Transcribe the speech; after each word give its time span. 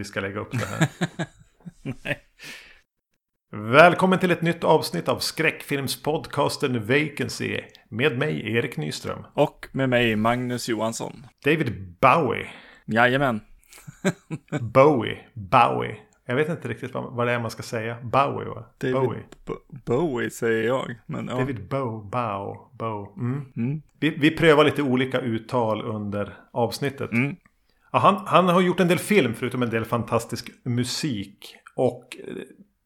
vi 0.00 0.04
ska 0.04 0.20
lägga 0.20 0.40
upp 0.40 0.50
det 0.52 0.66
här. 0.66 0.88
Välkommen 3.52 4.18
till 4.18 4.30
ett 4.30 4.42
nytt 4.42 4.64
avsnitt 4.64 5.08
av 5.08 5.18
skräckfilmspodcasten 5.18 6.86
Vacancy 6.86 7.60
med 7.88 8.18
mig 8.18 8.56
Erik 8.56 8.76
Nyström. 8.76 9.26
Och 9.34 9.68
med 9.72 9.88
mig 9.88 10.16
Magnus 10.16 10.68
Johansson. 10.68 11.26
David 11.44 11.96
Bowie. 12.00 12.46
Jajamän. 12.84 13.40
Bowie. 14.60 15.18
Bowie. 15.34 15.96
Jag 16.26 16.34
vet 16.36 16.48
inte 16.48 16.68
riktigt 16.68 16.94
vad, 16.94 17.12
vad 17.12 17.26
det 17.26 17.32
är 17.32 17.38
man 17.40 17.50
ska 17.50 17.62
säga. 17.62 17.96
Bowie 18.02 18.48
va? 18.48 18.64
David 18.78 18.94
Bowie. 18.94 19.22
Bo- 19.46 19.78
Bowie 19.86 20.30
säger 20.30 20.66
jag. 20.66 20.94
Men 21.06 21.28
ja. 21.28 21.36
David 21.36 21.68
Bow, 21.68 22.10
Bow, 22.10 22.70
Bow. 22.72 23.12
Mm. 23.16 23.52
Mm. 23.56 23.82
Vi, 24.00 24.10
vi 24.10 24.30
prövar 24.30 24.64
lite 24.64 24.82
olika 24.82 25.20
uttal 25.20 25.82
under 25.82 26.34
avsnittet. 26.52 27.12
Mm. 27.12 27.36
Ja, 27.90 27.98
han, 27.98 28.22
han 28.26 28.48
har 28.48 28.60
gjort 28.60 28.80
en 28.80 28.88
del 28.88 28.98
film 28.98 29.34
förutom 29.34 29.62
en 29.62 29.70
del 29.70 29.84
fantastisk 29.84 30.50
musik. 30.62 31.56
Och 31.74 32.16
eh, 32.28 32.34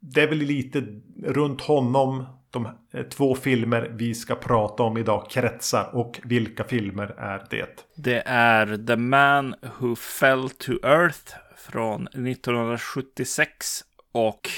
det 0.01 0.23
är 0.23 0.29
väl 0.29 0.39
lite 0.39 0.85
runt 1.25 1.61
honom 1.61 2.27
de 2.51 2.67
eh, 2.93 3.03
två 3.03 3.35
filmer 3.35 3.91
vi 3.95 4.15
ska 4.15 4.35
prata 4.35 4.83
om 4.83 4.97
idag 4.97 5.31
kretsar. 5.31 5.91
Och 5.93 6.21
vilka 6.25 6.65
filmer 6.65 7.15
är 7.19 7.47
det? 7.51 7.87
Det 7.97 8.23
är 8.27 8.87
The 8.87 8.97
Man 8.97 9.55
Who 9.79 9.97
Fell 9.97 10.51
to 10.51 10.73
Earth 10.73 11.33
från 11.57 12.07
1976 12.07 13.85
och 14.13 14.49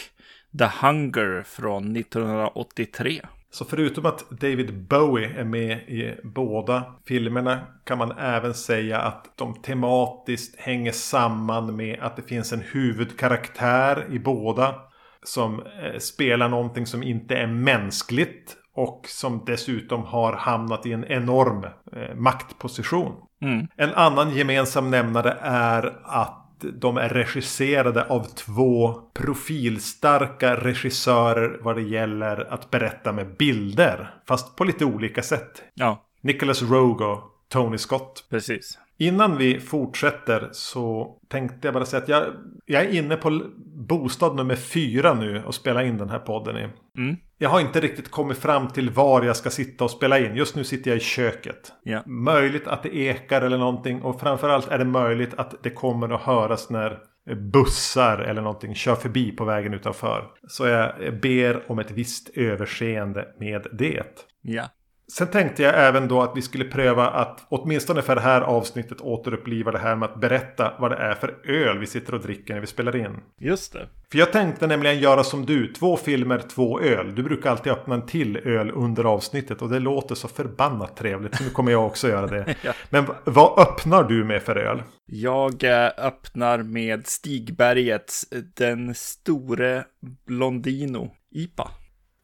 The 0.59 0.71
Hunger 0.83 1.43
från 1.43 1.97
1983. 1.97 3.21
Så 3.57 3.65
förutom 3.65 4.07
att 4.07 4.31
David 4.31 4.87
Bowie 4.89 5.41
är 5.41 5.45
med 5.45 5.79
i 5.79 6.15
båda 6.25 6.85
filmerna 7.07 7.61
kan 7.85 7.99
man 7.99 8.13
även 8.19 8.55
säga 8.55 8.99
att 8.99 9.33
de 9.37 9.55
tematiskt 9.55 10.61
hänger 10.61 10.93
samman 10.93 11.77
med 11.77 11.99
att 12.01 12.17
det 12.17 12.23
finns 12.23 12.53
en 12.53 12.61
huvudkaraktär 12.61 14.07
i 14.11 14.19
båda. 14.19 14.75
Som 15.23 15.61
eh, 15.61 15.99
spelar 15.99 16.49
någonting 16.49 16.87
som 16.87 17.03
inte 17.03 17.37
är 17.37 17.47
mänskligt 17.47 18.57
och 18.75 19.05
som 19.09 19.45
dessutom 19.47 20.05
har 20.05 20.33
hamnat 20.33 20.87
i 20.87 20.93
en 20.93 21.05
enorm 21.05 21.65
eh, 21.65 22.15
maktposition. 22.15 23.13
Mm. 23.43 23.67
En 23.77 23.95
annan 23.95 24.37
gemensam 24.37 24.91
nämnare 24.91 25.37
är 25.41 25.99
att 26.05 26.46
de 26.59 26.97
är 26.97 27.09
regisserade 27.09 28.05
av 28.05 28.25
två 28.25 28.95
profilstarka 29.15 30.57
regissörer 30.57 31.59
vad 31.63 31.77
det 31.77 31.83
gäller 31.83 32.53
att 32.53 32.71
berätta 32.71 33.13
med 33.13 33.37
bilder. 33.37 34.15
Fast 34.29 34.57
på 34.57 34.65
lite 34.65 34.85
olika 34.85 35.23
sätt. 35.23 35.63
Ja, 35.75 36.05
Nicholas 36.21 36.63
Rogue 36.63 37.07
och 37.07 37.23
Tony 37.49 37.79
Scott. 37.79 38.27
precis. 38.31 38.79
Innan 38.99 39.37
vi 39.37 39.61
fortsätter 39.61 40.49
så 40.53 41.17
tänkte 41.29 41.67
jag 41.67 41.75
bara 41.75 41.85
säga 41.85 42.03
att 42.03 42.09
jag, 42.09 42.25
jag 42.67 42.83
är 42.83 42.99
inne 42.99 43.17
på 43.17 43.43
bostad 43.89 44.37
nummer 44.37 44.57
fyra 44.57 45.15
nu 45.15 45.45
och 45.45 45.55
spelar 45.55 45.83
in 45.83 45.99
den 45.99 46.11
här 46.11 46.19
podden 46.19 46.57
i. 46.57 46.69
Mm. 46.99 47.17
Jag 47.39 47.49
har 47.49 47.61
inte 47.61 47.81
riktigt 47.81 48.11
kommit 48.11 48.39
fram 48.39 48.69
till 48.69 48.91
var 48.91 49.23
jag 49.23 49.37
ska 49.37 49.51
sitta 49.51 49.85
och 49.85 49.91
spela 49.91 50.19
in. 50.19 50.37
Just 50.37 50.57
nu 50.57 50.65
sitter 50.65 50.91
jag 50.91 50.97
i 50.97 51.01
köket. 51.01 51.73
Ja. 51.83 52.03
Möjligt 52.07 52.67
att 52.67 52.83
det 52.83 52.97
ekar 52.97 53.43
eller 53.43 53.59
någonting. 53.59 54.03
Och 54.03 54.21
framförallt 54.21 54.69
är 54.69 54.79
det 54.79 54.85
möjligt 54.85 55.35
att 55.35 55.63
det 55.63 55.71
kommer 55.71 56.15
att 56.15 56.21
höras 56.21 56.71
när 56.71 56.99
bussar 57.35 58.19
eller 58.19 58.43
någonting 58.43 58.75
kör 58.75 58.95
förbi 58.95 59.33
på 59.33 59.45
vägen 59.45 59.75
utanför. 59.75 60.25
Så 60.49 60.67
jag 60.67 61.21
ber 61.23 61.71
om 61.71 61.79
ett 61.79 61.91
visst 61.91 62.29
överseende 62.37 63.25
med 63.39 63.67
det. 63.73 64.27
Ja. 64.43 64.65
Sen 65.13 65.27
tänkte 65.27 65.63
jag 65.63 65.87
även 65.89 66.09
då 66.09 66.23
att 66.23 66.33
vi 66.37 66.43
skulle 66.43 66.65
pröva 66.65 67.11
att 67.11 67.47
åtminstone 67.49 68.03
för 68.03 68.15
det 68.15 68.21
här 68.21 68.41
avsnittet 68.41 69.01
återuppliva 69.01 69.73
det 69.73 69.79
här 69.79 69.97
med 69.97 70.09
att 70.09 70.21
berätta 70.21 70.73
vad 70.79 70.91
det 70.91 70.97
är 70.97 71.15
för 71.15 71.39
öl 71.45 71.79
vi 71.79 71.87
sitter 71.87 72.15
och 72.15 72.21
dricker 72.21 72.55
när 72.55 72.61
vi 72.61 72.67
spelar 72.67 72.97
in. 72.97 73.21
Just 73.41 73.73
det. 73.73 73.89
För 74.13 74.19
jag 74.19 74.33
tänkte 74.33 74.67
nämligen 74.67 74.99
göra 74.99 75.25
som 75.25 75.47
du, 75.47 75.73
två 75.73 75.97
filmer, 75.97 76.39
två 76.39 76.81
öl. 76.81 77.15
Du 77.15 77.23
brukar 77.23 77.51
alltid 77.51 77.73
öppna 77.73 77.95
en 77.95 78.07
till 78.07 78.37
öl 78.37 78.71
under 78.71 79.05
avsnittet 79.05 79.63
och 79.63 79.69
det 79.69 79.79
låter 79.79 80.15
så 80.15 80.29
förbannat 80.29 80.97
trevligt. 80.97 81.37
Så 81.37 81.45
nu 81.45 81.51
kommer 81.51 81.73
jag 81.73 81.87
också 81.87 82.09
göra 82.09 82.27
det. 82.27 82.55
Ja. 82.63 82.73
Men 82.91 83.07
vad 83.25 83.59
öppnar 83.59 84.05
du 84.05 84.25
med 84.25 84.43
för 84.43 84.57
öl? 84.57 84.83
Jag 85.07 85.65
eh, 85.65 85.91
öppnar 85.99 86.59
med 86.59 87.07
Stigbergets 87.07 88.33
eh, 88.33 88.39
Den 88.39 88.95
store 88.95 89.85
Blondino 90.27 91.11
IPA. 91.31 91.71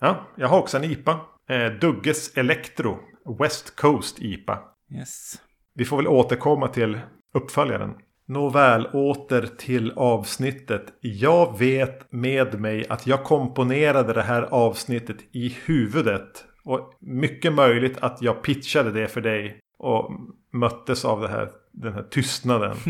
Ja, 0.00 0.26
jag 0.36 0.48
har 0.48 0.58
också 0.58 0.76
en 0.76 0.84
IPA. 0.84 1.20
Eh, 1.52 1.72
Dugges 1.72 2.36
Electro 2.36 2.98
West 3.38 3.76
Coast 3.76 4.18
IPA. 4.18 4.58
Yes. 4.98 5.34
Vi 5.74 5.84
får 5.84 5.96
väl 5.96 6.08
återkomma 6.08 6.68
till 6.68 7.00
uppföljaren. 7.34 7.94
Nåväl, 8.26 8.86
åter 8.86 9.48
till 9.58 9.92
avsnittet. 9.96 10.84
Jag 11.00 11.58
vet 11.58 12.12
med 12.12 12.60
mig 12.60 12.86
att 12.88 13.06
jag 13.06 13.24
komponerade 13.24 14.12
det 14.12 14.22
här 14.22 14.42
avsnittet 14.42 15.16
i 15.32 15.56
huvudet. 15.64 16.44
Och 16.64 16.98
mycket 17.00 17.52
möjligt 17.52 17.98
att 17.98 18.22
jag 18.22 18.42
pitchade 18.42 18.92
det 18.92 19.08
för 19.08 19.20
dig. 19.20 19.60
Och 19.78 20.10
möttes 20.52 21.04
av 21.04 21.20
det 21.20 21.28
här, 21.28 21.50
den 21.72 21.92
här 21.92 22.02
tystnaden. 22.02 22.76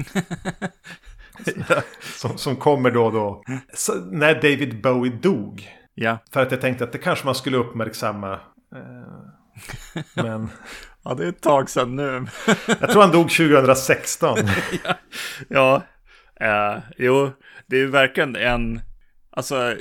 som, 2.01 2.39
som 2.39 2.57
kommer 2.57 2.91
då 2.91 3.05
och 3.05 3.13
då. 3.13 3.43
Så, 3.75 3.95
när 3.95 4.35
David 4.35 4.83
Bowie 4.83 5.13
dog. 5.23 5.69
Ja. 5.95 6.19
För 6.33 6.43
att 6.43 6.51
jag 6.51 6.61
tänkte 6.61 6.85
att 6.85 6.93
det 6.93 6.99
kanske 6.99 7.27
man 7.27 7.35
skulle 7.35 7.57
uppmärksamma. 7.57 8.41
Eh, 8.75 10.23
men 10.23 10.49
ja, 11.05 11.15
det 11.15 11.25
är 11.25 11.29
ett 11.29 11.41
tag 11.41 11.71
sedan 11.71 11.97
nu. 11.97 12.27
jag 12.67 12.91
tror 12.91 13.03
han 13.03 13.13
dog 13.13 13.31
2016. 13.31 14.39
Ja, 15.49 15.83
eh, 16.41 16.79
jo, 16.99 17.31
det 17.67 17.81
är 17.81 17.87
verkligen 17.87 18.37
en, 18.37 18.81
alltså, 19.31 19.77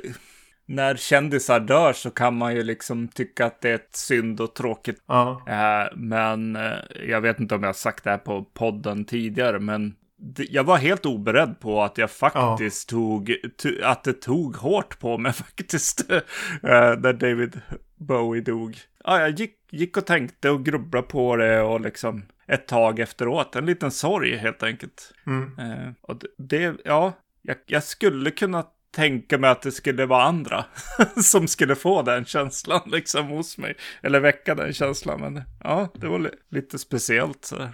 när 0.66 0.96
kändisar 0.96 1.60
dör 1.60 1.94
så 1.94 2.12
kan 2.12 2.38
man 2.38 2.56
ju 2.56 2.64
liksom 2.64 3.08
tycka 3.08 3.46
att 3.46 3.62
det 3.62 3.70
är 3.70 3.76
ett 3.76 3.96
synd 3.96 4.42
och 4.42 4.56
tråkigt. 4.56 5.04
Ja. 5.08 5.44
Eh, 5.48 5.98
men 5.98 6.56
eh, 6.56 6.78
jag 7.08 7.22
vet 7.22 7.40
inte 7.40 7.56
om 7.56 7.64
jag 7.64 7.68
har 7.68 7.74
sagt 7.74 8.04
det 8.04 8.10
här 8.10 8.18
på 8.18 8.44
podden 8.44 9.06
tidigare, 9.06 9.60
men 9.60 9.96
jag 10.36 10.64
var 10.64 10.78
helt 10.78 11.06
oberedd 11.06 11.60
på 11.60 11.84
att 11.84 11.98
jag 11.98 12.12
faktiskt 12.12 12.90
tog, 12.90 13.36
to, 13.58 13.70
att 13.84 14.04
det 14.04 14.14
tog 14.22 14.56
hårt 14.56 15.00
på 15.00 15.18
mig 15.18 15.34
faktiskt, 15.34 16.12
eh, 16.12 16.20
när 16.62 17.14
David 17.14 17.62
Bowie 17.96 18.42
dog. 18.42 18.78
Ja, 19.04 19.20
jag 19.20 19.30
gick, 19.40 19.56
gick 19.72 19.98
och 19.98 20.06
tänkte 20.06 20.50
och 20.50 20.66
grubblade 20.66 21.08
på 21.08 21.36
det 21.36 21.62
och 21.62 21.82
liksom 21.82 22.26
ett 22.48 22.68
tag 22.68 23.00
efteråt, 23.00 23.56
en 23.56 23.66
liten 23.66 23.92
sorg 23.92 24.38
helt 24.38 24.64
enkelt. 24.64 25.14
Mm. 25.28 25.60
Eh, 25.60 25.90
och 26.02 26.20
det- 26.20 26.28
det, 26.38 26.76
ja, 26.86 27.14
jag, 27.42 27.58
jag 27.66 27.84
skulle 27.84 28.32
kunna 28.32 28.64
tänka 28.96 29.38
mig 29.38 29.50
att 29.50 29.62
det 29.62 29.72
skulle 29.72 30.06
vara 30.06 30.24
andra 30.24 30.66
som 31.24 31.48
skulle 31.48 31.76
få 31.76 32.02
den 32.02 32.26
känslan 32.26 32.82
liksom 32.86 33.28
hos 33.28 33.58
mig. 33.58 33.76
Eller 34.04 34.20
väcka 34.20 34.56
den 34.56 34.74
känslan. 34.74 35.22
Men 35.22 35.42
ja, 35.64 35.90
det 35.94 36.08
var 36.08 36.20
li- 36.20 36.30
lite 36.50 36.80
speciellt 36.80 37.46
sådär. 37.46 37.70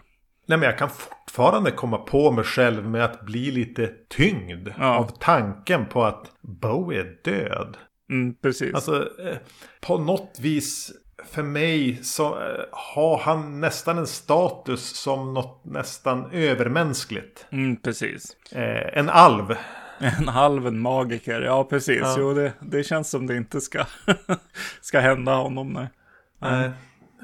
Nej 0.48 0.58
men 0.58 0.70
jag 0.70 0.78
kan 0.78 0.90
fortfarande 0.90 1.72
komma 1.72 1.98
på 1.98 2.32
mig 2.32 2.44
själv 2.44 2.90
med 2.90 3.04
att 3.06 3.22
bli 3.22 3.52
lite 3.52 3.90
tyngd 4.10 4.70
Ja. 4.80 4.98
av 4.98 5.12
tanken 5.20 5.86
på 5.86 6.04
att 6.04 6.32
Bowie 6.42 7.00
är 7.02 7.18
död. 7.24 7.78
Mm, 8.10 8.36
precis. 8.42 8.74
Alltså 8.76 8.96
eh, 9.20 9.38
på 9.82 9.98
något 9.98 10.38
vis 10.42 10.92
för 11.26 11.44
mig 11.44 12.04
så 12.04 12.26
eh, 12.28 12.66
har 12.72 13.18
han 13.18 13.60
nästan 13.62 13.98
en 13.98 14.08
status 14.08 14.98
som 14.98 15.34
något 15.34 15.66
nästan 15.66 16.32
övermänskligt. 16.32 17.46
Mm, 17.50 17.76
precis. 17.82 18.38
Eh, 18.52 18.98
en 19.00 19.10
alv. 19.10 19.56
En 20.00 20.28
halv 20.28 20.68
en 20.68 20.80
magiker, 20.80 21.42
ja 21.42 21.64
precis. 21.64 22.00
Ja. 22.02 22.16
Jo, 22.20 22.34
det, 22.34 22.54
det 22.62 22.84
känns 22.84 23.10
som 23.10 23.28
det 23.28 23.36
inte 23.36 23.62
ska, 23.62 23.86
ska 24.82 25.00
hända 25.00 25.36
honom. 25.36 25.74
Nej. 25.74 25.88
Nej, 26.40 26.72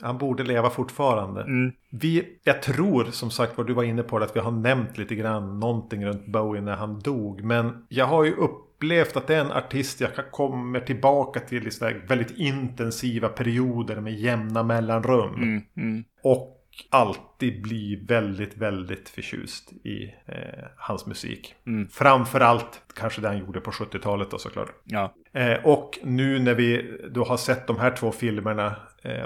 han 0.01 0.17
borde 0.17 0.43
leva 0.43 0.69
fortfarande. 0.69 1.41
Mm. 1.41 1.71
Vi, 1.89 2.39
jag 2.43 2.61
tror 2.61 3.03
som 3.03 3.31
sagt 3.31 3.57
vad 3.57 3.67
du 3.67 3.73
var 3.73 3.83
inne 3.83 4.03
på 4.03 4.19
det, 4.19 4.25
att 4.25 4.35
vi 4.35 4.39
har 4.39 4.51
nämnt 4.51 4.97
lite 4.97 5.15
grann 5.15 5.59
någonting 5.59 6.05
runt 6.05 6.27
Bowie 6.27 6.61
när 6.61 6.75
han 6.75 6.99
dog. 6.99 7.43
Men 7.43 7.85
jag 7.89 8.05
har 8.05 8.23
ju 8.23 8.35
upplevt 8.35 9.17
att 9.17 9.27
det 9.27 9.35
är 9.35 9.41
en 9.41 9.51
artist 9.51 10.01
jag 10.01 10.31
kommer 10.31 10.79
tillbaka 10.79 11.39
till 11.39 11.67
i 11.67 11.71
väldigt 12.07 12.37
intensiva 12.37 13.29
perioder 13.29 13.99
med 13.99 14.13
jämna 14.13 14.63
mellanrum. 14.63 15.33
Mm, 15.35 15.61
mm. 15.77 16.03
Och 16.23 16.59
alltid 16.89 17.61
bli 17.61 18.05
väldigt, 18.07 18.57
väldigt 18.57 19.09
förtjust 19.09 19.73
i 19.73 20.13
eh, 20.25 20.65
hans 20.77 21.05
musik. 21.05 21.55
Mm. 21.67 21.87
Framförallt 21.87 22.81
kanske 22.95 23.21
det 23.21 23.27
han 23.27 23.37
gjorde 23.37 23.61
på 23.61 23.71
70-talet 23.71 24.31
då 24.31 24.37
såklart. 24.37 24.69
Ja. 24.83 25.13
Eh, 25.33 25.65
och 25.65 25.99
nu 26.03 26.39
när 26.39 26.53
vi 26.53 26.97
då 27.11 27.23
har 27.23 27.37
sett 27.37 27.67
de 27.67 27.77
här 27.77 27.91
två 27.91 28.11
filmerna 28.11 28.75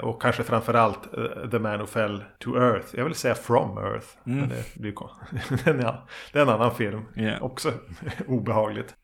och 0.02 0.22
kanske 0.22 0.42
framförallt 0.42 0.98
uh, 1.18 1.50
The 1.50 1.58
Man 1.58 1.80
Who 1.80 1.86
Fell 1.86 2.24
to 2.38 2.56
Earth. 2.56 2.86
Jag 2.96 3.04
vill 3.04 3.14
säga 3.14 3.34
From 3.34 3.78
Earth. 3.78 4.06
Mm. 4.26 4.38
Men 4.38 4.48
det, 4.48 4.80
blir 4.80 4.94
det 6.32 6.38
är 6.38 6.42
en 6.42 6.48
annan 6.48 6.74
film. 6.74 7.02
Yeah. 7.16 7.42
Också 7.42 7.72
obehagligt. 8.26 8.94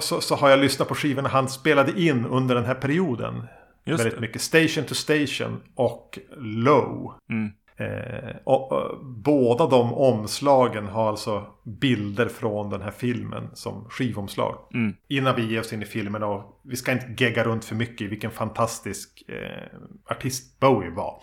Så, 0.00 0.20
så 0.20 0.34
har 0.34 0.50
jag 0.50 0.58
lyssnat 0.58 0.88
på 0.88 0.94
skivorna 0.94 1.28
han 1.28 1.48
spelade 1.48 2.00
in 2.00 2.26
under 2.26 2.54
den 2.54 2.64
här 2.64 2.74
perioden. 2.74 3.46
Just 3.84 4.00
väldigt 4.00 4.14
det. 4.14 4.20
mycket. 4.20 4.42
Station 4.42 4.84
to 4.84 4.94
Station 4.94 5.60
och 5.74 6.18
Low. 6.36 7.14
Mm. 7.30 7.52
Eh, 7.82 8.36
och, 8.44 8.72
och, 8.72 9.04
båda 9.04 9.66
de 9.66 9.94
omslagen 9.94 10.86
har 10.86 11.08
alltså 11.08 11.46
bilder 11.64 12.28
från 12.28 12.70
den 12.70 12.82
här 12.82 12.90
filmen 12.90 13.50
som 13.54 13.84
skivomslag. 13.90 14.58
Mm. 14.74 14.94
Innan 15.08 15.36
vi 15.36 15.46
ger 15.46 15.60
oss 15.60 15.72
in 15.72 15.82
i 15.82 15.86
filmen 15.86 16.22
och 16.22 16.60
vi 16.64 16.76
ska 16.76 16.92
inte 16.92 17.24
gegga 17.24 17.44
runt 17.44 17.64
för 17.64 17.74
mycket 17.74 18.00
i 18.00 18.06
vilken 18.06 18.30
fantastisk 18.30 19.22
eh, 19.28 19.78
artist 20.10 20.60
Bowie 20.60 20.90
var. 20.90 21.22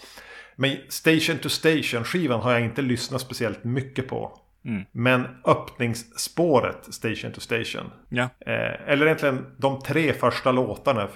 Men 0.55 0.77
Station 0.89 1.37
to 1.37 1.49
Station 1.49 2.03
skivan 2.03 2.41
har 2.41 2.51
jag 2.51 2.61
inte 2.61 2.81
lyssnat 2.81 3.21
speciellt 3.21 3.63
mycket 3.63 4.07
på. 4.07 4.39
Mm. 4.65 4.83
Men 4.91 5.25
öppningsspåret 5.45 6.93
Station 6.93 7.31
to 7.31 7.41
Station. 7.41 7.91
Ja. 8.09 8.23
Eh, 8.23 8.89
eller 8.89 9.05
egentligen 9.05 9.45
de 9.57 9.81
tre 9.81 10.13
första 10.13 10.51
låtarna 10.51 11.09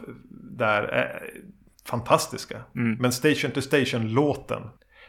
där 0.58 0.84
är 0.84 1.24
fantastiska. 1.86 2.62
Mm. 2.76 2.98
Men 3.00 3.12
Station 3.12 3.52
to 3.52 3.62
Station-låten. 3.62 4.62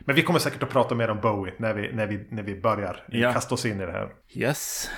Men 0.05 0.17
vi 0.17 0.23
kommer 0.23 0.39
säkert 0.39 0.63
att 0.63 0.71
prata 0.71 0.95
mer 0.95 1.11
om 1.11 1.21
Bowie 1.21 1.55
när 1.59 1.75
vi, 1.75 1.93
när 1.93 2.07
vi, 2.07 2.27
när 2.31 2.43
vi 2.43 2.61
börjar 2.61 3.05
ja. 3.09 3.33
kasta 3.33 3.55
oss 3.55 3.67
in 3.67 3.81
i 3.81 3.87
det 3.87 3.93
här. 3.93 4.09
Yes. 4.35 4.91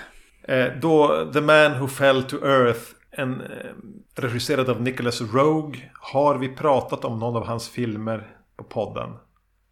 Eh, 0.49 0.67
då 0.81 1.31
The 1.33 1.41
Man 1.41 1.81
Who 1.81 1.89
Fell 1.89 2.23
to 2.23 2.37
Earth. 2.37 2.81
En, 3.11 3.41
eh, 3.41 3.47
regisserad 4.17 4.71
av 4.71 4.83
Nicholas 4.83 5.21
Rogue. 5.21 5.81
Har 6.01 6.39
vi 6.39 6.49
pratat 6.49 7.05
om 7.05 7.19
någon 7.19 7.37
av 7.37 7.47
hans 7.47 7.69
filmer 7.69 8.27
på 8.57 8.65
podden? 8.65 9.11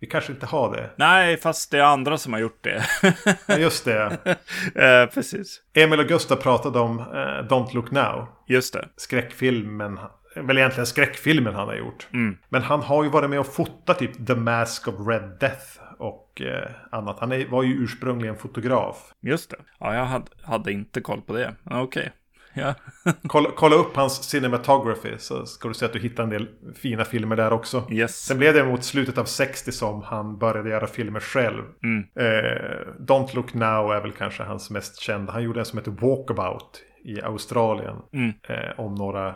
Vi 0.01 0.07
kanske 0.07 0.33
inte 0.33 0.47
har 0.47 0.77
det. 0.77 0.91
Nej, 0.97 1.37
fast 1.37 1.71
det 1.71 1.79
är 1.79 1.83
andra 1.83 2.19
som 2.19 2.33
har 2.33 2.41
gjort 2.41 2.65
det. 2.65 2.85
ja, 3.47 3.59
just 3.59 3.85
det. 3.85 4.19
eh, 4.75 5.15
precis. 5.15 5.61
Emil 5.75 6.01
och 6.01 6.07
Gustav 6.07 6.37
pratade 6.37 6.79
om 6.79 6.99
eh, 6.99 7.49
Don't 7.49 7.75
Look 7.75 7.91
Now. 7.91 8.29
Just 8.49 8.73
det. 8.73 8.89
Skräckfilmen. 8.97 9.99
Väl 10.35 10.59
egentligen 10.59 10.87
skräckfilmen 10.87 11.55
han 11.55 11.69
har 11.69 11.75
gjort. 11.75 12.09
Mm. 12.13 12.37
Men 12.49 12.63
han 12.63 12.81
har 12.81 13.05
ju 13.05 13.11
varit 13.11 13.31
med 13.31 13.41
och 13.41 13.55
fotat 13.55 13.99
typ 13.99 14.27
The 14.27 14.35
Mask 14.35 14.89
of 14.89 14.95
Red 15.09 15.37
Death. 15.41 15.67
Och 15.99 16.41
eh, 16.41 16.71
annat. 16.91 17.21
Han 17.21 17.33
är, 17.33 17.47
var 17.47 17.63
ju 17.63 17.85
ursprungligen 17.85 18.37
fotograf. 18.37 19.13
Just 19.21 19.51
det. 19.51 19.57
Ja, 19.79 19.95
jag 19.95 20.05
hade, 20.05 20.27
hade 20.43 20.73
inte 20.73 21.01
koll 21.01 21.21
på 21.21 21.33
det. 21.33 21.55
Okej. 21.65 21.83
Okay. 21.83 22.09
Ja. 22.55 22.75
kolla, 23.27 23.51
kolla, 23.57 23.77
upp 23.77 23.97
hans 23.97 24.31
cinematography 24.31 25.19
så 25.19 25.47
ska 25.47 25.69
du 25.69 25.75
se 25.75 25.85
att 25.85 25.93
du 25.93 25.99
hittar 25.99 26.23
en 26.23 26.31
del 26.31 26.49
fina 26.75 27.05
filmer 27.05 27.37
där 27.37 27.53
också. 27.53 27.87
Yes. 27.91 28.17
Sen 28.17 28.39
blev 28.39 28.55
det 28.55 28.65
mot 28.65 28.85
slutet 28.85 29.19
av 29.19 29.25
60 29.25 29.73
som 29.73 30.03
han 30.03 30.39
började 30.39 30.71
göra 30.71 30.87
filmer 30.87 31.21
själv. 31.21 31.63
Mm. 31.83 32.05
Eh, 32.15 32.87
Don't 32.99 33.35
Look 33.35 33.55
Now 33.55 33.93
är 33.93 34.01
väl 34.01 34.13
kanske 34.13 34.43
hans 34.43 34.71
mest 34.71 35.01
kända. 35.01 35.33
Han 35.33 35.43
gjorde 35.43 35.61
en 35.61 35.67
som 35.67 35.79
heter 35.79 35.91
Walkabout 35.91 36.83
i 37.05 37.23
Australien. 37.23 37.97
Mm. 38.13 38.33
Eh, 38.49 38.81
om 38.81 38.95
några 38.95 39.35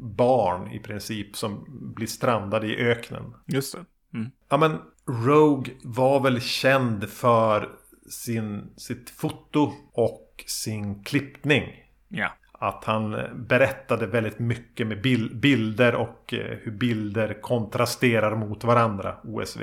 barn 0.00 0.70
i 0.72 0.78
princip 0.78 1.36
som 1.36 1.64
blir 1.96 2.06
strandade 2.06 2.66
i 2.66 2.76
öknen. 2.76 3.34
Just 3.46 3.74
det. 3.74 3.84
Mm. 4.18 4.30
Ja 4.48 4.56
men 4.56 4.78
Rogue 5.26 5.74
var 5.84 6.20
väl 6.20 6.40
känd 6.40 7.08
för 7.08 7.68
sin, 8.10 8.70
sitt 8.76 9.10
foto 9.10 9.72
och 9.92 10.44
sin 10.46 11.04
klippning. 11.04 11.64
Ja. 12.08 12.28
Att 12.52 12.84
han 12.84 13.16
berättade 13.48 14.06
väldigt 14.06 14.38
mycket 14.38 14.86
med 14.86 15.02
bilder 15.40 15.94
och 15.94 16.34
eh, 16.34 16.58
hur 16.62 16.72
bilder 16.72 17.42
kontrasterar 17.42 18.36
mot 18.36 18.64
varandra, 18.64 19.16
OSV. 19.24 19.62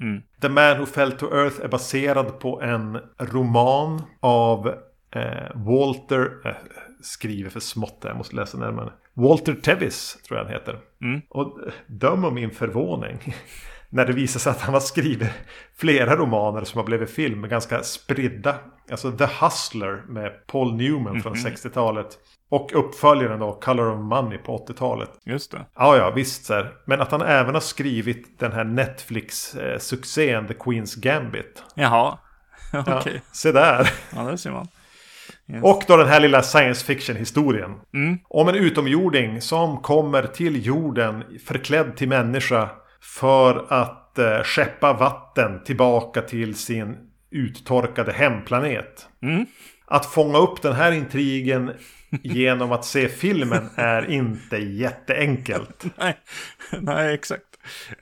Mm. 0.00 0.22
The 0.40 0.48
Man 0.48 0.78
Who 0.78 0.86
Fell 0.86 1.12
to 1.12 1.26
Earth 1.26 1.60
är 1.60 1.68
baserad 1.68 2.40
på 2.40 2.60
en 2.60 2.98
roman 3.18 4.02
av 4.20 4.68
eh, 5.10 5.50
Walter... 5.54 6.46
Eh, 6.48 6.54
skriver 7.00 7.50
för 7.50 7.60
smått 7.60 7.98
jag 8.02 8.16
måste 8.16 8.36
läsa 8.36 8.58
närmare. 8.58 8.92
Walter 9.18 9.54
Tevis 9.54 10.18
tror 10.28 10.38
jag 10.38 10.44
han 10.44 10.54
heter. 10.54 10.78
Mm. 11.02 11.20
Och 11.28 11.58
döm 11.86 12.24
om 12.24 12.34
min 12.34 12.50
förvåning. 12.50 13.34
när 13.90 14.06
det 14.06 14.12
visar 14.12 14.40
sig 14.40 14.50
att 14.50 14.60
han 14.60 14.74
har 14.74 14.80
skrivit 14.80 15.30
flera 15.76 16.16
romaner 16.16 16.64
som 16.64 16.78
har 16.78 16.84
blivit 16.84 17.10
film, 17.10 17.48
ganska 17.48 17.82
spridda. 17.82 18.54
Alltså 18.90 19.12
The 19.12 19.26
Hustler 19.40 20.02
med 20.08 20.46
Paul 20.46 20.74
Newman 20.74 21.06
mm 21.06 21.16
-hmm. 21.16 21.22
från 21.22 21.34
60-talet. 21.34 22.06
Mhm. 22.06 22.12
Och 22.50 22.70
uppföljaren 22.74 23.40
då, 23.40 23.52
Color 23.52 23.90
of 23.90 24.00
Money 24.00 24.38
på 24.38 24.66
80-talet. 24.66 25.10
Just 25.24 25.50
det. 25.50 25.66
Ja, 25.74 25.96
ja, 25.96 26.10
visst 26.10 26.44
så 26.44 26.54
här. 26.54 26.72
Men 26.84 27.00
att 27.00 27.10
han 27.10 27.22
även 27.22 27.54
har 27.54 27.60
skrivit 27.60 28.38
den 28.38 28.52
här 28.52 28.64
Netflix-succén 28.64 30.48
The 30.48 30.54
Queen's 30.54 31.00
Gambit. 31.00 31.62
Jaha, 31.74 32.18
okej. 32.72 32.94
Okay. 32.94 33.14
Ja, 33.14 33.20
se 33.32 33.52
där. 33.52 33.90
Ja, 34.16 34.22
det 34.22 34.38
ser 34.38 34.50
man. 34.50 34.68
Yes. 35.52 35.62
Och 35.62 35.82
då 35.86 35.96
den 35.96 36.08
här 36.08 36.20
lilla 36.20 36.42
science 36.42 36.86
fiction-historien. 36.86 37.74
Mm. 37.94 38.18
Om 38.28 38.48
en 38.48 38.54
utomjording 38.54 39.40
som 39.40 39.82
kommer 39.82 40.22
till 40.22 40.66
jorden 40.66 41.24
förklädd 41.46 41.96
till 41.96 42.08
människa 42.08 42.70
för 43.00 43.66
att 43.68 44.18
eh, 44.18 44.42
skeppa 44.42 44.92
vatten 44.92 45.64
tillbaka 45.64 46.22
till 46.22 46.54
sin 46.54 46.96
uttorkade 47.30 48.12
hemplanet. 48.12 49.08
Mm. 49.22 49.46
Att 49.86 50.06
fånga 50.06 50.38
upp 50.38 50.62
den 50.62 50.72
här 50.72 50.92
intrigen 50.92 51.72
genom 52.22 52.72
att 52.72 52.84
se 52.84 53.08
filmen 53.08 53.68
är 53.76 54.10
inte 54.10 54.56
jätteenkelt. 54.56 55.84
nej, 55.98 56.16
nej, 56.80 57.14
exakt. 57.14 57.44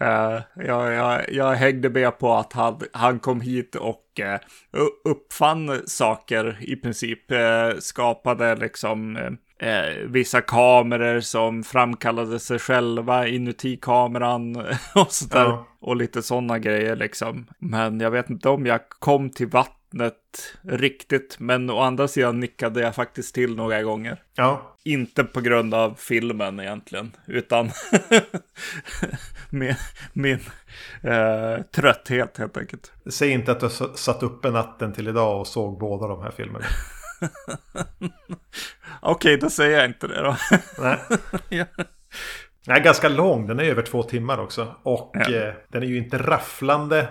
Uh, 0.02 0.40
jag, 0.66 0.92
jag, 0.92 1.32
jag 1.32 1.54
hängde 1.54 1.90
med 1.90 2.18
på 2.18 2.34
att 2.34 2.52
han, 2.52 2.80
han 2.92 3.18
kom 3.18 3.40
hit 3.40 3.74
och 3.74 4.20
uh, 4.20 4.86
uppfann 5.04 5.82
saker 5.86 6.58
i 6.60 6.76
princip. 6.76 7.32
Uh, 7.32 7.78
skapade 7.78 8.56
liksom 8.56 9.16
eh, 9.58 10.08
vissa 10.08 10.40
kameror 10.40 11.20
som 11.20 11.62
framkallade 11.62 12.38
sig 12.38 12.58
själva 12.58 13.28
inuti 13.28 13.76
kameran 13.76 14.56
och 14.94 15.12
sådär. 15.12 15.44
Ja. 15.44 15.66
Och 15.80 15.96
lite 15.96 16.22
sådana 16.22 16.58
grejer 16.58 16.96
liksom. 16.96 17.46
Men 17.58 18.00
jag 18.00 18.10
vet 18.10 18.30
inte 18.30 18.48
om 18.48 18.66
jag 18.66 18.80
kom 18.88 19.30
till 19.30 19.48
vattnet 19.98 20.56
riktigt. 20.62 21.36
Men 21.38 21.70
å 21.70 21.80
andra 21.80 22.08
sidan 22.08 22.40
nickade 22.40 22.80
jag 22.80 22.94
faktiskt 22.94 23.34
till 23.34 23.56
några 23.56 23.82
gånger. 23.82 24.22
Ja. 24.34 24.76
Inte 24.84 25.24
på 25.24 25.40
grund 25.40 25.74
av 25.74 25.94
filmen 25.98 26.60
egentligen, 26.60 27.12
utan 27.26 27.70
min, 29.50 29.74
min 30.12 30.40
eh, 31.02 31.62
trötthet 31.74 32.38
helt 32.38 32.56
enkelt. 32.56 32.92
Säg 33.10 33.30
inte 33.30 33.52
att 33.52 33.60
du 33.60 33.68
satt 33.94 34.22
uppe 34.22 34.50
natten 34.50 34.92
till 34.92 35.08
idag 35.08 35.40
och 35.40 35.46
såg 35.46 35.78
båda 35.78 36.06
de 36.06 36.22
här 36.22 36.30
filmerna. 36.30 36.64
Okej, 39.00 39.34
okay, 39.34 39.36
då 39.36 39.50
säger 39.50 39.78
jag 39.78 39.86
inte 39.86 40.06
det 40.06 40.22
då. 40.22 40.36
Nej. 40.78 40.98
ja. 41.48 41.64
Är 42.68 42.80
ganska 42.80 43.08
lång, 43.08 43.46
den 43.46 43.60
är 43.60 43.64
över 43.64 43.82
två 43.82 44.02
timmar 44.02 44.38
också. 44.38 44.74
Och 44.82 45.10
ja. 45.14 45.34
eh, 45.34 45.54
den 45.68 45.82
är 45.82 45.86
ju 45.86 45.98
inte 45.98 46.18
rafflande. 46.18 47.08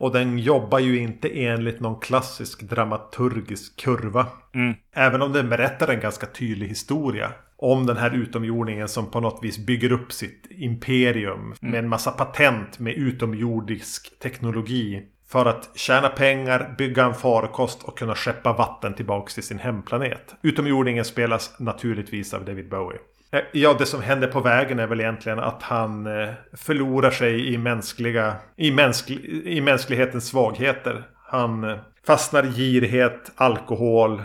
Och 0.00 0.12
den 0.12 0.38
jobbar 0.38 0.78
ju 0.78 0.98
inte 0.98 1.28
enligt 1.28 1.80
någon 1.80 2.00
klassisk 2.00 2.62
dramaturgisk 2.62 3.80
kurva. 3.80 4.26
Mm. 4.54 4.74
Även 4.92 5.22
om 5.22 5.32
den 5.32 5.48
berättar 5.48 5.88
en 5.88 6.00
ganska 6.00 6.26
tydlig 6.26 6.68
historia. 6.68 7.32
Om 7.56 7.86
den 7.86 7.96
här 7.96 8.10
utomjordingen 8.10 8.88
som 8.88 9.10
på 9.10 9.20
något 9.20 9.44
vis 9.44 9.58
bygger 9.58 9.92
upp 9.92 10.12
sitt 10.12 10.46
imperium. 10.50 11.40
Mm. 11.40 11.54
Med 11.60 11.78
en 11.78 11.88
massa 11.88 12.10
patent 12.10 12.78
med 12.78 12.94
utomjordisk 12.94 14.18
teknologi. 14.18 15.02
För 15.28 15.46
att 15.46 15.70
tjäna 15.74 16.08
pengar, 16.08 16.74
bygga 16.78 17.04
en 17.04 17.14
farkost 17.14 17.82
och 17.82 17.98
kunna 17.98 18.14
skeppa 18.14 18.52
vatten 18.52 18.94
tillbaks 18.94 19.34
till 19.34 19.42
sin 19.42 19.58
hemplanet. 19.58 20.34
Utomjordingen 20.42 21.04
spelas 21.04 21.56
naturligtvis 21.58 22.34
av 22.34 22.44
David 22.44 22.68
Bowie. 22.68 22.98
Eh, 23.32 23.42
ja, 23.52 23.76
det 23.78 23.86
som 23.86 24.02
händer 24.02 24.28
på 24.28 24.40
vägen 24.40 24.78
är 24.78 24.86
väl 24.86 25.00
egentligen 25.00 25.38
att 25.38 25.62
han 25.62 26.06
eh, 26.06 26.28
förlorar 26.52 27.10
sig 27.10 27.54
i, 27.54 27.58
mänskliga, 27.58 28.36
i, 28.56 28.70
mänskli, 28.70 29.42
i 29.44 29.60
mänsklighetens 29.60 30.28
svagheter. 30.28 31.04
Han 31.26 31.64
eh, 31.64 31.78
fastnar 32.06 32.44
i 32.44 32.52
girighet, 32.52 33.32
alkohol, 33.34 34.22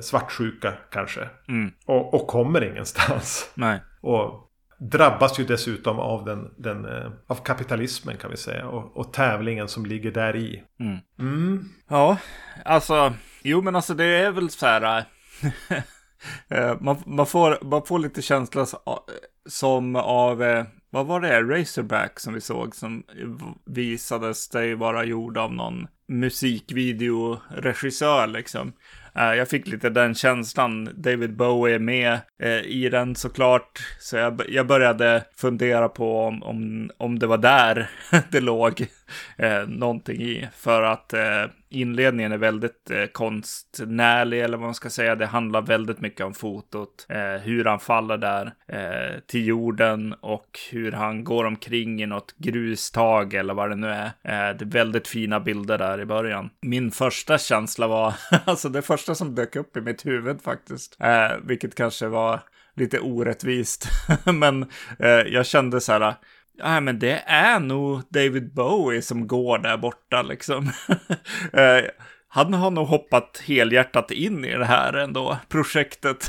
svartsjuka 0.00 0.72
kanske. 0.90 1.28
Mm. 1.48 1.72
Och, 1.86 2.14
och 2.14 2.26
kommer 2.26 2.64
ingenstans. 2.64 3.50
Nej. 3.54 3.80
Och 4.00 4.50
drabbas 4.78 5.40
ju 5.40 5.44
dessutom 5.44 5.98
av, 5.98 6.24
den, 6.24 6.50
den, 6.56 6.86
av 7.26 7.34
kapitalismen 7.34 8.16
kan 8.16 8.30
vi 8.30 8.36
säga. 8.36 8.68
Och, 8.68 8.96
och 8.96 9.12
tävlingen 9.12 9.68
som 9.68 9.86
ligger 9.86 10.10
där 10.10 10.36
i. 10.36 10.62
Mm. 10.80 10.98
Mm. 11.18 11.68
Ja, 11.88 12.16
alltså, 12.64 13.12
jo 13.42 13.62
men 13.62 13.76
alltså 13.76 13.94
det 13.94 14.04
är 14.04 14.30
väl 14.30 14.50
så 14.50 14.66
här. 14.66 15.04
Eh, 16.48 16.76
man, 16.80 16.96
man, 17.06 17.26
får, 17.26 17.64
man 17.64 17.86
får 17.86 17.98
lite 17.98 18.22
känsla 18.22 18.66
som 19.48 19.96
av, 19.96 20.42
eh, 20.42 20.64
vad 20.90 21.06
var 21.06 21.20
det, 21.20 21.42
Razorback 21.42 22.20
som 22.20 22.34
vi 22.34 22.40
såg 22.40 22.74
som 22.74 23.04
visades 23.64 24.44
sig 24.44 24.74
vara 24.74 25.04
gjord 25.04 25.38
av 25.38 25.52
någon 25.52 25.86
musikvideoregissör 26.08 28.26
liksom. 28.26 28.72
Eh, 29.14 29.34
jag 29.34 29.48
fick 29.48 29.66
lite 29.66 29.90
den 29.90 30.14
känslan. 30.14 30.88
David 30.94 31.36
Bowie 31.36 31.74
är 31.74 31.78
med 31.78 32.18
i 32.64 32.88
den 32.88 33.14
såklart. 33.14 33.78
Så 34.00 34.16
jag, 34.16 34.42
jag 34.48 34.66
började 34.66 35.24
fundera 35.36 35.88
på 35.88 36.20
om, 36.20 36.42
om, 36.42 36.90
om 36.96 37.18
det 37.18 37.26
var 37.26 37.38
där 37.38 37.90
det 38.30 38.40
låg 38.40 38.86
Eh, 39.38 39.66
någonting 39.68 40.22
i. 40.22 40.48
För 40.54 40.82
att 40.82 41.12
eh, 41.12 41.44
inledningen 41.68 42.32
är 42.32 42.38
väldigt 42.38 42.90
eh, 42.90 43.06
konstnärlig, 43.06 44.40
eller 44.40 44.56
vad 44.56 44.66
man 44.66 44.74
ska 44.74 44.90
säga. 44.90 45.14
Det 45.14 45.26
handlar 45.26 45.62
väldigt 45.62 46.00
mycket 46.00 46.26
om 46.26 46.34
fotot, 46.34 47.06
eh, 47.08 47.42
hur 47.42 47.64
han 47.64 47.80
faller 47.80 48.18
där 48.18 48.52
eh, 48.68 49.20
till 49.26 49.46
jorden 49.46 50.14
och 50.20 50.58
hur 50.70 50.92
han 50.92 51.24
går 51.24 51.44
omkring 51.44 52.02
i 52.02 52.06
något 52.06 52.34
grustag 52.36 53.34
eller 53.34 53.54
vad 53.54 53.70
det 53.70 53.76
nu 53.76 53.88
är. 53.88 54.04
Eh, 54.04 54.56
det 54.56 54.64
är 54.64 54.70
väldigt 54.70 55.08
fina 55.08 55.40
bilder 55.40 55.78
där 55.78 56.00
i 56.00 56.04
början. 56.04 56.50
Min 56.60 56.90
första 56.90 57.38
känsla 57.38 57.86
var, 57.86 58.14
alltså 58.44 58.68
det 58.68 58.82
första 58.82 59.14
som 59.14 59.34
dök 59.34 59.56
upp 59.56 59.76
i 59.76 59.80
mitt 59.80 60.06
huvud 60.06 60.42
faktiskt, 60.42 60.96
eh, 61.00 61.36
vilket 61.44 61.74
kanske 61.74 62.06
var 62.06 62.40
lite 62.76 63.00
orättvist, 63.00 63.88
men 64.24 64.62
eh, 64.98 65.08
jag 65.08 65.46
kände 65.46 65.80
så 65.80 65.92
här, 65.92 66.14
Nej, 66.58 66.80
men 66.80 66.98
det 66.98 67.22
är 67.26 67.60
nog 67.60 68.02
David 68.08 68.54
Bowie 68.54 69.02
som 69.02 69.26
går 69.26 69.58
där 69.58 69.76
borta 69.76 70.22
liksom. 70.22 70.70
Eh, 71.52 71.84
han 72.28 72.54
har 72.54 72.70
nog 72.70 72.86
hoppat 72.86 73.42
helhjärtat 73.46 74.10
in 74.10 74.44
i 74.44 74.56
det 74.56 74.64
här 74.64 74.92
ändå, 74.92 75.38
projektet. 75.48 76.26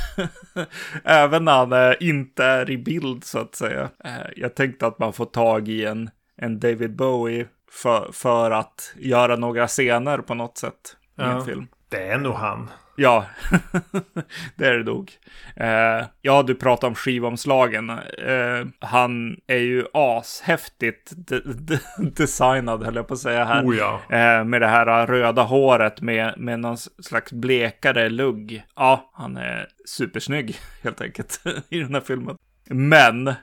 Även 1.03 1.45
när 1.45 1.51
han 1.51 1.95
inte 1.99 2.45
är 2.45 2.69
i 2.69 2.77
bild 2.77 3.23
så 3.23 3.39
att 3.39 3.55
säga. 3.55 3.89
Eh, 4.03 4.27
jag 4.35 4.55
tänkte 4.55 4.87
att 4.87 4.99
man 4.99 5.13
får 5.13 5.25
tag 5.25 5.67
i 5.67 5.85
en, 5.85 6.09
en 6.37 6.59
David 6.59 6.95
Bowie 6.95 7.47
för, 7.71 8.09
för 8.13 8.51
att 8.51 8.93
göra 8.97 9.35
några 9.35 9.67
scener 9.67 10.17
på 10.17 10.33
något 10.33 10.57
sätt 10.57 10.97
i 11.17 11.21
ja, 11.21 11.31
en 11.31 11.45
film. 11.45 11.67
Det 11.89 12.07
är 12.07 12.17
nog 12.17 12.33
han. 12.33 12.69
Ja, 12.99 13.25
det 14.55 14.67
är 14.67 14.77
det 14.77 14.83
nog. 14.83 15.11
Uh, 15.61 16.07
ja, 16.21 16.43
du 16.43 16.55
pratar 16.55 16.87
om 16.87 16.95
skivomslagen. 16.95 17.89
Uh, 17.89 18.67
han 18.79 19.37
är 19.47 19.57
ju 19.57 19.85
ashäftigt 19.93 21.11
de 21.15 21.41
de 21.45 21.79
designad, 21.97 22.83
höll 22.83 22.95
jag 22.95 23.07
på 23.07 23.13
att 23.13 23.19
säga 23.19 23.45
här. 23.45 23.65
Oh, 23.65 23.75
ja. 23.75 24.01
uh, 24.11 24.45
med 24.45 24.61
det 24.61 24.67
här 24.67 25.07
röda 25.07 25.41
håret 25.41 26.01
med, 26.01 26.33
med 26.37 26.59
någon 26.59 26.77
slags 26.77 27.31
blekare 27.31 28.09
lugg. 28.09 28.63
Ja, 28.75 29.11
han 29.13 29.37
är 29.37 29.67
supersnygg 29.85 30.55
helt 30.83 31.01
enkelt 31.01 31.41
i 31.69 31.79
den 31.79 31.93
här 31.93 32.01
filmen. 32.01 32.37
Men 32.69 33.33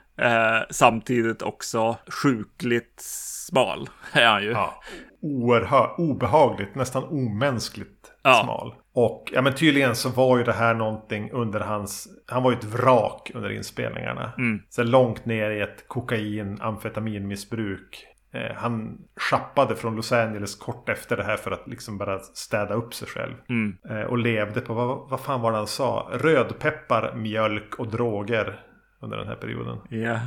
samtidigt 0.71 1.43
också 1.43 1.97
sjukligt 2.23 3.01
smal 3.01 3.89
är 4.13 4.27
han 4.27 4.43
ju. 4.43 4.51
Ja, 4.51 4.83
oerhört 5.23 5.99
obehagligt, 5.99 6.75
nästan 6.75 7.05
omänskligt 7.05 8.13
ja. 8.23 8.41
smal. 8.45 8.75
Och 8.95 9.31
ja, 9.33 9.43
men 9.43 9.55
tydligen 9.55 9.97
så 9.97 10.09
var 10.09 10.39
ju 10.39 10.45
det 10.45 10.53
här 10.53 10.75
någonting 10.75 11.31
under 11.33 11.61
hans... 11.61 12.09
Han 12.27 12.43
var 12.43 12.51
ju 12.51 12.59
ett 12.59 12.65
vrak 12.65 13.31
under 13.35 13.51
inspelningarna. 13.53 14.33
Mm. 14.39 14.63
Så 14.69 14.83
långt 14.83 15.27
ner 15.27 15.51
i 15.51 15.61
ett 15.61 15.89
kokain, 15.89 16.59
amfetaminmissbruk. 16.61 18.07
Eh, 18.35 18.57
han 18.57 18.99
schappade 19.17 19.77
från 19.77 19.97
Los 19.97 20.13
Angeles 20.13 20.55
kort 20.55 20.89
efter 20.89 21.17
det 21.17 21.25
här 21.25 21.37
för 21.37 21.51
att 21.51 21.69
liksom 21.69 21.99
bara 21.99 22.19
städa 22.19 22.75
upp 22.75 22.95
sig 22.95 23.09
själv. 23.09 23.35
Mm. 23.49 23.77
Eh, 23.91 24.07
och 24.07 24.19
levde 24.19 24.61
på, 24.61 24.75
vad, 24.75 25.11
vad 25.11 25.21
fan 25.21 25.41
var 25.41 25.51
det 25.51 25.57
han 25.57 25.67
sa? 25.67 26.11
Rödpeppar, 26.13 27.15
mjölk 27.15 27.75
och 27.75 27.89
droger 27.89 28.61
under 29.05 29.17
den 29.17 29.27
här 29.27 29.37
perioden. 29.37 29.79
Ja, 29.89 29.97
yeah. 29.97 30.21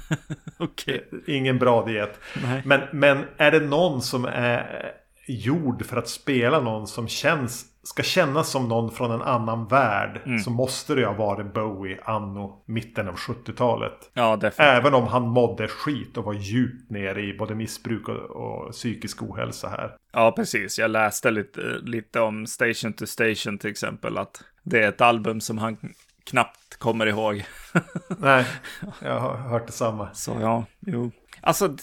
okej. 0.58 1.08
Okay. 1.12 1.36
Ingen 1.36 1.58
bra 1.58 1.84
diet. 1.84 2.20
Men, 2.64 2.80
men 2.92 3.24
är 3.36 3.50
det 3.50 3.60
någon 3.60 4.02
som 4.02 4.24
är 4.24 4.92
gjord 5.26 5.86
för 5.86 5.96
att 5.96 6.08
spela 6.08 6.60
någon 6.60 6.86
som 6.86 7.08
känns 7.08 7.74
ska 7.84 8.02
kännas 8.02 8.50
som 8.50 8.68
någon 8.68 8.90
från 8.90 9.10
en 9.10 9.22
annan 9.22 9.66
värld 9.66 10.20
mm. 10.26 10.38
så 10.38 10.50
måste 10.50 10.94
det 10.94 11.06
ha 11.06 11.12
varit 11.12 11.54
Bowie 11.54 12.00
anno 12.04 12.62
mitten 12.66 13.08
av 13.08 13.14
70-talet. 13.14 14.10
Ja, 14.14 14.36
definitivt. 14.36 14.78
Även 14.78 14.94
om 14.94 15.06
han 15.06 15.22
mådde 15.28 15.68
skit 15.68 16.16
och 16.16 16.24
var 16.24 16.34
djupt 16.34 16.90
nere 16.90 17.22
i 17.22 17.38
både 17.38 17.54
missbruk 17.54 18.08
och, 18.08 18.16
och 18.16 18.72
psykisk 18.72 19.22
ohälsa 19.22 19.68
här. 19.68 19.96
Ja, 20.12 20.32
precis. 20.32 20.78
Jag 20.78 20.90
läste 20.90 21.30
lite, 21.30 21.60
lite 21.82 22.20
om 22.20 22.46
Station 22.46 22.92
to 22.92 23.06
Station 23.06 23.58
till 23.58 23.70
exempel. 23.70 24.18
Att 24.18 24.44
det 24.62 24.82
är 24.82 24.88
ett 24.88 25.00
album 25.00 25.40
som 25.40 25.58
han 25.58 25.76
knappt 26.24 26.76
kommer 26.78 27.06
ihåg. 27.06 27.44
Nej, 28.18 28.44
jag 29.02 29.20
har 29.20 29.36
hört 29.36 29.66
detsamma. 29.66 30.08
Så 30.14 30.36
ja, 30.40 30.64
jo. 30.80 31.10
Alltså, 31.40 31.76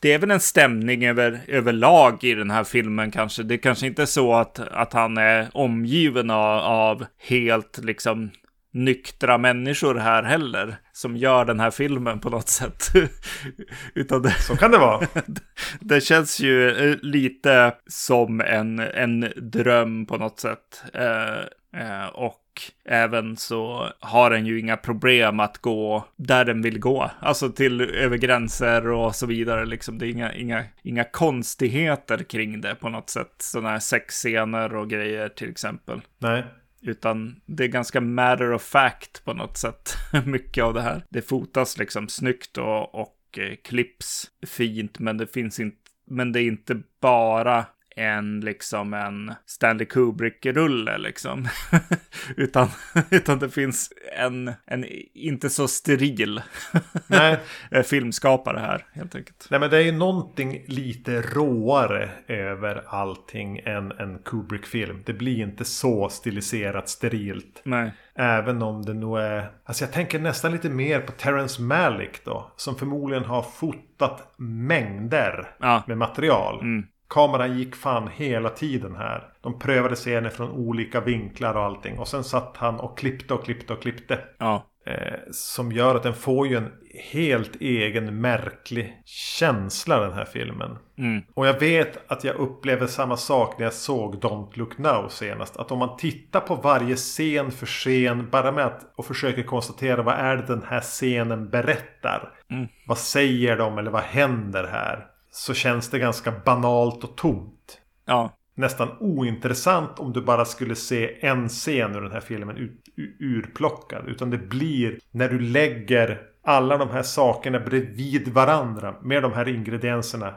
det 0.00 0.12
är 0.12 0.18
väl 0.18 0.30
en 0.30 0.40
stämning 0.40 1.06
över, 1.06 1.40
överlag 1.48 2.24
i 2.24 2.34
den 2.34 2.50
här 2.50 2.64
filmen 2.64 3.10
kanske. 3.10 3.42
Det 3.42 3.54
är 3.54 3.58
kanske 3.58 3.86
inte 3.86 4.02
är 4.02 4.06
så 4.06 4.34
att, 4.34 4.58
att 4.58 4.92
han 4.92 5.18
är 5.18 5.48
omgiven 5.54 6.30
av, 6.30 6.58
av 6.58 7.06
helt 7.18 7.78
liksom 7.78 8.30
nyktra 8.72 9.38
människor 9.38 9.94
här 9.94 10.22
heller 10.22 10.76
som 10.92 11.16
gör 11.16 11.44
den 11.44 11.60
här 11.60 11.70
filmen 11.70 12.20
på 12.20 12.30
något 12.30 12.48
sätt. 12.48 12.92
Utan 13.94 14.22
det, 14.22 14.30
så 14.30 14.56
kan 14.56 14.70
det 14.70 14.78
vara. 14.78 15.06
det 15.80 16.00
känns 16.00 16.40
ju 16.40 16.70
eh, 16.70 16.96
lite 17.02 17.74
som 17.86 18.40
en, 18.40 18.78
en 18.78 19.32
dröm 19.36 20.06
på 20.06 20.16
något 20.16 20.40
sätt. 20.40 20.84
Eh, 20.94 21.38
eh, 21.82 22.06
och 22.06 22.42
även 22.84 23.36
så 23.36 23.88
har 24.00 24.30
den 24.30 24.46
ju 24.46 24.60
inga 24.60 24.76
problem 24.76 25.40
att 25.40 25.58
gå 25.58 26.04
där 26.16 26.44
den 26.44 26.62
vill 26.62 26.80
gå. 26.80 27.10
Alltså 27.20 27.48
till 27.48 27.80
över 27.80 28.16
gränser 28.16 28.88
och 28.88 29.14
så 29.14 29.26
vidare. 29.26 29.66
Liksom 29.66 29.98
det 29.98 30.06
är 30.06 30.10
inga, 30.10 30.32
inga, 30.32 30.64
inga 30.82 31.04
konstigheter 31.04 32.18
kring 32.18 32.60
det 32.60 32.74
på 32.74 32.88
något 32.88 33.10
sätt. 33.10 33.34
Sådana 33.38 33.70
här 33.70 33.78
sexscener 33.78 34.76
och 34.76 34.90
grejer 34.90 35.28
till 35.28 35.50
exempel. 35.50 36.00
Nej. 36.18 36.44
Utan 36.80 37.40
det 37.46 37.64
är 37.64 37.68
ganska 37.68 38.00
matter 38.00 38.52
of 38.52 38.62
fact 38.62 39.24
på 39.24 39.32
något 39.32 39.56
sätt. 39.56 39.94
Mycket 40.26 40.64
av 40.64 40.74
det 40.74 40.82
här. 40.82 41.04
Det 41.08 41.22
fotas 41.22 41.78
liksom 41.78 42.08
snyggt 42.08 42.58
och, 42.58 42.94
och 42.94 43.38
eh, 43.38 43.54
klipps 43.64 44.30
fint. 44.46 44.98
Men 44.98 45.16
det 45.16 45.26
finns 45.26 45.60
inte 45.60 45.86
men 46.10 46.32
det 46.32 46.40
är 46.40 46.46
inte 46.46 46.82
bara 47.00 47.64
en 47.96 48.40
liksom 48.40 48.94
en 48.94 49.34
Stanley 49.46 49.86
Kubrick-rulle 49.86 50.98
liksom. 50.98 51.48
utan, 52.36 52.68
utan 53.10 53.38
det 53.38 53.50
finns 53.50 53.92
en, 54.16 54.52
en 54.66 54.84
inte 55.14 55.50
så 55.50 55.68
steril 55.68 56.42
Nej. 57.06 57.38
filmskapare 57.84 58.58
här 58.58 58.86
helt 58.92 59.14
enkelt. 59.14 59.46
Nej 59.50 59.60
men 59.60 59.70
det 59.70 59.76
är 59.76 59.82
ju 59.82 59.92
någonting 59.92 60.64
lite 60.66 61.22
råare 61.22 62.10
över 62.26 62.84
allting 62.86 63.58
än 63.58 63.92
en 63.92 64.18
Kubrick-film. 64.18 65.02
Det 65.06 65.12
blir 65.12 65.40
inte 65.40 65.64
så 65.64 66.08
stiliserat 66.08 66.88
sterilt. 66.88 67.62
Nej. 67.64 67.92
Även 68.14 68.62
om 68.62 68.82
det 68.82 68.94
nog 68.94 69.18
är... 69.18 69.50
Alltså 69.64 69.84
jag 69.84 69.92
tänker 69.92 70.18
nästan 70.18 70.52
lite 70.52 70.70
mer 70.70 71.00
på 71.00 71.12
Terrence 71.12 71.62
Malick 71.62 72.24
då. 72.24 72.52
Som 72.56 72.76
förmodligen 72.76 73.24
har 73.24 73.42
fotat 73.42 74.34
mängder 74.36 75.48
ja. 75.60 75.82
med 75.86 75.98
material. 75.98 76.60
Mm. 76.60 76.86
Kameran 77.08 77.58
gick 77.58 77.76
fan 77.76 78.08
hela 78.14 78.50
tiden 78.50 78.96
här. 78.96 79.28
De 79.40 79.58
prövade 79.58 79.94
scener 79.94 80.30
från 80.30 80.50
olika 80.50 81.00
vinklar 81.00 81.54
och 81.54 81.62
allting. 81.62 81.98
Och 81.98 82.08
sen 82.08 82.24
satt 82.24 82.56
han 82.56 82.80
och 82.80 82.98
klippte 82.98 83.34
och 83.34 83.44
klippte 83.44 83.72
och 83.72 83.82
klippte. 83.82 84.18
Ja. 84.38 84.66
Eh, 84.86 85.18
som 85.30 85.72
gör 85.72 85.94
att 85.94 86.02
den 86.02 86.14
får 86.14 86.46
ju 86.46 86.56
en 86.56 86.72
helt 87.12 87.56
egen 87.60 88.20
märklig 88.20 89.02
känsla 89.04 90.00
den 90.00 90.12
här 90.12 90.24
filmen. 90.24 90.78
Mm. 90.98 91.22
Och 91.34 91.46
jag 91.46 91.60
vet 91.60 92.10
att 92.10 92.24
jag 92.24 92.36
upplever 92.36 92.86
samma 92.86 93.16
sak 93.16 93.58
när 93.58 93.66
jag 93.66 93.72
såg 93.72 94.14
Don't 94.14 94.58
Look 94.58 94.78
Now 94.78 95.08
senast. 95.08 95.56
Att 95.56 95.72
om 95.72 95.78
man 95.78 95.96
tittar 95.96 96.40
på 96.40 96.54
varje 96.54 96.96
scen 96.96 97.50
för 97.50 97.66
scen 97.66 98.30
bara 98.30 98.52
med 98.52 98.66
att 98.66 98.92
och 98.96 99.06
försöker 99.06 99.42
konstatera 99.42 100.02
vad 100.02 100.14
är 100.14 100.36
det 100.36 100.46
den 100.46 100.64
här 100.68 100.80
scenen 100.80 101.50
berättar. 101.50 102.32
Mm. 102.50 102.68
Vad 102.86 102.98
säger 102.98 103.56
de 103.56 103.78
eller 103.78 103.90
vad 103.90 104.02
händer 104.02 104.64
här? 104.64 105.06
Så 105.36 105.54
känns 105.54 105.90
det 105.90 105.98
ganska 105.98 106.32
banalt 106.44 107.04
och 107.04 107.16
tomt. 107.16 107.80
Ja. 108.04 108.32
Nästan 108.54 108.88
ointressant 109.00 109.98
om 109.98 110.12
du 110.12 110.22
bara 110.22 110.44
skulle 110.44 110.74
se 110.74 111.26
en 111.26 111.48
scen 111.48 111.96
ur 111.96 112.00
den 112.00 112.12
här 112.12 112.20
filmen 112.20 112.56
ut, 112.56 112.84
urplockad. 113.20 114.08
Utan 114.08 114.30
det 114.30 114.38
blir 114.38 114.98
när 115.10 115.28
du 115.28 115.38
lägger 115.38 116.22
alla 116.44 116.78
de 116.78 116.90
här 116.90 117.02
sakerna 117.02 117.60
bredvid 117.60 118.28
varandra 118.28 118.94
med 119.02 119.22
de 119.22 119.32
här 119.32 119.48
ingredienserna. 119.48 120.34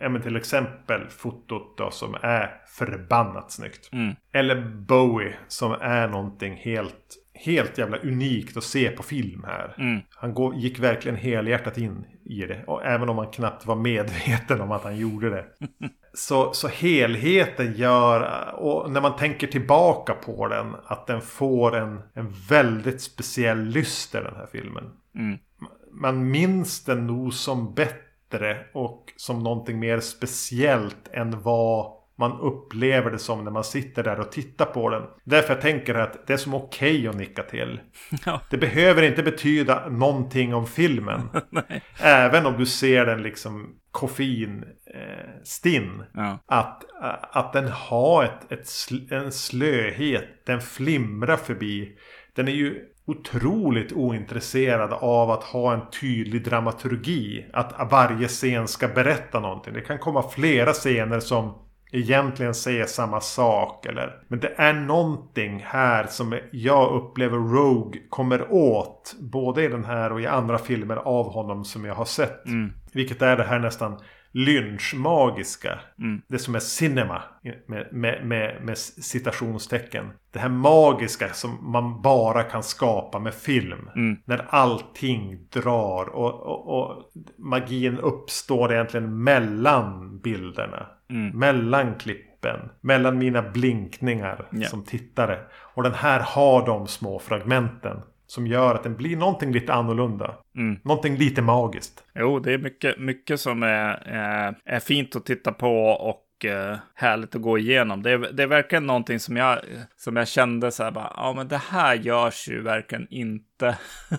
Även 0.00 0.22
till 0.22 0.36
exempel 0.36 1.08
fotot 1.08 1.78
då 1.78 1.90
som 1.90 2.16
är 2.22 2.62
förbannat 2.66 3.52
snyggt. 3.52 3.92
Mm. 3.92 4.14
Eller 4.32 4.64
Bowie 4.86 5.34
som 5.48 5.72
är 5.80 6.08
någonting 6.08 6.56
helt 6.56 7.21
helt 7.44 7.78
jävla 7.78 7.98
unikt 7.98 8.56
att 8.56 8.64
se 8.64 8.90
på 8.90 9.02
film 9.02 9.44
här. 9.44 9.74
Mm. 9.78 10.00
Han 10.10 10.34
går, 10.34 10.54
gick 10.54 10.78
verkligen 10.78 11.16
helhjärtat 11.16 11.78
in 11.78 12.04
i 12.24 12.40
det. 12.40 12.64
Och 12.66 12.84
även 12.84 13.08
om 13.08 13.18
han 13.18 13.30
knappt 13.30 13.66
var 13.66 13.76
medveten 13.76 14.60
om 14.60 14.72
att 14.72 14.84
han 14.84 14.96
gjorde 14.96 15.30
det. 15.30 15.44
så, 16.14 16.52
så 16.52 16.68
helheten 16.68 17.74
gör, 17.74 18.50
och 18.54 18.90
när 18.90 19.00
man 19.00 19.16
tänker 19.16 19.46
tillbaka 19.46 20.14
på 20.14 20.48
den, 20.48 20.76
att 20.84 21.06
den 21.06 21.20
får 21.20 21.76
en, 21.76 22.00
en 22.14 22.32
väldigt 22.48 23.02
speciell 23.02 23.64
lyster 23.64 24.24
den 24.24 24.36
här 24.36 24.46
filmen. 24.52 24.84
Mm. 25.14 25.38
man 25.92 26.30
minns 26.30 26.84
den 26.84 27.06
nog 27.06 27.34
som 27.34 27.74
bättre 27.74 28.66
och 28.72 29.12
som 29.16 29.42
någonting 29.42 29.78
mer 29.78 30.00
speciellt 30.00 31.08
än 31.12 31.42
vad 31.42 32.01
man 32.18 32.40
upplever 32.40 33.10
det 33.10 33.18
som 33.18 33.44
när 33.44 33.50
man 33.50 33.64
sitter 33.64 34.02
där 34.02 34.20
och 34.20 34.32
tittar 34.32 34.64
på 34.64 34.90
den. 34.90 35.02
Därför 35.24 35.54
jag 35.54 35.60
tänker 35.60 35.94
att 35.94 36.26
det 36.26 36.32
är 36.32 36.36
som 36.36 36.54
okej 36.54 36.98
okay 36.98 37.08
att 37.08 37.16
nicka 37.16 37.42
till. 37.42 37.80
Ja. 38.24 38.40
Det 38.50 38.58
behöver 38.58 39.02
inte 39.02 39.22
betyda 39.22 39.88
någonting 39.88 40.54
om 40.54 40.66
filmen. 40.66 41.20
Även 42.00 42.46
om 42.46 42.58
du 42.58 42.66
ser 42.66 43.06
den 43.06 43.22
liksom 43.22 43.74
koffein 43.90 44.64
eh. 44.94 45.72
Ja. 46.14 46.38
Att, 46.46 46.84
att 47.32 47.52
den 47.52 47.68
har 47.68 48.24
ett, 48.24 48.52
ett, 48.52 48.68
en 49.10 49.32
slöhet. 49.32 50.46
Den 50.46 50.60
flimrar 50.60 51.36
förbi. 51.36 51.98
Den 52.34 52.48
är 52.48 52.52
ju 52.52 52.88
otroligt 53.06 53.92
ointresserad 53.92 54.92
av 54.92 55.30
att 55.30 55.44
ha 55.44 55.74
en 55.74 55.90
tydlig 56.00 56.44
dramaturgi. 56.44 57.46
Att 57.52 57.90
varje 57.90 58.28
scen 58.28 58.68
ska 58.68 58.88
berätta 58.88 59.40
någonting. 59.40 59.74
Det 59.74 59.80
kan 59.80 59.98
komma 59.98 60.30
flera 60.30 60.72
scener 60.72 61.20
som 61.20 61.61
egentligen 61.92 62.54
säger 62.54 62.86
samma 62.86 63.20
sak. 63.20 63.86
Eller, 63.86 64.22
men 64.28 64.40
det 64.40 64.54
är 64.56 64.72
någonting 64.72 65.64
här 65.66 66.06
som 66.06 66.38
jag 66.50 66.92
upplever 66.92 67.38
Rogue 67.38 68.00
kommer 68.08 68.52
åt. 68.52 69.14
Både 69.20 69.64
i 69.64 69.68
den 69.68 69.84
här 69.84 70.12
och 70.12 70.20
i 70.20 70.26
andra 70.26 70.58
filmer 70.58 70.96
av 70.96 71.32
honom 71.32 71.64
som 71.64 71.84
jag 71.84 71.94
har 71.94 72.04
sett. 72.04 72.46
Mm. 72.46 72.72
Vilket 72.92 73.22
är 73.22 73.36
det 73.36 73.44
här 73.44 73.58
nästan 73.58 73.98
lynchmagiska. 74.32 75.78
Mm. 75.98 76.22
Det 76.28 76.38
som 76.38 76.54
är 76.54 76.60
cinema. 76.60 77.22
Med, 77.66 77.88
med, 77.92 78.24
med, 78.24 78.64
med, 78.64 78.78
citationstecken. 78.78 80.10
Det 80.32 80.38
här 80.38 80.48
magiska 80.48 81.28
som 81.28 81.72
man 81.72 82.02
bara 82.02 82.42
kan 82.42 82.62
skapa 82.62 83.18
med 83.18 83.34
film. 83.34 83.88
Mm. 83.96 84.16
När 84.24 84.46
allting 84.48 85.46
drar 85.50 86.08
och, 86.08 86.40
och, 86.40 86.78
och, 86.78 87.10
magin 87.38 87.98
uppstår 87.98 88.72
egentligen 88.72 89.22
mellan 89.22 90.18
bilderna. 90.18 90.86
Mm. 91.10 91.38
Mellan 91.38 91.94
klippen. 91.94 92.60
Mellan 92.80 93.18
mina 93.18 93.42
blinkningar 93.42 94.48
yeah. 94.52 94.70
som 94.70 94.84
tittare. 94.84 95.38
Och 95.74 95.82
den 95.82 95.94
här 95.94 96.20
har 96.20 96.66
de 96.66 96.86
små 96.86 97.18
fragmenten. 97.18 97.96
Som 98.32 98.46
gör 98.46 98.74
att 98.74 98.82
den 98.82 98.96
blir 98.96 99.16
någonting 99.16 99.52
lite 99.52 99.72
annorlunda. 99.72 100.34
Mm. 100.56 100.80
Någonting 100.84 101.16
lite 101.16 101.42
magiskt. 101.42 102.04
Jo, 102.14 102.38
det 102.38 102.52
är 102.52 102.58
mycket, 102.58 102.98
mycket 102.98 103.40
som 103.40 103.62
är, 103.62 104.02
är, 104.06 104.54
är 104.64 104.80
fint 104.80 105.16
att 105.16 105.26
titta 105.26 105.52
på 105.52 105.86
och 105.86 106.44
eh, 106.44 106.76
härligt 106.94 107.34
att 107.34 107.42
gå 107.42 107.58
igenom. 107.58 108.02
Det 108.02 108.10
är, 108.10 108.18
det 108.18 108.42
är 108.42 108.46
verkligen 108.46 108.86
någonting 108.86 109.20
som 109.20 109.36
jag, 109.36 109.58
som 109.96 110.16
jag 110.16 110.28
kände 110.28 110.70
så 110.70 110.84
här 110.84 110.90
bara, 110.90 111.12
ja 111.16 111.32
men 111.36 111.48
det 111.48 111.60
här 111.70 111.94
görs 111.94 112.48
ju 112.48 112.62
verkligen 112.62 113.06
inte 113.10 113.76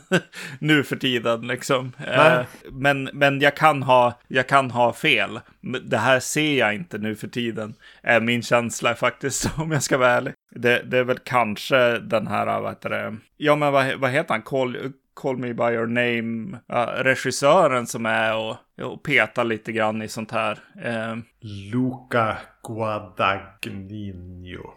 nu 0.60 0.84
för 0.84 0.96
tiden 0.96 1.48
liksom. 1.48 1.92
Eh, 2.08 2.42
men, 2.72 3.10
men 3.14 3.42
jag 3.42 3.56
kan 3.56 3.84
ha, 3.84 4.20
jag 4.28 4.48
kan 4.48 4.72
ha 4.72 4.94
fel. 4.94 5.40
Det 5.84 5.98
här 5.98 6.20
ser 6.20 6.60
jag 6.60 6.76
inte 6.76 6.98
nu 6.98 7.16
för 7.16 7.28
tiden, 7.28 7.74
är 8.02 8.20
min 8.20 8.42
känsla 8.42 8.96
faktiskt, 8.96 9.50
om 9.58 9.72
jag 9.72 9.84
ska 9.84 9.98
vara 9.98 10.12
ärlig. 10.12 10.34
Det, 10.56 10.82
det 10.86 10.98
är 10.98 11.04
väl 11.04 11.20
kanske 11.20 12.00
den 12.00 12.28
här, 12.28 12.62
vad 12.62 12.72
heter 12.72 12.90
det, 12.90 13.16
ja 13.38 13.56
men 13.56 13.74
vad, 13.74 13.96
vad 13.96 14.12
heter 14.12 14.34
han, 14.34 14.42
Call, 14.42 14.78
Call 15.14 15.38
Me 15.38 15.54
By 15.54 15.64
Your 15.64 15.88
Name, 15.88 16.58
uh, 16.74 17.04
regissören 17.04 17.88
som 17.88 18.06
är 18.06 18.36
och, 18.36 18.58
och 18.82 19.04
petar 19.04 19.44
lite 19.44 19.72
grann 19.72 20.02
i 20.02 20.08
sånt 20.08 20.32
här. 20.32 20.60
Uh, 20.86 21.18
Luca 21.74 22.38
Guadagnino. 22.68 23.54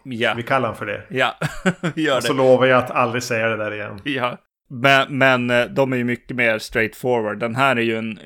Ja. 0.03 0.33
Vi 0.37 0.43
kallar 0.43 0.67
honom 0.67 0.75
för 0.75 0.85
det. 0.85 1.03
Ja, 1.09 1.35
vi 1.95 2.01
gör 2.01 2.15
det. 2.15 2.21
Så 2.21 2.33
lovar 2.33 2.65
jag 2.65 2.83
att 2.83 2.91
aldrig 2.91 3.23
säga 3.23 3.47
det 3.49 3.57
där 3.57 3.73
igen. 3.73 4.01
Ja. 4.03 4.37
Men, 4.69 5.17
men 5.17 5.49
eh, 5.49 5.65
de 5.65 5.93
är 5.93 5.97
ju 5.97 6.03
mycket 6.03 6.35
mer 6.35 6.59
straightforward. 6.59 7.39
Den 7.39 7.55
här 7.55 7.75
är 7.75 7.81
ju 7.81 7.97
en, 7.97 8.19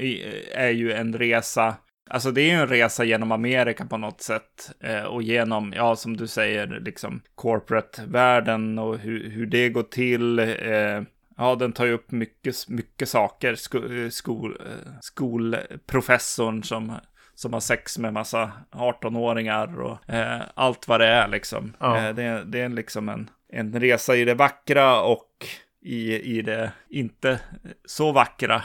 är 0.56 0.70
ju 0.70 0.92
en 0.92 1.14
resa 1.18 1.76
Alltså 2.14 2.32
det 2.32 2.42
är 2.42 2.46
ju 2.46 2.62
en 2.62 2.68
resa 2.68 3.04
genom 3.04 3.32
Amerika 3.32 3.86
på 3.86 3.98
något 3.98 4.22
sätt. 4.22 4.72
Eh, 4.80 5.04
och 5.04 5.24
genom, 5.24 5.74
ja 5.76 5.96
som 5.96 6.18
du 6.18 6.28
säger, 6.28 6.68
liksom 6.68 7.22
corporate-världen 7.36 8.80
och 8.80 8.98
hur, 8.98 9.30
hur 9.30 9.46
det 9.46 9.70
går 9.70 9.84
till. 9.84 10.40
Eh, 10.40 11.02
Ja, 11.38 11.56
den 11.56 11.72
tar 11.72 11.86
ju 11.86 11.92
upp 11.92 12.12
mycket, 12.12 12.56
mycket 12.68 13.10
saker. 13.10 13.56
Sko, 13.56 13.82
skol, 14.12 14.58
skolprofessorn 15.02 16.64
som, 16.64 16.94
som 17.36 17.54
har 17.54 17.60
sex 17.60 17.98
med 17.98 18.14
massa 18.14 18.52
18-åringar 18.72 19.82
och 19.82 20.10
eh, 20.14 20.42
allt 20.54 20.88
vad 20.88 21.00
det 21.00 21.08
är 21.08 21.28
liksom. 21.28 21.74
Ja. 21.80 21.98
Eh, 21.98 22.16
det, 22.16 22.44
det 22.46 22.60
är 22.60 22.70
liksom 22.70 23.10
en, 23.10 23.30
en 23.54 23.80
resa 23.80 24.16
i 24.16 24.26
det 24.26 24.34
vackra 24.34 25.02
och 25.02 25.46
i, 25.82 26.16
i 26.38 26.42
det 26.42 26.72
inte 26.90 27.40
så 27.86 28.12
vackra 28.12 28.64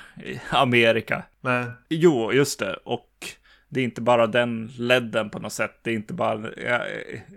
Amerika. 0.51 1.23
Nej. 1.40 1.64
Jo, 1.88 2.33
just 2.33 2.59
det. 2.59 2.75
Och 2.85 3.15
det 3.68 3.81
är 3.81 3.85
inte 3.85 4.00
bara 4.00 4.26
den 4.26 4.70
ledden 4.79 5.31
på 5.31 5.38
något 5.38 5.52
sätt. 5.52 5.79
Det 5.83 5.90
är 5.90 5.94
inte 5.94 6.14
bara, 6.14 6.50
jag, 6.57 6.83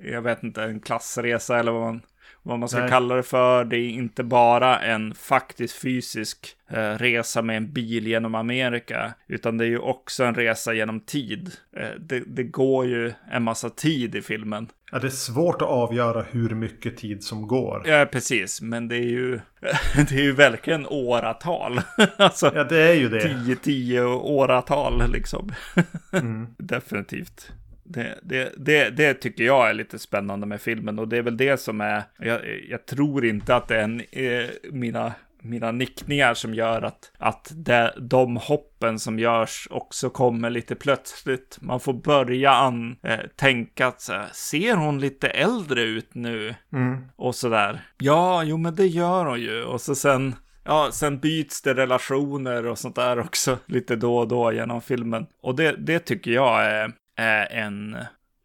jag 0.03 0.21
vet 0.21 0.43
inte, 0.43 0.63
en 0.63 0.79
klassresa 0.79 1.59
eller 1.59 1.71
vad 1.71 1.81
man 1.81 2.01
vad 2.43 2.59
man 2.59 2.69
ska 2.69 2.79
Nej. 2.79 2.89
kalla 2.89 3.15
det 3.15 3.23
för. 3.23 3.65
Det 3.65 3.77
är 3.77 3.89
inte 3.89 4.23
bara 4.23 4.79
en 4.79 5.13
faktisk 5.13 5.81
fysisk 5.81 6.55
eh, 6.69 6.93
resa 6.93 7.41
med 7.41 7.57
en 7.57 7.73
bil 7.73 8.07
genom 8.07 8.35
Amerika, 8.35 9.13
utan 9.27 9.57
det 9.57 9.65
är 9.65 9.69
ju 9.69 9.79
också 9.79 10.23
en 10.23 10.35
resa 10.35 10.73
genom 10.73 10.99
tid. 10.99 11.51
Eh, 11.77 11.89
det, 11.99 12.23
det, 12.27 12.43
går 12.43 12.85
ju 12.85 13.13
en 13.31 13.43
massa 13.43 13.69
tid 13.69 14.15
i 14.15 14.21
filmen. 14.21 14.67
Ja, 14.91 14.99
det 14.99 15.07
är 15.07 15.11
svårt 15.11 15.61
att 15.61 15.67
avgöra 15.67 16.25
hur 16.31 16.49
mycket 16.49 16.97
tid 16.97 17.23
som 17.23 17.47
går. 17.47 17.83
Ja, 17.85 18.05
precis, 18.11 18.61
men 18.61 18.87
det 18.87 18.95
är 18.95 19.09
ju, 19.09 19.39
det 20.09 20.11
är 20.11 20.23
ju 20.23 20.31
verkligen 20.31 20.87
åratal. 20.87 21.81
alltså, 22.17 22.51
ja, 22.55 22.63
det 22.63 22.81
är 22.81 22.93
ju 22.93 23.09
det. 23.09 23.21
Tio, 23.21 23.55
tio 23.55 24.03
åratal 24.05 25.11
liksom. 25.11 25.51
Mm. 26.13 26.47
Definitivt. 26.57 27.51
Det, 27.91 28.19
det, 28.23 28.53
det, 28.57 28.89
det, 28.89 29.13
tycker 29.13 29.43
jag 29.43 29.69
är 29.69 29.73
lite 29.73 29.99
spännande 29.99 30.47
med 30.47 30.61
filmen 30.61 30.99
och 30.99 31.07
det 31.07 31.17
är 31.17 31.21
väl 31.21 31.37
det 31.37 31.57
som 31.57 31.81
är, 31.81 32.03
jag, 32.19 32.41
jag 32.69 32.85
tror 32.85 33.25
inte 33.25 33.55
att 33.55 33.67
det 33.67 33.75
är 33.75 33.83
en, 33.83 34.01
eh, 34.11 34.49
mina, 34.71 35.13
mina 35.41 35.71
nickningar 35.71 36.33
som 36.33 36.53
gör 36.53 36.81
att, 36.81 37.11
att 37.17 37.51
det, 37.55 37.93
de 37.97 38.37
hoppen 38.37 38.99
som 38.99 39.19
görs 39.19 39.67
också 39.71 40.09
kommer 40.09 40.49
lite 40.49 40.75
plötsligt. 40.75 41.57
Man 41.61 41.79
får 41.79 41.93
börja 41.93 42.51
an, 42.51 42.95
eh, 43.03 43.19
tänka 43.35 43.87
att 43.87 44.01
så 44.01 44.13
här, 44.13 44.29
ser 44.33 44.75
hon 44.75 44.99
lite 44.99 45.27
äldre 45.27 45.81
ut 45.81 46.15
nu? 46.15 46.55
Mm. 46.73 46.97
Och 47.15 47.35
sådär. 47.35 47.81
Ja, 47.97 48.43
jo 48.43 48.57
men 48.57 48.75
det 48.75 48.87
gör 48.87 49.25
hon 49.25 49.41
ju. 49.41 49.63
Och 49.63 49.81
så 49.81 49.95
sen 49.95 50.35
Ja, 50.63 50.89
sen 50.91 51.19
byts 51.19 51.61
det 51.61 51.73
relationer 51.73 52.65
och 52.65 52.77
sånt 52.77 52.95
där 52.95 53.19
också 53.19 53.57
lite 53.65 53.95
då 53.95 54.17
och 54.17 54.27
då 54.27 54.51
genom 54.51 54.81
filmen. 54.81 55.25
Och 55.41 55.55
det, 55.55 55.75
det 55.77 55.99
tycker 55.99 56.31
jag 56.31 56.65
är, 56.65 56.91
är 57.19 57.45
en 57.51 57.97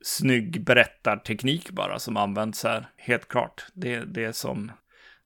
snygg 0.02 0.64
berättarteknik 0.64 1.70
bara 1.70 1.98
som 1.98 2.16
används 2.16 2.64
här. 2.64 2.86
Helt 2.96 3.28
klart. 3.28 3.66
Det, 3.72 4.00
det 4.00 4.24
är 4.24 4.32
som 4.32 4.72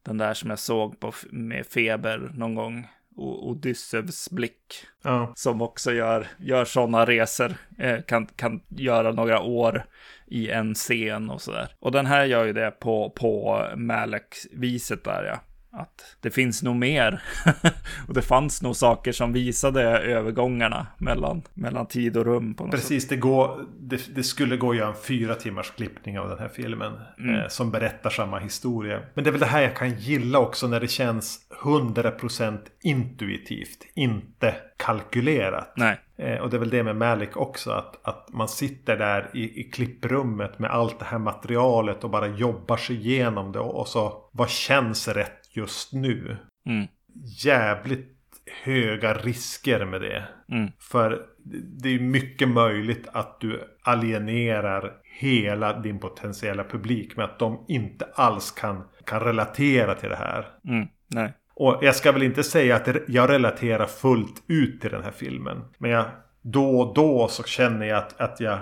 den 0.03 0.19
där 0.19 0.35
som 0.35 0.51
jag 0.51 0.59
såg 0.59 1.01
på, 1.01 1.13
med 1.31 1.67
feber 1.67 2.31
någon 2.35 2.55
gång. 2.55 2.89
Odysseus 3.21 4.31
blick. 4.31 4.75
Ja. 5.03 5.33
Som 5.37 5.63
också 5.63 5.93
gör, 5.93 6.27
gör 6.39 6.65
sådana 6.65 7.07
resor. 7.07 7.55
Eh, 7.79 8.03
kan, 8.03 8.27
kan 8.27 8.61
göra 8.69 9.13
några 9.13 9.41
år 9.41 9.85
i 10.27 10.51
en 10.51 10.75
scen 10.75 11.31
och 11.31 11.43
sådär. 11.43 11.69
Och 11.79 11.93
den 11.93 12.07
här 12.07 12.25
gör 12.25 12.45
ju 12.45 12.53
det 12.53 12.71
på, 12.71 13.11
på 13.11 13.65
Malek-viset 13.77 15.05
där 15.05 15.25
ja 15.25 15.41
att 15.71 16.17
det 16.21 16.31
finns 16.31 16.63
nog 16.63 16.77
mer. 16.77 17.23
och 18.09 18.15
det 18.15 18.23
fanns 18.23 18.63
nog 18.63 18.77
saker 18.77 19.13
som 19.13 19.33
visade 19.33 19.83
övergångarna 19.99 20.87
mellan, 20.99 21.43
mellan 21.55 21.87
tid 21.87 22.17
och 22.17 22.25
rum. 22.25 22.55
På 22.55 22.65
något 22.65 22.73
Precis, 22.73 23.03
sätt. 23.03 23.11
Det, 23.11 23.17
går, 23.17 23.65
det, 23.81 24.15
det, 24.15 24.23
skulle 24.23 24.57
gå 24.57 24.71
att 24.71 24.77
göra 24.77 24.89
en 24.89 25.03
fyra 25.03 25.35
timmars 25.35 25.71
klippning 25.71 26.19
av 26.19 26.29
den 26.29 26.39
här 26.39 26.49
filmen. 26.49 26.93
Mm. 27.19 27.35
Eh, 27.35 27.49
som 27.49 27.71
berättar 27.71 28.11
samma 28.11 28.39
historia. 28.39 29.01
Men 29.15 29.25
det 29.25 29.31
är 29.31 29.33
väl 29.33 29.41
det 29.41 29.47
här 29.47 29.63
jag 29.63 29.77
kan 29.77 29.95
gilla 29.95 30.39
också 30.39 30.67
när 30.67 30.81
det 30.81 30.89
känns 30.89 31.39
100% 31.63 32.59
intuitivt. 32.83 33.87
Inte 33.95 34.55
kalkylerat. 34.77 35.73
Nej. 35.77 36.01
Eh, 36.19 36.39
och 36.39 36.51
det 36.51 36.57
är 36.57 36.59
väl 36.59 36.71
det 36.71 36.83
med 36.83 36.97
Malik 36.97 37.37
också. 37.37 37.71
Att, 37.71 38.07
att 38.07 38.29
man 38.33 38.49
sitter 38.49 38.97
där 38.97 39.31
i, 39.35 39.61
i 39.61 39.71
klipprummet 39.71 40.59
med 40.59 40.71
allt 40.71 40.99
det 40.99 41.05
här 41.05 41.19
materialet 41.19 42.05
och 42.05 42.11
bara 42.11 42.27
jobbar 42.27 42.77
sig 42.77 42.97
igenom 42.97 43.53
det. 43.53 43.59
Och, 43.59 43.81
och 43.81 43.89
så 43.89 44.29
vad 44.33 44.51
känns 44.51 45.09
rätt 45.09 45.39
just 45.59 45.93
nu. 45.93 46.37
Mm. 46.67 46.87
Jävligt 47.45 48.15
höga 48.63 49.15
risker 49.15 49.85
med 49.85 50.01
det. 50.01 50.29
Mm. 50.49 50.71
För 50.79 51.27
det 51.83 51.89
är 51.89 52.01
mycket 52.01 52.49
möjligt 52.49 53.09
att 53.13 53.41
du 53.41 53.61
alienerar 53.83 54.93
hela 55.19 55.81
din 55.81 55.99
potentiella 55.99 56.65
publik 56.65 57.17
med 57.17 57.25
att 57.25 57.39
de 57.39 57.65
inte 57.69 58.09
alls 58.15 58.51
kan, 58.51 58.85
kan 59.05 59.21
relatera 59.21 59.95
till 59.95 60.09
det 60.09 60.17
här. 60.17 60.49
Mm. 60.69 60.89
Nej. 61.07 61.33
Och 61.55 61.79
jag 61.83 61.97
ska 61.97 62.13
väl 62.13 62.23
inte 62.23 62.43
säga 62.43 62.77
att 62.77 62.89
jag 63.09 63.31
relaterar 63.31 63.87
fullt 63.87 64.43
ut 64.47 64.81
till 64.81 64.91
den 64.91 65.03
här 65.03 65.11
filmen. 65.11 65.65
Men 65.79 65.91
jag, 65.91 66.05
då 66.43 66.81
och 66.81 66.95
då 66.95 67.29
så 67.29 67.43
känner 67.43 67.87
jag 67.87 67.99
att, 67.99 68.21
att 68.21 68.41
jag 68.41 68.59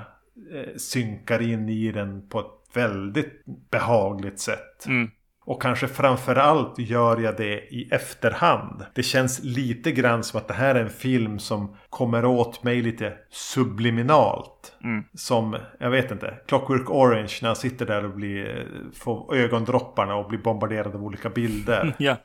eh, 0.53 0.77
synkar 0.77 1.43
in 1.43 1.69
i 1.69 1.93
den 1.93 2.29
på 2.29 2.41
ett 2.41 2.77
väldigt 2.77 3.45
behagligt 3.71 4.41
sätt. 4.41 4.87
Mm. 4.87 5.11
Och 5.47 5.63
kanske 5.63 5.89
framförallt 5.89 6.79
gör 6.79 7.21
jag 7.21 7.37
det 7.37 7.75
i 7.75 7.89
efterhand. 7.91 8.85
Det 8.95 9.03
känns 9.03 9.45
lite 9.45 9.93
grann 9.93 10.25
som 10.25 10.41
att 10.41 10.49
det 10.49 10.55
här 10.55 10.75
är 10.75 10.81
en 10.81 10.91
film 10.91 11.39
som 11.39 11.77
kommer 11.91 12.25
åt 12.25 12.63
mig 12.63 12.83
lite 12.83 13.13
subliminalt. 13.31 14.77
Mm. 14.85 15.05
Som, 15.15 15.57
jag 15.79 15.91
vet 15.91 16.11
inte, 16.11 16.35
Clockwork 16.47 16.91
Orange 16.91 17.39
när 17.43 17.49
han 17.49 17.57
sitter 17.57 17.87
där 17.87 18.05
och 18.05 18.11
blir, 18.11 18.67
får 18.95 19.35
ögondropparna 19.37 20.15
och 20.17 20.29
blir 20.29 20.39
bombarderad 20.39 20.95
av 20.95 21.05
olika 21.05 21.29
bilder. 21.29 21.95
Ja. 21.99 22.17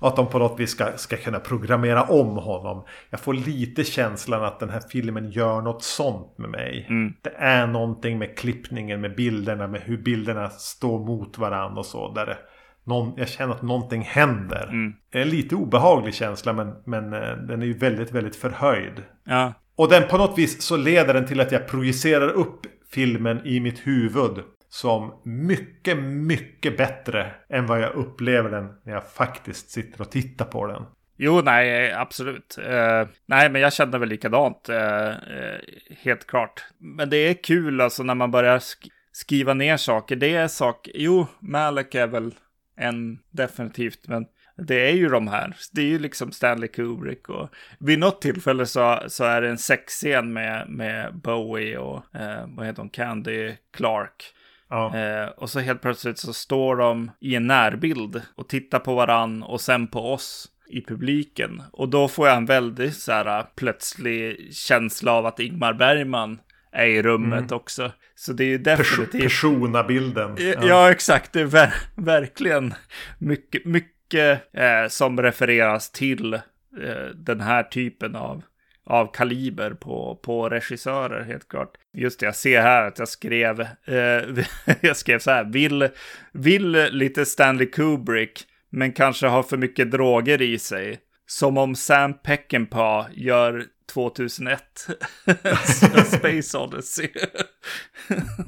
Att 0.00 0.16
de 0.16 0.26
på 0.26 0.38
något 0.38 0.60
vis 0.60 0.70
ska, 0.70 0.92
ska 0.96 1.16
kunna 1.16 1.40
programmera 1.40 2.02
om 2.02 2.36
honom. 2.36 2.84
Jag 3.10 3.20
får 3.20 3.34
lite 3.34 3.84
känslan 3.84 4.44
att 4.44 4.60
den 4.60 4.70
här 4.70 4.82
filmen 4.90 5.30
gör 5.30 5.60
något 5.60 5.82
sånt 5.82 6.38
med 6.38 6.50
mig. 6.50 6.86
Mm. 6.88 7.14
Det 7.22 7.34
är 7.36 7.66
någonting 7.66 8.18
med 8.18 8.38
klippningen, 8.38 9.00
med 9.00 9.16
bilderna, 9.16 9.66
med 9.66 9.80
hur 9.80 9.98
bilderna 9.98 10.50
står 10.50 10.98
mot 10.98 11.38
varandra 11.38 11.78
och 11.78 11.86
så. 11.86 12.12
Där 12.12 12.26
det, 12.26 12.36
någon, 12.84 13.14
jag 13.16 13.28
känner 13.28 13.54
att 13.54 13.62
någonting 13.62 14.02
händer. 14.02 14.66
Mm. 14.66 14.94
Det 15.12 15.18
är 15.18 15.22
en 15.22 15.28
lite 15.28 15.54
obehaglig 15.54 16.14
känsla 16.14 16.52
men, 16.52 16.74
men 16.86 17.12
eh, 17.12 17.36
den 17.36 17.62
är 17.62 17.66
ju 17.66 17.78
väldigt, 17.78 18.12
väldigt 18.12 18.36
förhöjd. 18.36 19.02
Ja. 19.24 19.52
Och 19.76 19.88
den 19.88 20.08
på 20.08 20.18
något 20.18 20.38
vis 20.38 20.62
så 20.62 20.76
leder 20.76 21.14
den 21.14 21.26
till 21.26 21.40
att 21.40 21.52
jag 21.52 21.68
projicerar 21.68 22.28
upp 22.28 22.60
filmen 22.90 23.46
i 23.46 23.60
mitt 23.60 23.86
huvud. 23.86 24.44
Som 24.68 25.20
mycket, 25.24 25.98
mycket 26.02 26.76
bättre 26.76 27.32
än 27.48 27.66
vad 27.66 27.80
jag 27.80 27.94
upplever 27.94 28.50
den 28.50 28.68
när 28.84 28.92
jag 28.92 29.10
faktiskt 29.12 29.70
sitter 29.70 30.00
och 30.00 30.10
tittar 30.10 30.44
på 30.44 30.66
den. 30.66 30.82
Jo, 31.16 31.40
nej, 31.44 31.92
absolut. 31.92 32.58
Eh, 32.66 33.08
nej, 33.26 33.50
men 33.50 33.60
jag 33.60 33.72
kände 33.72 33.98
väl 33.98 34.08
likadant. 34.08 34.68
eh, 34.68 35.08
eh, 35.08 35.60
helt 36.02 36.26
klart. 36.26 36.64
Men 36.78 37.10
det 37.10 37.16
är 37.16 37.34
kul 37.34 37.80
alltså 37.80 38.02
när 38.02 38.14
man 38.14 38.30
börjar 38.30 38.58
sk 38.58 38.88
skriva 39.12 39.54
ner 39.54 39.76
saker. 39.76 40.16
Det 40.16 40.34
är 40.34 40.48
saker. 40.48 40.92
Jo, 40.96 41.26
Malek 41.40 41.94
är 41.94 42.06
väl 42.06 42.34
en 42.80 43.18
definitivt, 43.30 44.08
men 44.08 44.26
det 44.56 44.90
är 44.90 44.94
ju 44.94 45.08
de 45.08 45.28
här. 45.28 45.56
Det 45.72 45.80
är 45.80 45.86
ju 45.86 45.98
liksom 45.98 46.32
Stanley 46.32 46.68
Kubrick 46.68 47.28
och 47.28 47.48
vid 47.78 47.98
något 47.98 48.22
tillfälle 48.22 48.66
så, 48.66 49.00
så 49.08 49.24
är 49.24 49.42
det 49.42 49.48
en 49.48 49.58
sexscen 49.58 50.32
med, 50.32 50.68
med 50.68 51.14
Bowie 51.14 51.78
och 51.78 52.14
eh, 52.14 52.46
vad 52.48 52.66
heter 52.66 52.82
hon, 52.82 52.90
Candy 52.90 53.54
Clark. 53.72 54.24
Ja. 54.68 54.96
Eh, 54.96 55.28
och 55.28 55.50
så 55.50 55.60
helt 55.60 55.82
plötsligt 55.82 56.18
så 56.18 56.32
står 56.32 56.76
de 56.76 57.10
i 57.20 57.34
en 57.34 57.46
närbild 57.46 58.22
och 58.34 58.48
tittar 58.48 58.78
på 58.78 58.94
varann 58.94 59.42
och 59.42 59.60
sen 59.60 59.86
på 59.86 60.12
oss 60.12 60.48
i 60.68 60.84
publiken. 60.84 61.62
Och 61.72 61.88
då 61.88 62.08
får 62.08 62.28
jag 62.28 62.36
en 62.36 62.46
väldigt 62.46 62.96
så 62.96 63.12
här 63.12 63.46
plötslig 63.54 64.54
känsla 64.54 65.12
av 65.12 65.26
att 65.26 65.40
Ingmar 65.40 65.72
Bergman 65.72 66.38
är 66.72 66.86
i 66.86 67.02
rummet 67.02 67.52
också. 67.52 67.92
Så 68.14 68.32
det 68.32 68.44
är 68.44 68.48
ju 68.48 68.58
definitivt... 68.58 69.22
personabilden. 69.22 70.36
Ja. 70.62 70.90
exakt. 70.90 71.32
Det 71.32 71.40
är 71.40 71.44
ver 71.44 71.74
verkligen 71.94 72.74
mycket, 73.18 73.64
mycket 73.64 74.54
eh, 74.54 74.88
som 74.88 75.22
refereras 75.22 75.90
till 75.90 76.34
eh, 76.34 76.40
den 77.14 77.40
här 77.40 77.62
typen 77.62 78.16
av, 78.16 78.42
av 78.86 79.12
kaliber 79.12 79.70
på, 79.70 80.20
på 80.22 80.48
regissörer, 80.48 81.24
helt 81.24 81.48
klart. 81.48 81.72
Just 81.92 82.20
det, 82.20 82.26
jag 82.26 82.36
ser 82.36 82.62
här 82.62 82.86
att 82.86 82.98
jag 82.98 83.08
skrev, 83.08 83.60
eh, 83.60 84.44
jag 84.80 84.96
skrev 84.96 85.18
så 85.18 85.30
här, 85.30 85.44
vill, 85.44 85.88
vill 86.32 86.70
lite 86.90 87.26
Stanley 87.26 87.66
Kubrick, 87.66 88.44
men 88.70 88.92
kanske 88.92 89.26
har 89.26 89.42
för 89.42 89.56
mycket 89.56 89.90
droger 89.90 90.42
i 90.42 90.58
sig. 90.58 91.00
Som 91.26 91.58
om 91.58 91.74
Sam 91.74 92.14
Peckinpah 92.14 93.06
gör 93.12 93.64
2001 93.92 94.88
Space 96.06 96.58
Odyssey. 96.58 97.08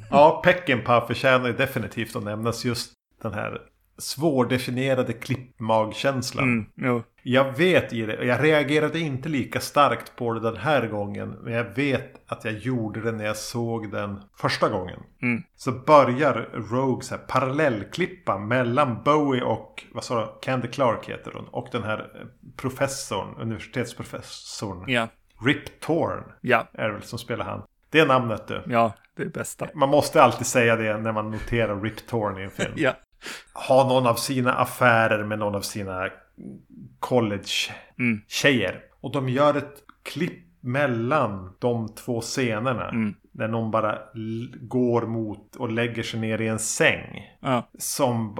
Ja, 0.09 0.41
Peckinpah 0.43 1.07
förtjänar 1.07 1.47
ju 1.47 1.53
definitivt 1.53 2.15
att 2.15 2.23
nämnas 2.23 2.65
just 2.65 2.91
den 3.21 3.33
här 3.33 3.61
svårdefinierade 3.97 5.13
klippmagkänslan. 5.13 6.67
Mm. 6.77 7.03
Jag 7.23 7.57
vet 7.57 7.93
i 7.93 8.01
det, 8.01 8.25
jag 8.25 8.43
reagerade 8.43 8.99
inte 8.99 9.29
lika 9.29 9.59
starkt 9.59 10.15
på 10.15 10.33
det 10.33 10.39
den 10.39 10.57
här 10.57 10.87
gången. 10.87 11.29
Men 11.29 11.53
jag 11.53 11.75
vet 11.75 12.31
att 12.31 12.45
jag 12.45 12.53
gjorde 12.53 13.01
det 13.01 13.11
när 13.11 13.25
jag 13.25 13.37
såg 13.37 13.91
den 13.91 14.21
första 14.37 14.69
gången. 14.69 14.99
Mm. 15.21 15.43
Så 15.55 15.71
börjar 15.71 16.49
Rogue 16.53 17.03
så 17.03 17.15
här 17.15 17.21
parallellklippa 17.27 18.37
mellan 18.37 19.03
Bowie 19.03 19.43
och, 19.43 19.83
vad 19.93 20.03
sa 20.03 20.19
du, 20.19 20.27
Candy 20.41 20.67
Clark 20.67 21.09
heter 21.09 21.31
hon. 21.35 21.45
Och 21.45 21.67
den 21.71 21.83
här 21.83 22.27
professorn, 22.57 23.35
universitetsprofessorn. 23.39 24.83
Ja, 24.87 25.07
Rip 25.45 25.79
Torn 25.79 26.23
ja, 26.41 26.67
är 26.73 26.87
det 26.87 26.93
väl 26.93 27.03
som 27.03 27.19
spelar 27.19 27.45
han. 27.45 27.63
Det 27.89 27.99
är 27.99 28.05
namnet 28.07 28.47
du. 28.47 28.63
ja, 28.67 28.93
det 29.15 29.23
är 29.23 29.27
bästa. 29.29 29.67
Man 29.73 29.89
måste 29.89 30.23
alltid 30.23 30.47
säga 30.47 30.75
det 30.75 30.97
när 30.97 31.11
man 31.11 31.31
noterar 31.31 31.81
Rip 31.81 32.07
Torn 32.07 32.37
i 32.39 32.43
en 32.43 32.51
film. 32.51 32.73
Ja, 32.77 32.93
Ha 33.53 33.87
någon 33.89 34.07
av 34.07 34.15
sina 34.15 34.53
affärer 34.53 35.23
med 35.23 35.39
någon 35.39 35.55
av 35.55 35.61
sina 35.61 36.09
college-tjejer. 36.99 38.81
Och 39.01 39.11
de 39.11 39.29
gör 39.29 39.55
ett 39.57 39.83
klipp 40.03 40.43
mellan 40.59 41.55
de 41.59 41.95
två 41.95 42.21
scenerna. 42.21 43.13
När 43.31 43.47
någon 43.47 43.71
bara 43.71 43.99
går 44.61 45.01
mot 45.01 45.55
och 45.55 45.71
lägger 45.71 46.03
sig 46.03 46.19
ner 46.19 46.41
i 46.41 46.47
en 46.47 46.59
säng. 46.59 47.21
ja, 47.39 47.69
Som 47.79 48.35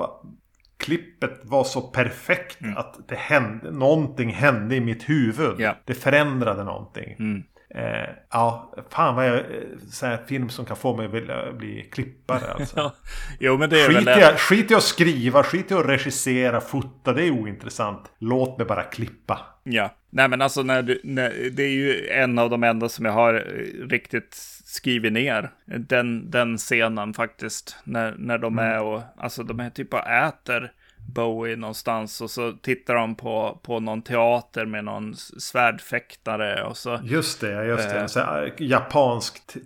Klippet 0.83 1.39
var 1.43 1.63
så 1.63 1.81
perfekt 1.81 2.57
att 2.75 3.07
det 3.07 3.15
hände, 3.15 3.71
någonting 3.71 4.29
hände 4.33 4.75
i 4.75 4.79
mitt 4.81 5.09
huvud. 5.09 5.55
Ja. 5.59 5.75
Det 5.85 5.93
förändrade 5.93 6.63
någonting. 6.63 7.43
Eh, 7.75 8.09
ja, 8.31 8.73
fan 8.89 9.15
vad 9.15 9.27
jag... 9.27 9.35
eh, 9.35 9.43
Så 9.91 10.05
här 10.05 10.17
film 10.27 10.49
som 10.49 10.65
kan 10.65 10.77
få 10.77 10.95
mig 10.97 11.05
att 11.05 11.13
vilja 11.13 11.51
bli 11.53 11.89
klippare 11.91 12.51
alltså. 12.53 12.77
ja. 12.79 12.93
Jo, 13.39 13.57
men 13.57 13.69
det 13.69 13.81
är 13.81 13.87
Skit 13.89 14.07
väl... 14.07 14.23
att- 14.23 14.39
skit 14.39 14.71
i 14.71 14.75
att 14.75 14.83
skriva, 14.83 15.43
skit 15.43 15.71
i 15.71 15.73
att 15.73 15.85
regissera, 15.85 16.61
fota. 16.61 17.13
Det 17.13 17.23
är 17.23 17.31
ointressant. 17.31 18.11
Låt 18.19 18.57
mig 18.57 18.67
bara 18.67 18.83
klippa. 18.83 19.39
Ja, 19.63 19.95
nej 20.09 20.27
men 20.29 20.41
alltså 20.41 20.63
när 20.63 20.81
du, 20.81 21.01
när, 21.03 21.49
det 21.51 21.63
är 21.63 21.69
ju 21.71 22.07
en 22.07 22.39
av 22.39 22.49
de 22.49 22.63
enda 22.63 22.89
som 22.89 23.05
jag 23.05 23.11
har 23.13 23.33
eh, 23.33 23.87
riktigt 23.87 24.52
skrivit 24.73 25.13
ner. 25.13 25.51
Den, 25.65 26.31
den 26.31 26.57
scenen 26.57 27.13
faktiskt. 27.13 27.77
När, 27.83 28.15
när 28.17 28.37
de 28.37 28.59
är 28.59 28.81
och, 28.81 29.01
alltså 29.17 29.43
de 29.43 29.59
är 29.59 29.69
typ 29.69 29.93
och 29.93 30.07
äter 30.07 30.71
Bowie 31.07 31.55
någonstans 31.55 32.21
och 32.21 32.31
så 32.31 32.51
tittar 32.51 32.95
de 32.95 33.15
på, 33.15 33.59
på 33.63 33.79
någon 33.79 34.01
teater 34.01 34.65
med 34.65 34.85
någon 34.85 35.15
svärdfäktare 35.15 36.63
och 36.63 36.77
så. 36.77 36.99
Just 37.03 37.41
det, 37.41 37.65
just 37.65 37.89
det. 37.89 37.99
Eh. 37.99 38.05
Så 38.05 38.19
här, 38.19 38.53
japanskt 38.57 39.53
te- 39.53 39.59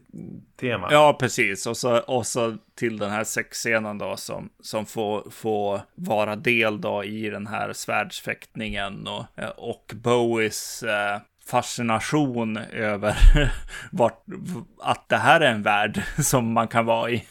tema. 0.60 0.88
Ja, 0.92 1.18
precis. 1.20 1.68
Och 1.68 1.78
så, 1.78 1.98
och 1.98 2.28
så 2.28 2.58
till 2.76 2.98
den 2.98 3.10
här 3.10 3.24
sexscenen 3.24 3.98
då 3.98 4.18
som, 4.18 4.50
som 4.60 4.86
får, 4.86 5.30
får 5.32 5.82
vara 5.96 6.36
del 6.36 6.82
då 6.82 7.04
i 7.04 7.30
den 7.30 7.48
här 7.48 7.74
svärdsfäktningen 7.74 9.08
och, 9.08 9.26
och 9.58 9.92
Bowies 9.96 10.84
eh, 10.84 11.20
fascination 11.50 12.58
över 12.58 13.16
vart, 13.92 14.24
att 14.84 15.10
det 15.10 15.18
här 15.18 15.42
är 15.42 15.52
en 15.52 15.64
värld 15.64 16.04
som 16.18 16.54
man 16.54 16.68
kan 16.68 16.86
vara 16.86 17.10
i. 17.10 17.24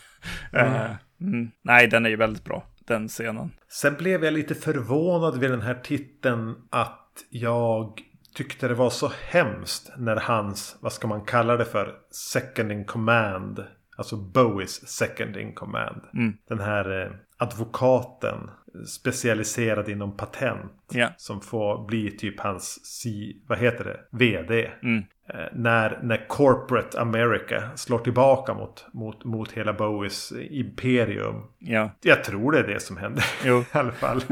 Mm. 1.21 1.51
Nej, 1.63 1.89
den 1.89 2.07
är 2.07 2.11
ju 2.11 2.17
väldigt 2.17 2.45
bra, 2.45 2.65
den 2.87 3.09
scenen. 3.09 3.51
Sen 3.69 3.95
blev 3.95 4.25
jag 4.25 4.35
lite 4.35 4.55
förvånad 4.55 5.39
vid 5.39 5.51
den 5.51 5.63
här 5.63 5.75
titeln 5.75 6.55
att 6.71 7.11
jag 7.31 8.01
tyckte 8.35 8.69
det 8.69 8.75
var 8.75 8.91
så 8.91 9.13
hemskt 9.29 9.93
när 9.97 10.17
hans, 10.17 10.77
vad 10.81 10.93
ska 10.93 11.09
man 11.09 11.25
kalla 11.25 11.57
det 11.57 11.65
för, 11.65 11.95
second 12.11 12.73
in 12.73 12.85
command. 12.85 13.65
Alltså 13.97 14.17
Bowies 14.17 14.89
second 14.89 15.37
in 15.37 15.55
command. 15.55 16.03
Den 16.49 16.61
här 16.61 17.03
eh, 17.03 17.13
advokaten 17.39 18.51
specialiserad 18.87 19.89
inom 19.89 20.17
patent. 20.17 20.73
Ja. 20.93 21.09
Som 21.17 21.41
får 21.41 21.87
bli 21.87 22.11
typ 22.11 22.41
hans, 22.41 22.85
si, 22.87 23.43
vad 23.47 23.59
heter 23.59 23.85
det, 23.85 24.01
vd. 24.11 24.71
Mm. 24.83 25.05
Eh, 25.29 25.45
när, 25.53 25.99
när 26.03 26.29
corporate 26.29 27.01
America 27.01 27.63
slår 27.75 27.99
tillbaka 27.99 28.55
mot, 28.55 28.87
mot, 28.93 29.25
mot 29.25 29.53
hela 29.53 29.73
Bowies 29.73 30.33
imperium. 30.51 31.43
Ja, 31.59 31.91
Jag 32.03 32.25
tror 32.25 32.53
det 32.53 32.59
är 32.59 32.67
det 32.67 32.81
som 32.81 32.97
händer 32.97 33.25
Jo. 33.45 33.61
i 33.75 33.79
alla 33.79 33.93
fall. 33.93 34.23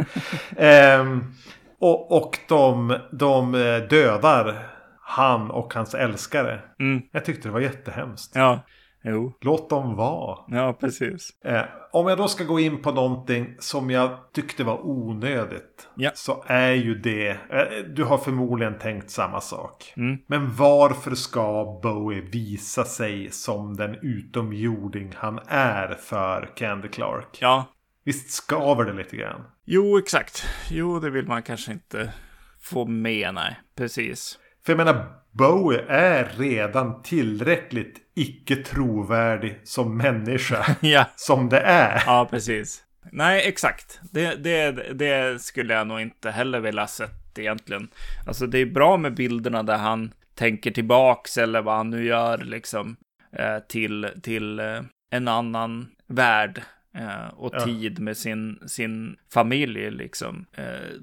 Ehm, 0.56 1.24
och 1.78 2.16
och 2.16 2.38
de, 2.48 2.98
de 3.12 3.54
eh, 3.54 3.76
dödar 3.88 4.66
han 5.00 5.50
och 5.50 5.74
hans 5.74 5.94
älskare. 5.94 6.60
Mm. 6.80 7.02
Jag 7.12 7.24
tyckte 7.24 7.48
det 7.48 7.52
var 7.52 7.60
jättehemskt. 7.60 8.32
ja, 8.34 8.60
jo, 9.04 9.32
Låt 9.40 9.70
dem 9.70 9.96
vara. 9.96 10.38
ja, 10.48 10.72
precis. 10.80 11.30
Eh, 11.44 11.62
om 11.92 12.06
jag 12.08 12.18
då 12.18 12.28
ska 12.28 12.44
gå 12.44 12.60
in 12.60 12.82
på 12.82 12.92
någonting 12.92 13.56
som 13.58 13.90
jag 13.90 14.18
tyckte 14.32 14.64
var 14.64 14.86
onödigt. 14.86 15.88
Ja. 15.96 16.10
Så 16.14 16.44
är 16.46 16.72
ju 16.72 16.94
det. 16.94 17.28
Eh, 17.30 17.84
du 17.94 18.04
har 18.04 18.18
förmodligen 18.18 18.78
tänkt 18.78 19.10
samma 19.10 19.40
sak. 19.40 19.92
Mm. 19.96 20.18
Men 20.26 20.54
varför 20.54 21.14
ska 21.14 21.64
Bowie 21.82 22.20
visa 22.20 22.84
sig 22.84 23.30
som 23.30 23.76
den 23.76 23.94
utomjording 24.02 25.12
han 25.16 25.40
är 25.48 25.88
för 25.94 26.50
Candy 26.56 26.88
Clark? 26.88 27.38
Ja, 27.40 27.64
Visst 28.06 28.30
skaver 28.30 28.84
det 28.84 28.92
lite 28.92 29.16
grann? 29.16 29.40
jo, 29.66 29.98
exakt. 29.98 30.44
Jo, 30.70 31.00
det 31.00 31.10
vill 31.10 31.26
man 31.26 31.42
kanske 31.42 31.72
inte 31.72 32.12
få 32.60 32.86
med, 32.86 33.34
nej, 33.34 33.60
precis. 33.76 34.38
För 34.66 34.72
jag 34.72 34.76
menar, 34.76 35.06
Bowie 35.32 35.84
är 35.88 36.32
redan 36.38 37.02
tillräckligt 37.02 37.96
icke 38.14 38.56
trovärdig 38.56 39.60
som 39.64 39.96
människa. 39.96 40.66
Ja, 40.80 41.06
som 41.16 41.48
det 41.48 41.60
är. 41.60 42.02
ja, 42.06 42.26
precis. 42.30 42.82
Nej, 43.12 43.48
exakt. 43.48 44.00
Det, 44.12 44.34
det, 44.34 44.70
det 44.94 45.42
skulle 45.42 45.74
jag 45.74 45.86
nog 45.86 46.00
inte 46.00 46.30
heller 46.30 46.60
vilja 46.60 46.86
sett 46.86 47.38
egentligen. 47.38 47.88
Alltså 48.26 48.46
det 48.46 48.58
är 48.58 48.66
bra 48.66 48.96
med 48.96 49.14
bilderna 49.14 49.62
där 49.62 49.76
han 49.76 50.12
tänker 50.34 50.70
tillbaks 50.70 51.38
eller 51.38 51.62
vad 51.62 51.76
han 51.76 51.90
nu 51.90 52.04
gör 52.04 52.38
liksom 52.38 52.96
eh, 53.32 53.58
till, 53.68 54.08
till 54.22 54.58
eh, 54.60 54.80
en 55.10 55.28
annan 55.28 55.86
värld 56.06 56.62
eh, 56.96 57.28
och 57.36 57.50
Ja. 57.54 57.60
tid 57.64 57.98
med 57.98 58.16
sin, 58.16 58.58
sin 58.66 59.16
familj 59.32 59.90
liksom. 59.90 60.46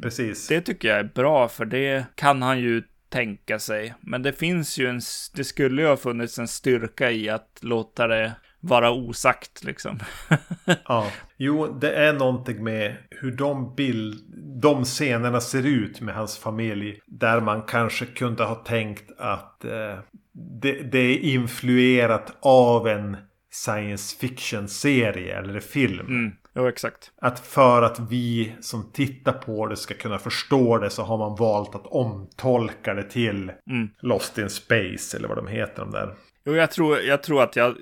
Precis. 0.01 0.47
det 0.47 0.61
tycker 0.61 0.87
jag 0.87 0.99
är 0.99 1.03
bra, 1.15 1.47
för 1.47 1.65
det 1.65 2.05
kan 2.15 2.41
han 2.41 2.59
ju 2.59 2.83
tänka 3.11 3.59
sig. 3.59 3.93
Men 4.01 4.21
det 4.21 4.33
finns 4.33 4.77
ju 4.77 4.87
en, 4.87 5.01
det 5.35 5.43
skulle 5.43 5.81
ju 5.81 5.87
ha 5.87 5.97
funnits 5.97 6.39
en 6.39 6.47
styrka 6.47 7.11
i 7.11 7.29
att 7.29 7.59
låta 7.61 8.07
det 8.07 8.31
vara 8.59 8.91
osagt 8.91 9.63
liksom. 9.63 9.99
Ja. 10.87 11.11
Jo, 11.37 11.67
det 11.67 11.91
är 11.95 12.13
någonting 12.13 12.63
med 12.63 12.97
hur 13.09 13.31
de, 13.31 13.75
bild, 13.75 14.23
de 14.61 14.85
scenerna 14.85 15.41
ser 15.41 15.65
ut 15.65 16.01
med 16.01 16.15
hans 16.15 16.37
familj. 16.37 16.99
Där 17.05 17.41
man 17.41 17.61
kanske 17.61 18.05
kunde 18.05 18.43
ha 18.43 18.55
tänkt 18.55 19.11
att 19.17 19.65
eh, 19.65 19.99
det, 20.33 20.73
det 20.73 20.99
är 20.99 21.17
influerat 21.17 22.37
av 22.41 22.87
en 22.87 23.17
science 23.51 24.17
fiction-serie 24.17 25.37
eller 25.37 25.59
film. 25.59 26.07
Mm, 26.07 26.31
jo, 26.55 26.67
exakt. 26.67 27.11
Att 27.21 27.39
för 27.39 27.81
att 27.81 27.99
vi 27.99 28.55
som 28.61 28.91
tittar 28.91 29.33
på 29.33 29.67
det 29.67 29.77
ska 29.77 29.93
kunna 29.93 30.19
förstå 30.19 30.77
det 30.77 30.89
så 30.89 31.03
har 31.03 31.17
man 31.17 31.35
valt 31.35 31.75
att 31.75 31.87
omtolka 31.87 32.93
det 32.93 33.03
till 33.03 33.51
Mm. 33.69 33.89
Lost 34.01 34.37
in 34.37 34.49
Space 34.49 35.17
eller 35.17 35.27
vad 35.27 35.37
de 35.37 35.47
heter 35.47 35.81
de 35.81 35.91
där. 35.91 36.15
Jo, 36.45 36.55
jag 36.55 36.71
tror, 36.71 36.99
jag 36.99 37.23
tror 37.23 37.43
att 37.43 37.55
jag 37.55 37.75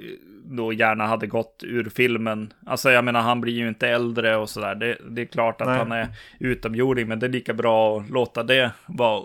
då 0.50 0.74
gärna 0.74 1.08
hade 1.08 1.28
gått 1.28 1.64
ur 1.64 1.90
filmen. 1.90 2.54
Alltså, 2.66 2.92
jag 2.92 3.04
menar, 3.04 3.22
han 3.22 3.42
blir 3.42 3.54
ju 3.54 3.68
inte 3.68 3.88
äldre 3.88 4.38
och 4.38 4.50
sådär. 4.50 4.76
Det, 4.76 4.98
det 5.10 5.22
är 5.22 5.26
klart 5.26 5.62
att 5.62 5.68
Nej. 5.68 5.78
han 5.78 5.92
är 5.92 6.08
utomjording, 6.40 7.08
men 7.08 7.20
det 7.20 7.26
är 7.26 7.30
lika 7.30 7.54
bra 7.54 8.00
att 8.00 8.10
låta 8.10 8.44
det 8.44 8.72
vara, 8.86 9.24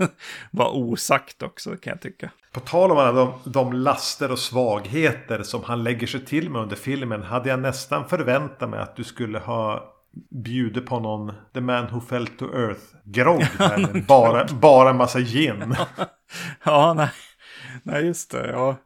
vara 0.50 0.70
osagt 0.70 1.42
också, 1.42 1.76
kan 1.76 1.90
jag 1.90 2.00
tycka. 2.00 2.30
På 2.52 2.60
tal 2.60 2.90
om 2.90 2.98
alla 2.98 3.12
de, 3.12 3.32
de 3.44 3.72
laster 3.72 4.32
och 4.32 4.38
svagheter 4.38 5.42
som 5.42 5.62
han 5.64 5.84
lägger 5.84 6.06
sig 6.06 6.24
till 6.24 6.50
med 6.50 6.62
under 6.62 6.76
filmen 6.76 7.22
hade 7.22 7.48
jag 7.48 7.60
nästan 7.60 8.08
förväntat 8.08 8.70
mig 8.70 8.80
att 8.80 8.96
du 8.96 9.04
skulle 9.04 9.38
ha 9.38 9.94
bjudit 10.30 10.86
på 10.86 11.00
någon 11.00 11.32
The 11.54 11.60
Man 11.60 11.86
Who 11.90 12.00
Fell 12.00 12.26
to 12.26 12.44
Earth 12.44 12.82
grogg 13.04 13.42
här 13.58 13.78
med 13.78 14.04
bara, 14.06 14.44
bara 14.44 14.90
en 14.90 14.96
massa 14.96 15.20
gin. 15.20 15.76
Ja, 16.64 16.94
nej. 16.94 17.10
Nej, 17.82 18.06
just 18.06 18.30
det. 18.30 18.50
Ja, 18.50 18.76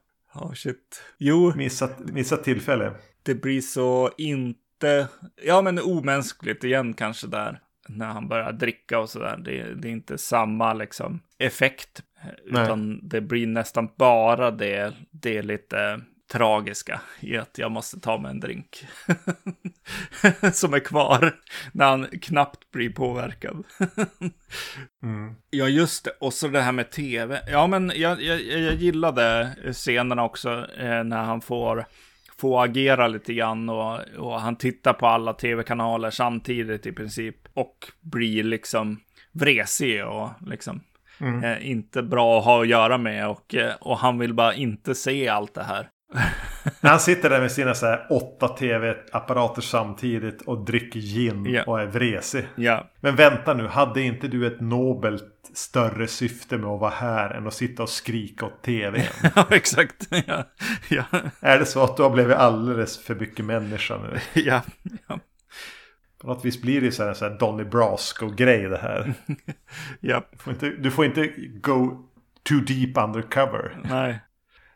ja 0.41 0.55
shit. 0.55 1.03
Jo, 1.19 1.53
Missat, 1.57 1.99
missat 1.99 2.45
tillfälle. 2.45 2.93
det 3.23 3.35
blir 3.35 3.61
så 3.61 4.11
inte, 4.19 5.09
ja 5.45 5.63
men 5.63 5.79
omänskligt 5.79 6.65
igen 6.65 6.95
kanske 6.95 7.27
där. 7.27 7.61
När 7.89 8.07
han 8.07 8.29
börjar 8.29 8.53
dricka 8.53 8.99
och 8.99 9.11
sådär. 9.11 9.37
Det, 9.45 9.75
det 9.75 9.89
är 9.89 9.93
inte 9.93 10.19
samma 10.19 10.75
liksom 10.75 11.21
effekt. 11.39 12.03
Nej. 12.47 12.65
Utan 12.65 13.09
det 13.09 13.21
blir 13.21 13.47
nästan 13.47 13.89
bara 13.97 14.51
det, 14.51 14.95
det 15.11 15.43
lite 15.43 16.01
tragiska 16.29 17.01
i 17.21 17.37
att 17.37 17.59
jag 17.59 17.71
måste 17.71 18.01
ta 18.01 18.19
mig 18.19 18.31
en 18.31 18.41
drink. 18.41 18.87
Som 20.53 20.75
är 20.75 20.81
kvar 20.81 21.37
när 21.73 21.87
han 21.87 22.07
knappt 22.07 22.71
blir 22.71 22.91
påverkad. 22.91 23.65
Mm. 25.03 25.35
Ja, 25.51 25.69
just 25.69 26.05
det. 26.05 26.11
Och 26.21 26.35
så 26.35 26.49
det 26.49 26.61
här 26.61 26.73
med 26.73 26.91
tv. 26.91 27.41
Ja, 27.49 27.67
men 27.67 27.93
jag, 27.95 28.23
jag, 28.23 28.43
jag 28.43 28.75
gillade 28.75 29.51
scenerna 29.73 30.25
också 30.25 30.67
eh, 30.79 31.05
när 31.05 31.23
han 31.23 31.41
får, 31.41 31.87
får 32.39 32.65
agera 32.65 33.09
lite 33.09 33.35
grann 33.35 33.69
och, 33.69 34.01
och 34.19 34.41
han 34.41 34.57
tittar 34.57 34.93
på 34.93 35.07
alla 35.07 35.33
tv-kanaler 35.33 36.11
samtidigt 36.11 36.87
i 36.87 36.93
princip 36.93 37.37
och 37.55 37.77
blir 38.01 38.45
liksom 38.45 39.01
vresig 39.33 40.07
och 40.07 40.31
liksom 40.47 40.81
Mm. 41.21 41.45
eh, 41.45 41.71
inte 41.71 42.03
bra 42.03 42.39
att 42.39 42.45
ha 42.45 42.63
att 42.63 42.69
göra 42.69 42.99
med 42.99 43.29
och, 43.29 43.55
eh, 43.55 43.75
och 43.81 43.99
han 43.99 44.19
vill 44.19 44.35
bara 44.35 44.55
inte 44.55 44.95
se 44.95 45.29
allt 45.29 45.55
det 45.55 45.63
här. 45.63 45.89
När 46.81 46.91
han 46.91 47.01
sitter 47.01 47.31
där 47.31 47.41
med 47.41 47.53
sina 47.53 47.75
så 47.75 47.87
här 47.87 48.07
åtta 48.11 48.49
tv-apparater 48.49 49.63
samtidigt 49.63 50.43
och 50.43 50.65
dricker 50.65 51.01
gin 51.01 51.45
Ja. 51.45 51.63
och 51.67 51.81
är 51.81 51.87
vresig. 51.87 52.49
Ja, 52.57 52.91
Men 53.01 53.17
vänta 53.17 53.55
nu, 53.55 53.67
hade 53.67 54.03
inte 54.03 54.29
du 54.29 54.47
ett 54.47 54.61
nobelt 54.61 55.25
större 55.55 56.07
syfte 56.07 56.59
med 56.59 56.71
att 56.71 56.81
vara 56.81 56.91
här 56.91 57.31
än 57.31 57.47
att 57.47 57.55
sitta 57.55 57.83
och 57.83 57.89
skrika 57.89 58.47
åt 58.47 58.63
tv? 58.63 59.09
ja 59.37 59.47
exakt. 59.51 60.09
Ja, 60.27 60.45
ja, 60.89 61.05
är 61.41 61.59
det 61.59 61.67
så 61.67 61.85
att 61.85 61.97
du 61.97 62.03
har 62.03 62.11
blivit 62.11 62.37
alldeles 62.37 62.99
för 62.99 63.15
mycket 63.15 63.45
människa 63.45 63.97
nu? 63.99 64.19
ja, 64.43 64.63
ja, 65.09 65.19
På 66.21 66.27
något 66.27 66.45
vis 66.45 66.63
blir 66.63 66.81
det 66.81 66.93
så 66.93 67.05
här, 67.05 67.15
så 67.15 67.29
här 67.29 67.39
Donny 67.39 67.65
Brasco-grej 67.65 68.63
det 68.69 68.79
här. 68.79 69.15
ja. 70.01 70.23
Du 70.31 70.39
får, 70.39 70.53
inte, 70.53 70.69
du 70.71 70.91
får 70.91 71.05
inte 71.05 71.27
go 71.61 72.05
too 72.49 72.61
deep 72.61 72.97
undercover. 73.05 73.79
Nej. 73.85 74.19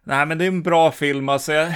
Nej, 0.05 0.27
men 0.27 0.39
det 0.39 0.45
är 0.45 0.49
en 0.49 0.63
bra 0.63 0.91
film. 0.91 1.29
Alltså, 1.29 1.53
jag, 1.53 1.73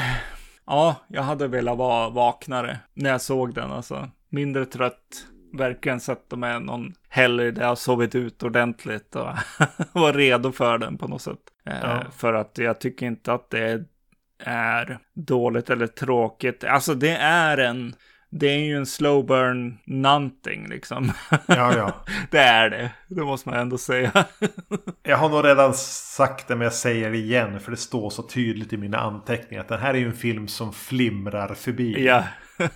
ja, 0.66 0.96
jag 1.08 1.22
hade 1.22 1.48
velat 1.48 1.78
vara 1.78 2.08
vaknare 2.08 2.78
när 2.94 3.10
jag 3.10 3.20
såg 3.20 3.54
den. 3.54 3.72
Alltså, 3.72 4.10
mindre 4.28 4.66
trött. 4.66 5.26
Verkligen 5.52 6.00
sätta 6.00 6.36
mig 6.36 6.60
någon 6.60 6.92
helg 7.08 7.52
där 7.52 7.62
jag 7.62 7.68
har 7.68 7.76
sovit 7.76 8.14
ut 8.14 8.42
ordentligt 8.42 9.16
och 9.16 9.28
var 9.92 10.12
redo 10.12 10.52
för 10.52 10.78
den 10.78 10.98
på 10.98 11.08
något 11.08 11.22
sätt. 11.22 11.38
Eh, 11.66 11.76
Ja. 11.82 12.04
För 12.16 12.34
att 12.34 12.58
jag 12.58 12.80
tycker 12.80 13.06
inte 13.06 13.32
att 13.32 13.50
det 13.50 13.84
är 14.44 14.98
dåligt 15.14 15.70
eller 15.70 15.86
tråkigt. 15.86 16.64
Alltså, 16.64 16.94
det 16.94 17.16
är 17.16 17.58
en... 17.58 17.94
Det 18.38 18.46
är 18.46 18.58
ju 18.58 18.76
en 18.76 18.86
slow 18.86 19.26
burn 19.26 19.78
någonting 19.84 20.68
liksom. 20.68 21.12
Ja, 21.30 21.76
ja. 21.76 22.04
det 22.30 22.38
är 22.38 22.70
det. 22.70 22.90
Det 23.08 23.22
måste 23.22 23.48
man 23.48 23.58
ändå 23.58 23.78
säga. 23.78 24.12
Jag 25.02 25.16
har 25.16 25.28
nog 25.28 25.44
redan 25.44 25.74
sagt 25.74 26.48
det 26.48 26.56
men 26.56 26.64
jag 26.64 26.72
säger 26.72 27.10
det 27.10 27.16
igen 27.18 27.60
för 27.60 27.70
det 27.70 27.76
står 27.76 28.10
så 28.10 28.22
tydligt 28.22 28.72
i 28.72 28.76
mina 28.76 28.98
anteckningar 28.98 29.60
att 29.62 29.68
den 29.68 29.80
här 29.80 29.94
är 29.94 29.98
ju 29.98 30.06
en 30.06 30.12
film 30.16 30.48
som 30.48 30.72
flimrar 30.72 31.54
förbi. 31.54 32.04
ja. 32.06 32.24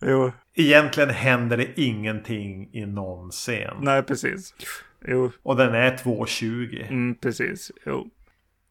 jo. 0.00 0.32
Egentligen 0.54 1.10
händer 1.10 1.56
det 1.56 1.80
ingenting 1.80 2.68
i 2.72 2.86
någon 2.86 3.30
scen. 3.30 3.76
Nej, 3.80 4.02
precis. 4.02 4.54
Jo, 5.06 5.30
Och 5.42 5.56
den 5.56 5.74
är 5.74 5.96
2.20. 5.96 6.88
mm, 6.88 7.14
precis. 7.14 7.70
Jo. 7.86 8.10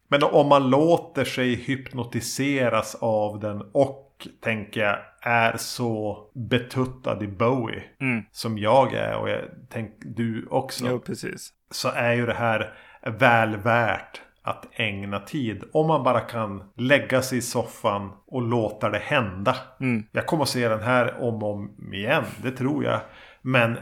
Men 0.08 0.24
om 0.24 0.48
man 0.48 0.70
låter 0.70 1.26
sig 1.26 1.56
hypnotiseras 1.56 2.96
av 3.00 3.40
den 3.40 3.62
och 3.72 4.09
tänker 4.42 4.82
jag 4.82 4.98
är 5.22 5.58
så 5.58 6.18
betuttad 6.34 7.24
i 7.24 7.28
Bowie 7.28 7.84
Mm. 8.02 8.24
som 8.32 8.58
jag 8.58 8.94
är 8.94 9.16
och 9.16 9.30
jag 9.30 9.42
tänker 9.70 10.10
du 10.10 10.48
också. 10.50 10.86
Jo, 10.90 11.00
precis. 11.00 11.50
Så 11.72 11.90
är 11.90 12.14
ju 12.14 12.26
det 12.26 12.34
här 12.34 12.74
väl 13.20 13.58
värt 13.58 14.22
att 14.42 14.66
ägna 14.72 15.20
tid. 15.20 15.64
Om 15.74 15.88
man 15.88 16.04
bara 16.04 16.20
kan 16.20 16.64
lägga 16.76 17.22
sig 17.22 17.38
i 17.38 17.42
soffan 17.42 18.12
och 18.28 18.42
låta 18.42 18.90
det 18.90 19.00
hända. 19.00 19.56
Mm. 19.80 20.04
Jag 20.12 20.26
kommer 20.26 20.44
att 20.44 20.50
se 20.50 20.68
den 20.68 20.82
här 20.82 21.22
om 21.22 21.44
och 21.44 21.54
om 21.54 21.94
igen. 21.94 22.24
Det 22.44 22.52
tror 22.52 22.84
jag. 22.84 23.00
Men 23.42 23.78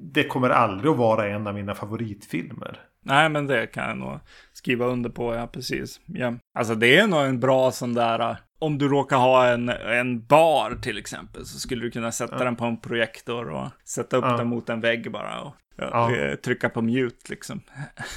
det 0.00 0.24
kommer 0.24 0.50
aldrig 0.50 0.90
att 0.92 0.98
vara 0.98 1.28
en 1.28 1.46
av 1.46 1.54
mina 1.54 1.74
favoritfilmer. 1.74 2.80
Nej, 3.02 3.28
men 3.28 3.46
det 3.46 3.66
kan 3.66 3.88
jag 3.88 3.98
nog 3.98 4.18
skriva 4.52 4.86
under 4.86 5.10
på, 5.10 5.34
ja, 5.34 5.46
precis. 5.46 6.00
Ja. 6.06 6.34
Alltså, 6.58 6.74
det 6.74 6.96
är 6.98 7.06
nog 7.06 7.20
en 7.20 7.40
bra 7.40 7.70
sån 7.70 7.94
där... 7.94 8.36
Om 8.58 8.78
du 8.78 8.88
råkar 8.88 9.16
ha 9.16 9.46
en, 9.46 9.68
en 9.68 10.26
bar 10.26 10.78
till 10.82 10.98
exempel 10.98 11.46
så 11.46 11.58
skulle 11.58 11.82
du 11.82 11.90
kunna 11.90 12.12
sätta 12.12 12.44
den 12.44 12.56
på 12.56 12.64
en 12.64 12.80
projektor 12.80 13.48
och 13.50 13.68
sätta 13.84 14.16
upp 14.16 14.24
Ja. 14.24 14.36
den 14.36 14.46
mot 14.48 14.68
en 14.68 14.80
vägg 14.80 15.12
bara 15.12 15.40
och 15.40 15.54
ja, 15.76 15.88
Ja. 15.92 16.16
eh, 16.16 16.34
trycka 16.34 16.68
på 16.68 16.82
mute 16.82 17.30
liksom. 17.30 17.60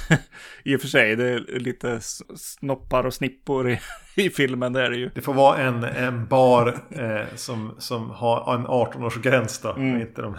I 0.64 0.76
och 0.76 0.80
för 0.80 0.88
sig, 0.88 1.16
det 1.16 1.24
är 1.28 1.60
lite 1.60 2.00
snoppar 2.36 3.04
och 3.06 3.14
snippor 3.14 3.70
i, 3.70 3.80
i 4.16 4.30
filmen, 4.30 4.72
det 4.72 4.82
är 4.82 4.90
det 4.90 4.96
ju. 4.96 5.10
Det 5.14 5.20
får 5.20 5.34
vara 5.34 5.58
en, 5.58 5.84
en 5.84 6.26
bar 6.26 6.78
eh, 6.90 7.34
som, 7.34 7.74
som 7.78 8.10
har 8.10 8.54
en 8.54 8.66
18-årsgräns 8.66 9.62
då. 9.62 9.72
Mm. 9.72 10.00
Inte 10.00 10.22
de... 10.22 10.36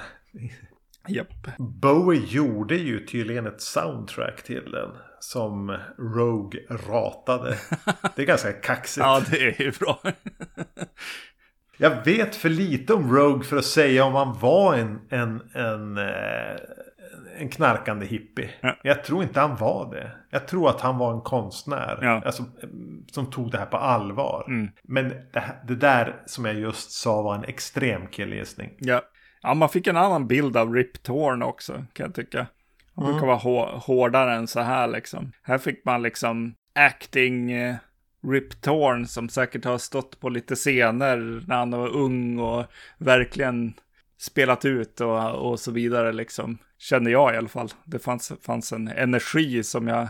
Japp. 1.08 1.58
Bowie 1.58 2.22
gjorde 2.28 2.76
ju 2.76 3.06
tydligen 3.06 3.48
ett 3.48 3.62
soundtrack 3.62 4.44
till 4.44 4.72
den. 4.72 4.90
Som 5.24 5.78
Rogue 5.98 6.62
ratade. 6.70 7.58
Det 8.16 8.22
är 8.22 8.26
ganska 8.26 8.52
kaxigt. 8.64 9.06
Ja, 9.06 9.22
det 9.32 9.42
är 9.42 9.62
ju 9.62 9.72
bra. 9.72 10.02
Jag 11.78 12.06
vet 12.06 12.36
för 12.36 12.50
lite 12.50 12.94
om 12.94 13.16
Rogue 13.16 13.44
för 13.44 13.58
att 13.58 13.66
säga 13.66 14.06
om 14.06 14.14
han 14.14 14.40
var 14.40 14.76
en, 14.76 15.00
en, 15.10 15.42
en, 15.54 15.98
eh, 15.98 16.56
en 17.38 17.50
knarkande 17.50 18.06
hippie. 18.06 18.50
Ja. 18.62 18.78
Jag 18.84 19.04
tror 19.04 19.24
inte 19.24 19.40
han 19.40 19.56
var 19.56 19.92
det. 19.92 20.12
Jag 20.30 20.48
tror 20.48 20.70
att 20.70 20.82
han 20.82 20.98
var 20.98 21.14
en 21.14 21.22
konstnär. 21.22 22.00
Ja. 22.02 22.22
Alltså, 22.26 22.44
som 23.12 23.32
tog 23.32 23.52
det 23.52 23.58
här 23.58 23.66
på 23.66 23.78
allvar. 23.78 24.46
Mm. 24.48 24.72
Men 24.84 25.10
det, 25.10 25.44
det 25.68 25.76
där 25.76 26.22
som 26.26 26.46
jag 26.46 26.56
just 26.56 26.92
sa 26.92 27.22
var 27.22 27.36
en 27.36 27.44
extrem 27.44 28.08
killgissning. 28.08 28.74
Ja. 28.78 29.02
ja, 29.42 29.54
man 29.54 29.70
fick 29.70 29.88
en 29.88 29.98
annan 29.98 30.28
bild 30.28 30.58
av 30.58 30.74
Rip 30.74 31.04
Torn 31.04 31.44
också, 31.44 31.86
kan 31.94 32.06
jag 32.06 32.16
tycka. 32.16 32.48
Han 32.96 33.06
brukar 33.12 33.28
vara 33.28 33.38
hå- 33.38 33.78
hårdare 33.80 34.34
än 34.36 34.48
så 34.48 34.60
här 34.60 34.88
liksom. 34.88 35.32
Här 35.44 35.58
fick 35.58 35.86
man 35.86 36.02
liksom 36.02 36.54
acting, 36.76 37.52
eh, 37.52 37.76
Rip 38.28 38.62
Torn 38.62 39.08
som 39.08 39.30
säkert 39.30 39.66
har 39.66 39.78
stått 39.78 40.20
på 40.20 40.30
lite 40.30 40.56
scener 40.56 41.44
när 41.48 41.56
han 41.56 41.72
var 41.72 41.88
ung 41.96 42.40
och 42.40 42.66
verkligen 42.98 43.74
spelat 44.18 44.66
ut 44.66 45.02
och, 45.02 45.32
och 45.52 45.60
så 45.60 45.72
vidare 45.72 46.14
liksom. 46.14 46.58
Känner 46.78 47.12
jag 47.12 47.34
i 47.34 47.38
alla 47.38 47.48
fall. 47.48 47.70
Det 47.84 48.00
fanns, 48.00 48.32
fanns 48.42 48.72
en 48.74 48.88
energi 48.88 49.64
som 49.64 49.88
jag 49.88 50.08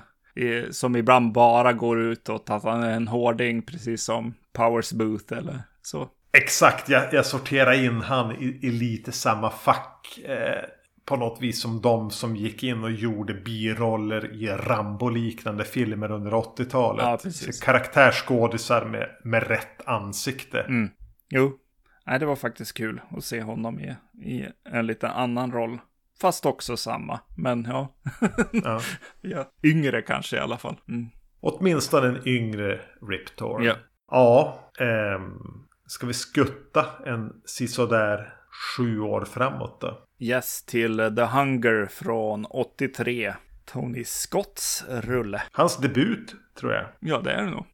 som 0.71 0.95
ibland 0.95 1.31
bara 1.31 1.73
går 1.73 2.01
ut 2.01 2.29
åt 2.29 2.49
att 2.49 2.63
han 2.63 2.83
är 2.83 2.91
en 2.91 3.07
hårding, 3.07 3.61
precis 3.61 4.03
som 4.03 4.33
Powers 4.53 4.91
Booth 4.91 5.33
eller 5.33 5.63
så. 5.81 6.09
Exakt, 6.33 6.89
jag, 6.89 7.13
jag 7.13 7.25
sorterar 7.25 7.85
in 7.85 8.01
han 8.01 8.31
i, 8.31 8.59
i 8.61 8.71
lite 8.71 9.11
samma 9.11 9.49
fack. 9.49 10.19
Eh, 10.25 10.63
på 11.11 11.17
något 11.17 11.41
vis 11.41 11.61
som 11.61 11.81
de 11.81 12.11
som 12.11 12.35
gick 12.35 12.63
in 12.63 12.83
och 12.83 12.91
gjorde 12.91 13.33
biroller 13.33 14.33
i 14.33 14.47
Rambo-liknande 14.47 15.63
filmer 15.63 16.11
under 16.11 16.31
80-talet. 16.31 17.05
Ja, 17.05 17.19
precis. 17.23 17.59
Karaktärsskådisar 17.59 18.85
med, 18.85 19.09
med 19.23 19.47
rätt 19.47 19.87
ansikte. 19.87 20.59
Mm. 20.59 20.89
Jo, 21.29 21.57
Nej, 22.05 22.19
det 22.19 22.25
var 22.25 22.35
faktiskt 22.35 22.77
kul 22.77 23.01
att 23.09 23.23
se 23.23 23.41
honom 23.41 23.79
i, 23.79 23.95
i 24.25 24.45
en 24.63 24.87
lite 24.87 25.09
annan 25.09 25.51
roll. 25.51 25.79
Fast 26.21 26.45
också 26.45 26.77
samma, 26.77 27.19
men 27.37 27.63
ja. 27.63 27.95
Ja. 28.51 28.81
ja. 29.21 29.51
Yngre 29.63 30.01
kanske 30.01 30.37
i 30.37 30.39
alla 30.39 30.57
fall. 30.57 30.75
Mm. 30.87 31.07
Åtminstone 31.41 32.07
en 32.07 32.27
yngre 32.27 32.79
Rip 33.09 33.35
Torn. 33.35 33.63
Ja. 33.63 33.75
Ja, 34.11 34.59
ehm, 34.79 35.39
ska 35.85 36.07
vi 36.07 36.13
skutta 36.13 36.85
en 37.05 37.41
sisådär 37.45 38.33
sju 38.77 38.99
år 38.99 39.25
framåt 39.25 39.81
då? 39.81 40.07
Yes, 40.23 40.63
till 40.63 40.97
The 41.15 41.21
Hunger 41.21 41.85
från 41.85 42.45
83. 42.45 43.33
Tony 43.65 44.03
Scotts 44.03 44.85
rulle. 44.89 45.41
Hans 45.51 45.77
debut, 45.77 46.35
tror 46.59 46.73
jag. 46.73 46.85
Ja, 46.99 47.21
det 47.21 47.31
är 47.31 47.43
det 47.43 47.49
nog. 47.49 47.65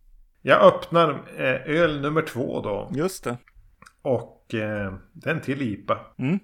Jag 0.42 0.62
öppnar 0.62 1.10
eh, 1.38 1.82
öl 1.82 2.02
nummer 2.02 2.22
två 2.22 2.62
då. 2.62 2.92
Just 2.96 3.24
det. 3.24 3.38
Och 4.02 4.54
eh, 4.54 4.94
den 5.14 5.42
till 5.42 5.62
IPA. 5.62 6.00
Mm. 6.18 6.40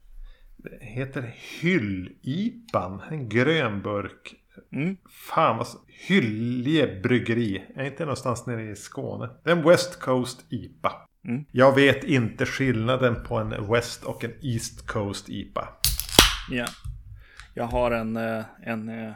Det 0.57 0.77
heter 0.79 1.33
Hyll-IPAn. 1.61 3.01
En 3.11 3.29
grön 3.29 3.81
burk. 3.81 4.35
Mm. 4.71 4.97
Fan 5.09 5.57
vad... 5.57 5.67
Hyllie 6.07 7.01
bryggeri. 7.01 7.65
Är 7.75 7.83
inte 7.83 8.03
någonstans 8.03 8.45
nere 8.45 8.63
i 8.63 8.75
Skåne. 8.75 9.29
Det 9.43 9.51
är 9.51 9.55
en 9.55 9.69
West 9.69 9.99
Coast 9.99 10.45
IPA. 10.49 10.91
Mm. 11.27 11.45
Jag 11.51 11.75
vet 11.75 12.03
inte 12.03 12.45
skillnaden 12.45 13.23
på 13.23 13.37
en 13.37 13.71
West 13.71 14.03
och 14.03 14.23
en 14.23 14.33
East 14.41 14.87
Coast 14.87 15.29
IPA. 15.29 15.69
Ja. 16.49 16.65
Jag 17.53 17.63
har 17.63 17.91
en, 17.91 18.17
eh, 18.17 18.43
en, 18.63 18.89
eh, 18.89 19.13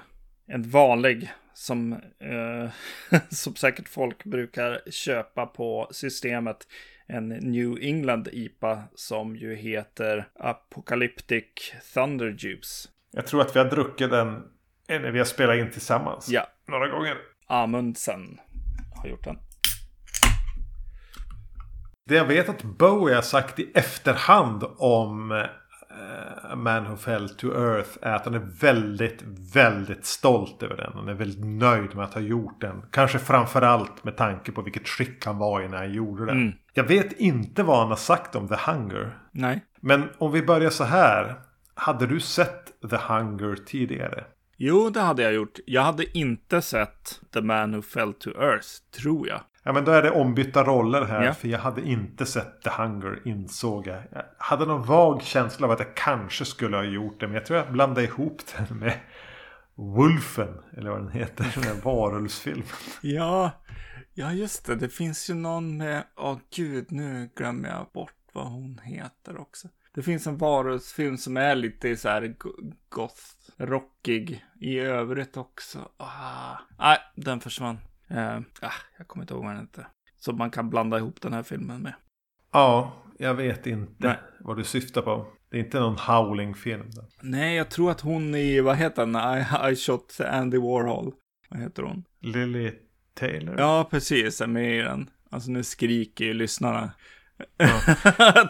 en 0.47 0.69
vanlig 0.69 1.31
som, 1.53 1.93
eh, 2.19 2.69
som 3.29 3.55
säkert 3.55 3.89
folk 3.89 4.23
brukar 4.23 4.91
köpa 4.91 5.45
på 5.45 5.87
systemet. 5.91 6.57
En 7.07 7.29
New 7.29 7.77
England 7.81 8.27
IPA 8.31 8.83
som 8.95 9.35
ju 9.35 9.55
heter 9.55 10.27
Apocalyptic 10.39 11.45
Thunder 11.93 12.35
Juice. 12.37 12.89
Jag 13.11 13.27
tror 13.27 13.41
att 13.41 13.55
vi 13.55 13.59
har 13.59 13.69
druckit 13.69 14.09
den 14.09 14.43
när 14.87 15.11
vi 15.11 15.17
har 15.17 15.25
spelat 15.25 15.55
in 15.55 15.71
tillsammans. 15.71 16.29
Ja, 16.29 16.47
Några 16.67 16.87
gånger. 16.87 17.17
Amundsen 17.47 18.39
har 18.95 19.09
gjort 19.09 19.23
den. 19.23 19.37
Det 22.05 22.15
jag 22.15 22.25
vet 22.25 22.49
att 22.49 22.63
Bowie 22.63 23.15
har 23.15 23.21
sagt 23.21 23.59
i 23.59 23.71
efterhand 23.73 24.63
om 24.77 25.47
A 26.43 26.55
Man 26.55 26.85
Who 26.85 26.95
Fell 26.95 27.29
to 27.29 27.47
Earth 27.47 27.89
är 28.01 28.13
att 28.13 28.25
han 28.25 28.33
är 28.33 28.47
väldigt, 28.61 29.23
väldigt 29.53 30.05
stolt 30.05 30.63
över 30.63 30.77
den. 30.77 30.91
Han 30.93 31.07
är 31.07 31.13
väldigt 31.13 31.45
nöjd 31.45 31.95
med 31.95 32.05
att 32.05 32.13
ha 32.13 32.21
gjort 32.21 32.61
den. 32.61 32.81
Kanske 32.91 33.19
framförallt 33.19 34.03
med 34.03 34.17
tanke 34.17 34.51
på 34.51 34.61
vilket 34.61 34.87
skick 34.87 35.25
han 35.25 35.37
var 35.37 35.61
i 35.61 35.67
när 35.67 35.77
han 35.77 35.93
gjorde 35.93 36.25
den. 36.25 36.41
Mm. 36.41 36.53
Jag 36.73 36.83
vet 36.83 37.13
inte 37.13 37.63
vad 37.63 37.79
han 37.79 37.89
har 37.89 37.95
sagt 37.95 38.35
om 38.35 38.47
The 38.47 38.71
Hunger. 38.71 39.17
Nej. 39.31 39.65
Men 39.81 40.09
om 40.17 40.31
vi 40.31 40.41
börjar 40.41 40.69
så 40.69 40.83
här. 40.83 41.35
Hade 41.79 42.07
du 42.07 42.19
sett 42.19 42.89
The 42.89 42.97
Hunger 42.97 43.55
tidigare? 43.55 44.23
Jo, 44.57 44.89
det 44.89 45.01
hade 45.01 45.23
jag 45.23 45.33
gjort. 45.33 45.59
Jag 45.65 45.81
hade 45.81 46.17
inte 46.17 46.61
sett 46.61 47.21
The 47.33 47.41
Man 47.41 47.75
Who 47.75 47.81
Fell 47.81 48.13
to 48.13 48.29
Earth, 48.29 48.67
tror 49.01 49.27
jag. 49.27 49.41
Ja 49.67 49.73
men 49.73 49.85
då 49.85 49.91
är 49.91 50.01
det 50.03 50.11
ombytta 50.11 50.63
roller 50.63 51.05
här. 51.05 51.23
Ja. 51.23 51.33
För 51.33 51.47
jag 51.47 51.59
hade 51.59 51.81
inte 51.81 52.25
sett 52.25 52.61
The 52.61 52.69
Hunger 52.69 53.21
insåg 53.25 53.87
jag. 53.87 54.03
Jag 54.11 54.23
hade 54.37 54.65
någon 54.65 54.83
vag 54.83 55.21
känsla 55.21 55.67
av 55.67 55.71
att 55.71 55.79
jag 55.79 55.95
kanske 55.95 56.45
skulle 56.45 56.77
ha 56.77 56.83
gjort 56.83 57.19
det. 57.19 57.27
Men 57.27 57.33
jag 57.35 57.45
tror 57.45 57.59
jag 57.59 57.71
blandade 57.71 58.07
ihop 58.07 58.41
den 58.57 58.77
med 58.77 58.93
Wolfen. 59.75 60.57
Eller 60.77 60.89
vad 60.89 60.99
den 60.99 61.11
heter. 61.11 61.51
Den 61.55 61.63
där 61.63 61.81
varulvsfilmen. 61.83 62.67
Ja, 63.01 63.51
ja 64.13 64.31
just 64.33 64.65
det. 64.65 64.75
Det 64.75 64.89
finns 64.89 65.29
ju 65.29 65.33
någon 65.33 65.77
med, 65.77 66.03
åh 66.15 66.37
gud, 66.55 66.91
nu 66.91 67.29
glömmer 67.35 67.69
jag 67.69 67.87
bort 67.93 68.13
vad 68.33 68.45
hon 68.45 68.79
heter 68.83 69.41
också. 69.41 69.67
Det 69.93 70.01
finns 70.01 70.27
en 70.27 70.37
varulvsfilm 70.37 71.17
som 71.17 71.37
är 71.37 71.55
lite 71.55 71.97
så 71.97 72.09
här 72.09 72.27
go- 72.37 72.73
goth, 72.89 73.23
rockig 73.57 74.45
i 74.59 74.79
övrigt 74.79 75.37
också. 75.37 75.79
Ah. 75.97 76.57
Nej, 76.79 76.97
den 77.15 77.39
försvann. 77.39 77.77
Eh, 78.09 78.37
ah, 78.61 78.71
jag 78.97 79.07
kommer 79.07 79.23
inte 79.23 79.33
ihåg 79.33 79.43
vad 79.43 79.53
den 79.53 79.61
heter. 79.61 79.87
Så 80.19 80.33
man 80.33 80.51
kan 80.51 80.69
blanda 80.69 80.97
ihop 80.97 81.21
den 81.21 81.33
här 81.33 81.43
filmen 81.43 81.81
med. 81.81 81.93
Ja, 82.51 82.93
jag 83.17 83.33
vet 83.33 83.67
inte 83.67 84.07
Nej. 84.07 84.17
vad 84.39 84.57
du 84.57 84.63
syftar 84.63 85.01
på. 85.01 85.27
Det 85.49 85.57
är 85.57 85.61
inte 85.61 85.79
någon 85.79 85.97
Howling-film. 85.97 86.89
Då. 86.91 87.01
Nej, 87.21 87.55
jag 87.57 87.69
tror 87.69 87.91
att 87.91 88.01
hon 88.01 88.35
i, 88.35 88.59
vad 88.61 88.75
heter 88.77 89.05
den? 89.05 89.15
I, 89.69 89.71
I 89.71 89.75
shot 89.75 90.17
Andy 90.29 90.57
Warhol. 90.57 91.13
Vad 91.49 91.59
heter 91.59 91.83
hon? 91.83 92.03
Lily 92.21 92.71
Taylor. 93.13 93.55
Ja, 93.59 93.87
precis, 93.91 94.41
är 94.41 94.47
med 94.47 94.77
i 94.77 94.81
den. 94.81 95.09
Alltså 95.31 95.51
nu 95.51 95.63
skriker 95.63 96.25
ju 96.25 96.33
lyssnarna. 96.33 96.91
Ja. 97.57 97.67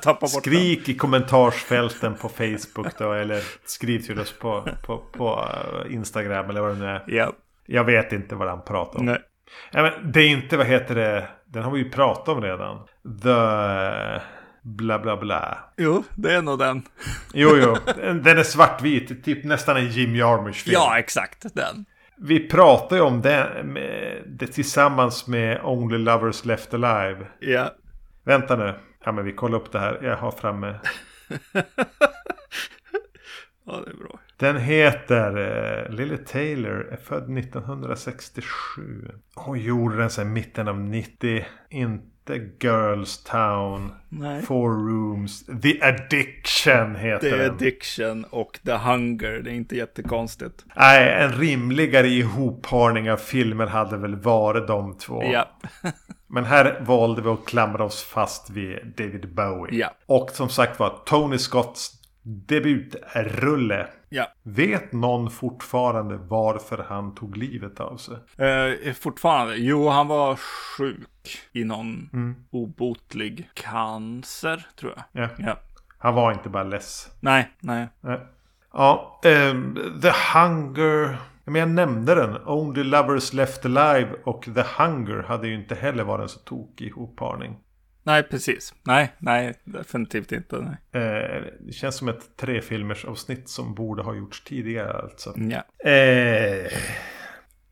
Bort 0.14 0.20
den. 0.20 0.30
Skrik 0.30 0.90
i 0.90 0.96
kommentarsfälten 0.98 2.16
på 2.16 2.30
Facebook 2.30 2.98
då. 2.98 3.14
Eller 3.14 3.44
skriv 3.66 4.00
till 4.00 4.20
oss 4.20 4.40
på, 4.40 4.70
på, 4.86 4.98
på 4.98 5.50
eh, 5.86 5.94
Instagram 5.94 6.50
eller 6.50 6.62
vad 6.62 6.72
det 6.76 6.80
nu 6.80 6.86
är. 6.86 7.04
Ja, 7.08 7.34
Jag 7.66 7.84
vet 7.84 8.12
inte 8.14 8.36
vad 8.36 8.50
han 8.50 8.64
pratar 8.64 9.00
om. 9.00 9.06
nej. 9.06 9.22
Ja, 9.72 9.82
men 9.82 10.12
det 10.12 10.22
är 10.22 10.30
inte, 10.30 10.58
vad 10.58 10.66
heter 10.66 10.96
det? 10.96 11.28
Den 11.46 11.64
har 11.64 11.72
vi 11.72 11.80
ju 11.80 11.90
pratat 11.90 12.28
om 12.28 12.42
redan. 12.42 12.78
The... 13.24 14.22
Bla 14.64 15.00
bla 15.00 15.18
bla. 15.18 15.58
Jo, 15.78 16.04
det 16.16 16.34
är 16.34 16.42
nog 16.42 16.60
den. 16.60 16.84
Jo, 17.34 17.58
jo. 17.58 17.78
Den 17.96 18.38
är 18.38 18.44
svartvit. 18.44 19.26
Typ 19.26 19.44
nästan 19.44 19.78
en 19.78 19.88
Jim 19.88 20.16
Jarmusch-film. 20.16 20.74
Ja, 20.74 21.00
exakt 21.00 21.56
den. 21.56 21.86
Vi 22.18 22.48
pratar 22.48 22.96
ju 22.96 23.02
om 23.02 23.22
det, 23.22 23.62
med, 23.64 24.24
det 24.26 24.48
tillsammans 24.48 25.28
med 25.28 25.62
Only 25.64 25.98
Lovers 25.98 26.46
Left 26.46 26.74
Alive. 26.74 27.28
Ja. 27.40 27.72
Vänta 28.24 28.56
nu. 28.56 28.74
Ja, 29.06 29.12
men 29.12 29.26
vi 29.26 29.34
kollar 29.34 29.58
upp 29.58 29.72
det 29.72 29.80
här. 29.80 30.00
Jag 30.04 30.18
har 30.18 30.32
framme. 30.32 30.76
Ja, 33.70 33.82
det 33.86 33.92
är 33.92 33.96
bra. 33.96 34.20
Den 34.38 34.58
heter 34.58 35.38
eh, 35.38 35.96
Lily 35.96 36.18
Taylor. 36.18 36.90
Är 36.92 36.98
född 36.98 37.38
1967. 37.38 39.12
Hon 39.36 39.60
gjorde 39.60 39.98
den 39.98 40.10
sen 40.10 40.34
mitten 40.34 40.68
av 40.68 40.80
90. 40.80 41.46
Inte 41.70 42.50
Girls 42.60 43.24
Town. 43.24 43.92
Nej. 44.10 44.42
Four 44.42 44.70
Rooms. 44.70 45.46
The 45.46 45.82
Addiction 45.82 46.96
heter 46.96 47.30
The 47.30 47.38
den. 47.38 47.52
Addiction 47.52 48.26
och 48.30 48.60
The 48.66 48.72
Hunger. 48.72 49.42
Det 49.44 49.50
är 49.50 49.56
inte 49.56 49.76
jättekonstigt. 49.76 50.66
Nej, 50.76 51.24
en 51.24 51.32
rimligare 51.32 52.08
ihopparning 52.08 53.12
av 53.12 53.18
filmer 53.18 53.68
hade 53.68 53.98
väl 53.98 54.16
varit 54.16 54.68
de 54.68 54.98
två. 54.98 55.24
Ja. 55.24 55.50
Men 56.30 56.46
här 56.46 56.84
valde 56.86 57.22
vi 57.22 57.30
att 57.30 57.46
klamra 57.46 57.84
oss 57.84 58.04
fast 58.04 58.50
vid 58.50 58.94
David 58.98 59.36
Bowie. 59.36 59.80
Ja. 59.80 59.94
Och 60.06 60.30
som 60.32 60.50
sagt 60.50 60.80
var, 60.80 61.02
Tony 61.06 61.38
Scotts 61.38 61.97
debutrulle. 62.28 63.88
Ja. 64.10 64.28
Vet 64.44 64.92
någon 64.94 65.30
fortfarande 65.32 66.18
varför 66.18 66.86
han 66.90 67.16
tog 67.16 67.38
livet 67.38 67.80
av 67.80 67.98
sig? 67.98 68.18
Eh, 68.48 68.94
fortfarande. 68.94 69.56
Jo, 69.56 69.90
han 69.90 70.08
var 70.08 70.36
sjuk 70.36 71.08
i 71.54 71.64
någon 71.64 72.10
Mm. 72.14 72.36
obotlig 72.52 73.50
cancer, 73.54 74.66
tror 74.80 74.94
jag. 74.96 75.24
Ja. 75.24 75.30
Ja. 75.38 75.60
Han 75.98 76.14
var 76.16 76.32
inte 76.32 76.50
bara 76.50 76.64
less. 76.64 77.10
Nej, 77.20 77.52
nej. 77.60 77.88
Nej. 78.02 78.20
Ja, 78.74 79.22
ehm, 79.24 79.76
The 80.02 80.12
Hunger. 80.34 81.18
Men 81.46 81.56
jag 81.56 81.70
nämnde 81.70 82.16
den. 82.16 82.38
Only 82.46 82.84
Lovers 82.84 83.34
Left 83.34 83.66
Alive 83.66 84.10
och 84.24 84.44
The 84.56 84.64
Hunger 84.78 85.24
hade 85.28 85.48
ju 85.48 85.56
inte 85.56 85.76
heller 85.76 86.04
varit 86.04 86.22
en 86.24 86.30
så 86.30 86.40
tokig 86.40 86.88
ihopparning. 86.88 87.58
Nej, 88.08 88.24
precis. 88.24 88.74
Nej, 88.84 89.14
nej, 89.18 89.54
definitivt 89.64 90.32
inte. 90.32 90.78
Nej. 90.92 91.04
Eh, 91.04 91.44
det 91.60 91.74
känns 91.74 91.96
som 91.96 92.08
ett 92.08 92.38
trefilmers 92.38 93.06
avsnitt 93.06 93.50
som 93.50 93.76
borde 93.76 94.04
ha 94.04 94.16
gjorts 94.16 94.44
tidigare 94.44 94.94
alltså. 94.94 95.34
Ja. 95.36 95.90
Eh, 95.92 96.72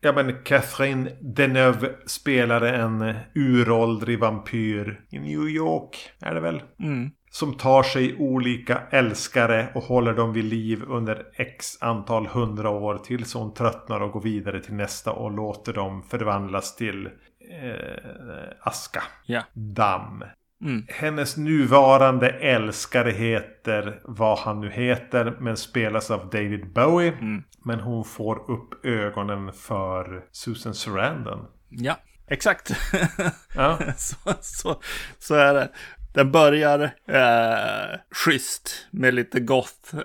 ja 0.00 0.12
men 0.14 0.42
Catherine 0.44 1.10
Deneuve 1.20 1.94
spelade 2.06 2.70
en 2.70 3.14
uråldrig 3.34 4.18
vampyr 4.18 5.00
i 5.10 5.18
New 5.18 5.48
York. 5.48 6.10
Är 6.20 6.34
det 6.34 6.40
väl? 6.40 6.62
Mm. 6.80 7.10
Som 7.30 7.54
tar 7.54 7.82
sig 7.82 8.16
olika 8.18 8.82
älskare 8.90 9.68
och 9.74 9.82
håller 9.82 10.14
dem 10.14 10.32
vid 10.32 10.44
liv 10.44 10.82
under 10.88 11.26
x 11.34 11.66
antal 11.80 12.26
hundra 12.26 12.70
år 12.70 12.98
tills 12.98 13.34
hon 13.34 13.54
tröttnar 13.54 14.00
och 14.00 14.12
går 14.12 14.22
vidare 14.22 14.60
till 14.60 14.74
nästa 14.74 15.12
och 15.12 15.30
låter 15.30 15.72
dem 15.72 16.02
förvandlas 16.02 16.76
till 16.76 17.08
eh, 17.50 18.48
aska. 18.60 19.02
Ja. 19.26 19.42
Damm. 19.54 20.24
Mm. 20.64 20.86
Hennes 20.88 21.36
nuvarande 21.36 22.28
älskare 22.28 23.10
heter 23.10 24.00
vad 24.04 24.38
han 24.38 24.60
nu 24.60 24.70
heter 24.70 25.36
men 25.40 25.56
spelas 25.56 26.10
av 26.10 26.30
David 26.30 26.72
Bowie. 26.72 27.12
Mm. 27.12 27.42
Men 27.64 27.80
hon 27.80 28.04
får 28.04 28.50
upp 28.50 28.86
ögonen 28.86 29.52
för 29.52 30.24
Susan 30.32 30.74
Sarandon. 30.74 31.46
Ja, 31.68 31.96
exakt. 32.28 32.70
Ja. 33.54 33.78
så, 33.96 34.16
så, 34.40 34.80
så 35.18 35.34
är 35.34 35.54
det. 35.54 35.68
Den 36.14 36.32
börjar 36.32 36.80
eh, 37.08 37.98
schysst 38.24 38.86
med 38.90 39.14
lite 39.14 39.40
goth. 39.40 39.94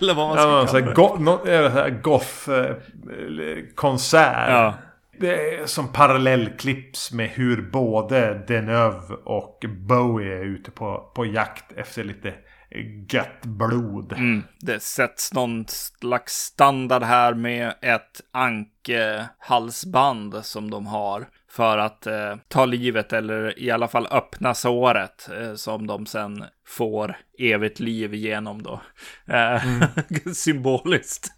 Eller 0.00 0.14
vad 0.14 0.28
man 0.28 0.36
ska 0.38 0.48
Ja, 0.48 0.66
kalla 0.66 0.80
det. 0.86 0.92
go, 0.94 1.16
no, 1.18 1.48
eh, 1.48 1.88
goth-konsert. 2.02 4.50
Ja. 4.50 4.74
Det 5.20 5.54
är 5.54 5.66
som 5.66 5.92
parallellklipps 5.92 7.12
med 7.12 7.28
hur 7.28 7.70
både 7.70 8.44
Deneuve 8.48 9.14
och 9.24 9.64
Bowie 9.68 10.36
är 10.36 10.44
ute 10.44 10.70
på, 10.70 11.12
på 11.14 11.26
jakt 11.26 11.72
efter 11.72 12.04
lite 12.04 12.34
gött 13.12 13.42
blod. 13.42 14.12
Mm, 14.12 14.42
det 14.60 14.82
sätts 14.82 15.32
någon 15.32 15.64
slags 15.68 16.32
standard 16.32 17.02
här 17.02 17.34
med 17.34 17.74
ett 17.82 18.20
ankehalsband 18.30 20.40
som 20.42 20.70
de 20.70 20.86
har 20.86 21.26
för 21.48 21.78
att 21.78 22.06
eh, 22.06 22.36
ta 22.48 22.64
livet 22.64 23.12
eller 23.12 23.58
i 23.58 23.70
alla 23.70 23.88
fall 23.88 24.08
öppna 24.10 24.54
såret 24.54 25.28
eh, 25.40 25.54
som 25.54 25.86
de 25.86 26.06
sen 26.06 26.44
får 26.66 27.16
evigt 27.38 27.80
liv 27.80 28.14
genom 28.14 28.62
då. 28.62 28.80
Eh, 29.26 29.62
Symboliskt. 30.32 31.28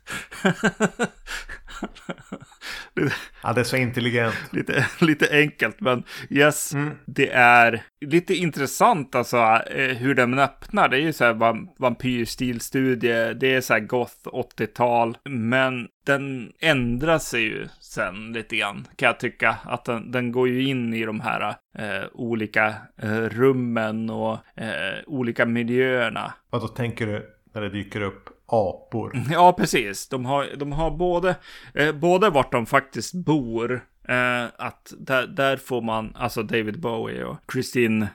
lite, 2.97 3.15
Ja, 3.43 3.53
det 3.53 3.61
är 3.61 3.65
så 3.65 3.77
intelligent. 3.77 4.35
lite, 4.53 4.87
lite 5.01 5.29
enkelt, 5.33 5.81
men 5.81 6.03
yes, 6.31 6.75
Mm. 6.75 6.95
det 7.07 7.31
är 7.33 7.83
lite 8.01 8.35
intressant 8.35 9.15
alltså 9.15 9.37
eh, 9.71 9.97
hur 9.97 10.15
den 10.15 10.39
öppnar. 10.39 10.89
Det 10.89 10.97
är 10.97 11.01
ju 11.01 11.13
så 11.13 11.25
här 11.25 11.35
vam- 11.35 11.67
vampyrstilstudie, 11.79 13.33
det 13.35 13.55
är 13.55 13.61
så 13.61 13.73
här 13.73 13.81
goth 13.81 14.15
80-tal, 14.25 15.19
men 15.25 15.89
den 16.07 16.53
ändrar 16.61 17.19
sig 17.19 17.43
ju 17.43 17.69
sen 17.81 18.33
lite 18.33 18.57
grann, 18.57 18.87
kan 18.97 19.07
jag 19.07 19.21
tycka. 19.21 19.57
Att 19.65 19.85
den, 19.85 20.11
den 20.11 20.33
går 20.33 20.49
ju 20.49 20.63
in 20.69 20.95
i 20.95 21.05
de 21.05 21.21
här 21.21 21.55
eh, 21.79 22.05
olika 22.13 22.75
eh, 22.97 23.21
rummen 23.21 24.11
och 24.11 24.39
eh, 24.61 24.99
olika 25.07 25.47
miljöerna. 25.47 26.35
Vad 26.51 26.61
då 26.63 26.69
tänker 26.69 27.07
du 27.07 27.27
när 27.55 27.61
det 27.63 27.71
dyker 27.71 28.01
upp 28.01 28.29
apor? 28.47 29.13
Ja, 29.31 29.53
precis. 29.53 30.09
De 30.09 30.25
har, 30.25 30.47
de 30.57 30.73
har 30.73 30.91
både, 30.91 31.37
eh, 31.75 31.93
både 31.93 32.31
vart 32.31 32.53
de 32.53 32.67
faktiskt 32.67 33.15
bor. 33.15 33.85
Eh, 34.09 34.45
att 34.57 34.93
där, 34.99 35.27
där 35.27 35.57
får 35.57 35.83
man, 35.83 36.13
alltså 36.15 36.43
David 36.43 36.81
Bowie 36.81 37.25
och 37.25 37.37
Christine 37.53 38.09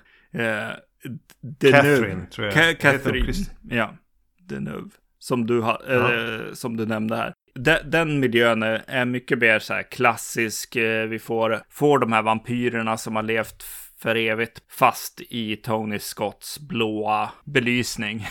Deneuve. 1.42 1.72
Catherine, 1.72 2.26
tror 2.26 2.48
jag. 2.48 2.56
Ka- 2.56 2.74
Catherine, 2.74 3.34
ja. 3.70 3.94
Deneuve. 4.40 4.90
Som 5.20 5.48
du, 5.48 5.62
har, 5.62 5.82
eh, 5.88 6.54
som 6.54 6.78
du 6.78 6.86
nämnde 6.86 7.16
här. 7.16 7.34
Den, 7.56 7.92
den 7.92 8.20
miljön 8.20 8.64
är, 8.64 9.06
mycket 9.06 9.40
mer 9.40 9.60
så 9.60 9.74
här 9.74 9.84
klassisk. 9.84 10.76
Eh, 10.76 11.08
vi 11.08 11.20
får, 11.20 11.62
får 11.70 12.00
de 12.00 12.14
här 12.14 12.22
vampyrerna 12.22 12.98
som 12.98 13.16
har 13.16 13.24
levt 13.24 13.64
för 14.04 14.16
evigt 14.16 14.62
fast 14.70 15.22
i 15.30 15.56
Tony 15.56 16.00
Scotts 16.00 16.60
blåa 16.60 17.32
belysning. 17.44 18.28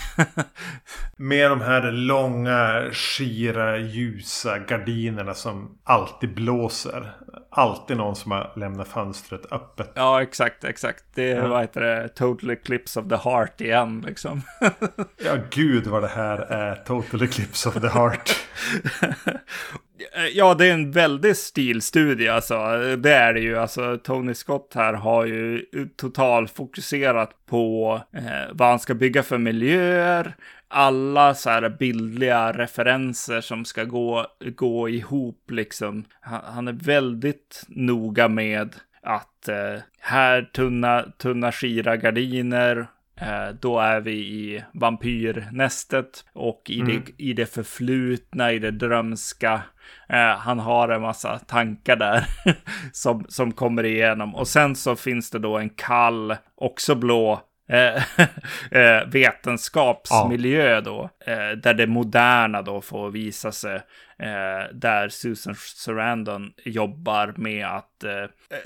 Med 1.17 1.51
de 1.51 1.61
här 1.61 1.93
långa, 1.93 2.91
skira, 2.93 3.79
ljusa 3.79 4.59
gardinerna 4.59 5.35
som 5.35 5.79
alltid 5.85 6.35
blåser. 6.35 7.13
Alltid 7.51 7.97
någon 7.97 8.17
som 8.17 8.31
har 8.33 8.53
lämnat 8.57 8.89
fönstret 8.89 9.53
öppet. 9.53 9.93
Ja, 9.95 10.23
exakt, 10.23 10.65
exakt. 10.65 11.05
Det 11.15 11.31
är, 11.31 11.37
Ja. 11.37 11.49
vad 11.49 11.61
heter 11.61 11.81
det, 11.81 12.09
total 12.09 12.51
eclipse 12.51 13.01
of 13.01 13.09
the 13.09 13.17
heart 13.17 13.61
igen, 13.61 14.05
liksom. 14.07 14.43
Ja, 15.25 15.37
gud 15.51 15.87
vad 15.87 16.03
det 16.03 16.09
här 16.09 16.39
är 16.39 16.75
total 16.77 17.23
eclipse 17.23 17.69
of 17.69 17.75
the 17.75 17.89
heart. 17.89 18.37
ja, 20.33 20.55
det 20.55 20.67
är 20.67 20.73
en 20.73 20.91
väldigt 20.91 21.39
stilstudie, 21.39 22.29
alltså. 22.29 22.55
Det 22.97 23.13
är 23.15 23.35
det 23.35 23.41
ju. 23.41 23.59
Alltså, 23.59 23.99
Tony 23.99 24.35
Scott 24.35 24.73
här 24.75 24.93
har 24.93 25.25
ju 25.25 25.67
total 25.97 26.49
fokuserat 26.49 27.31
på 27.53 28.01
eh, 28.13 28.53
vad 28.53 28.69
han 28.69 28.79
ska 28.79 28.95
bygga 28.95 29.23
för 29.23 29.39
miljöer. 29.39 30.37
Alla 30.69 31.35
så 31.35 31.51
här 31.51 31.69
bildliga 31.69 32.53
referenser 32.53 33.41
som 33.41 33.65
ska 33.65 33.85
gå, 33.85 34.27
gå 34.57 34.89
ihop, 34.89 35.51
liksom. 35.51 36.05
Han, 36.21 36.41
han 36.45 36.69
är 36.69 36.73
väldigt 36.73 37.65
noga 37.69 38.29
med 38.29 38.77
att 39.03 39.49
eh, 39.49 39.83
här 40.01 40.43
tunna, 40.43 41.05
tunna 41.19 41.53
skira 41.53 41.97
gardiner, 41.97 42.87
Eh, 43.23 43.55
Då 43.61 43.79
är 43.79 44.01
vi 44.01 44.13
i 44.13 44.65
vampyrnästet 44.73 46.25
och 46.33 46.63
i, 46.69 46.81
det, 46.81 47.03
i 47.17 47.33
det 47.33 47.47
förflutna, 47.47 48.53
i 48.53 48.59
det 48.59 48.71
drömska. 48.71 49.63
Eh, 50.09 50.39
han 50.39 50.59
har 50.59 50.89
en 50.89 51.03
massa 51.03 51.39
tankar 51.39 51.97
där 51.97 52.25
som, 52.93 53.25
som 53.29 53.53
kommer 53.53 53.85
igenom. 53.85 54.35
Och 54.35 54.49
sen 54.49 54.77
så 54.77 54.97
finns 54.97 55.31
det 55.31 55.39
då 55.39 55.59
en 55.59 55.71
kall, 55.71 56.37
också 56.55 56.95
blå, 56.95 57.41
eh, 57.69 58.03
eh, 58.81 59.07
vetenskapsmiljö 59.07 60.81
då. 60.81 61.11
Eh, 61.27 61.51
där 61.63 61.75
det 61.75 61.87
moderna 61.87 62.63
då 62.63 62.81
får 62.81 63.11
visa 63.11 63.53
sig. 63.53 63.75
Eh, 64.19 64.75
där 64.75 65.09
Susan 65.09 65.55
Sarandon 65.55 66.53
jobbar 66.65 67.35
med 67.37 67.67
att 67.67 68.05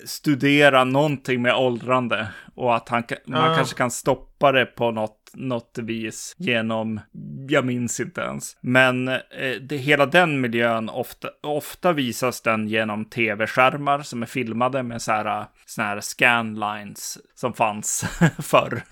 studera 0.04 0.84
någonting 0.84 1.42
med 1.42 1.54
åldrande. 1.54 2.26
Och 2.54 2.76
att 2.76 2.88
han, 2.88 3.02
man 3.26 3.56
kanske 3.56 3.76
kan 3.76 3.90
stoppa 3.90 4.52
det 4.52 4.66
på 4.66 4.90
något, 4.90 5.25
något 5.36 5.78
vis 5.78 6.34
genom, 6.38 7.00
jag 7.48 7.64
minns 7.64 8.00
inte 8.00 8.20
ens. 8.20 8.56
Men 8.60 9.08
eh, 9.08 9.54
det, 9.60 9.76
hela 9.76 10.06
den 10.06 10.40
miljön, 10.40 10.88
ofta, 10.88 11.28
ofta 11.42 11.92
visas 11.92 12.40
den 12.40 12.68
genom 12.68 13.04
tv-skärmar 13.04 14.02
som 14.02 14.22
är 14.22 14.26
filmade 14.26 14.82
med 14.82 15.02
så 15.02 15.12
här, 15.12 15.44
såna 15.66 15.88
här 15.88 16.00
scanlines 16.00 17.18
som 17.34 17.52
fanns 17.52 18.04
förr 18.38 18.82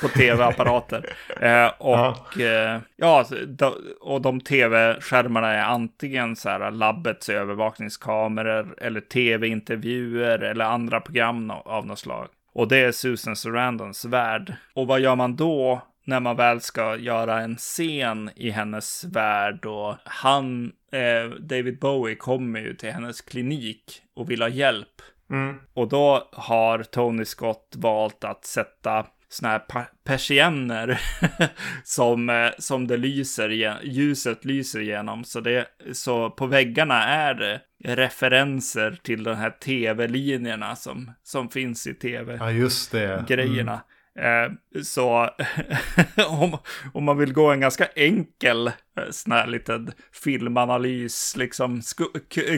på 0.00 0.08
tv-apparater. 0.08 1.06
Eh, 1.40 1.70
och 1.78 2.40
eh, 2.40 2.80
ja, 2.96 3.26
de, 3.46 3.74
och 4.00 4.22
de 4.22 4.40
tv-skärmarna 4.40 5.52
är 5.52 5.62
antingen 5.62 6.36
så 6.36 6.48
här 6.48 6.70
labbets 6.70 7.28
övervakningskameror 7.28 8.74
eller 8.78 9.00
tv-intervjuer 9.00 10.38
eller 10.38 10.64
andra 10.64 11.00
program 11.00 11.50
av 11.50 11.86
något 11.86 11.98
slag. 11.98 12.28
Och 12.52 12.68
det 12.68 12.78
är 12.78 12.92
Susan 12.92 13.36
Sarandons 13.36 14.04
värld. 14.04 14.54
Och 14.74 14.86
vad 14.86 15.00
gör 15.00 15.16
man 15.16 15.36
då 15.36 15.82
när 16.10 16.20
man 16.20 16.36
väl 16.36 16.60
ska 16.60 16.96
göra 16.96 17.40
en 17.40 17.56
scen 17.56 18.30
i 18.36 18.50
hennes 18.50 19.04
värld 19.04 19.66
och 19.66 19.96
han, 20.04 20.72
eh, 20.92 21.30
David 21.40 21.78
Bowie, 21.78 22.16
kommer 22.16 22.60
ju 22.60 22.74
till 22.74 22.90
hennes 22.90 23.20
klinik 23.20 24.02
och 24.16 24.30
vill 24.30 24.42
ha 24.42 24.48
hjälp. 24.48 25.02
Mm. 25.30 25.56
Och 25.74 25.88
då 25.88 26.28
har 26.32 26.82
Tony 26.82 27.24
Scott 27.24 27.74
valt 27.76 28.24
att 28.24 28.44
sätta 28.44 29.06
såna 29.28 29.48
här 29.48 29.86
persienner 30.04 31.00
som, 31.84 32.30
eh, 32.30 32.50
som 32.58 32.86
det 32.86 32.96
lyser, 32.96 33.78
ljuset 33.82 34.44
lyser 34.44 34.80
igenom. 34.80 35.24
Så, 35.24 35.40
det, 35.40 35.66
så 35.92 36.30
på 36.30 36.46
väggarna 36.46 37.04
är 37.04 37.34
det 37.34 37.60
referenser 37.84 38.98
till 39.02 39.24
de 39.24 39.34
här 39.36 39.50
tv-linjerna 39.50 40.76
som, 40.76 41.12
som 41.22 41.48
finns 41.48 41.86
i 41.86 41.94
tv 41.94 42.36
Ja, 42.40 42.50
just 42.50 42.92
det. 42.92 43.24
grejerna. 43.28 43.80
Eh, 44.18 44.82
så 44.82 45.30
om, 46.28 46.58
om 46.94 47.04
man 47.04 47.18
vill 47.18 47.32
gå 47.32 47.50
en 47.50 47.60
ganska 47.60 47.86
enkel 47.86 48.66
eh, 48.66 48.72
sån 49.10 49.32
här 49.32 49.46
liten 49.46 49.92
filmanalys, 50.12 51.36
liksom 51.36 51.82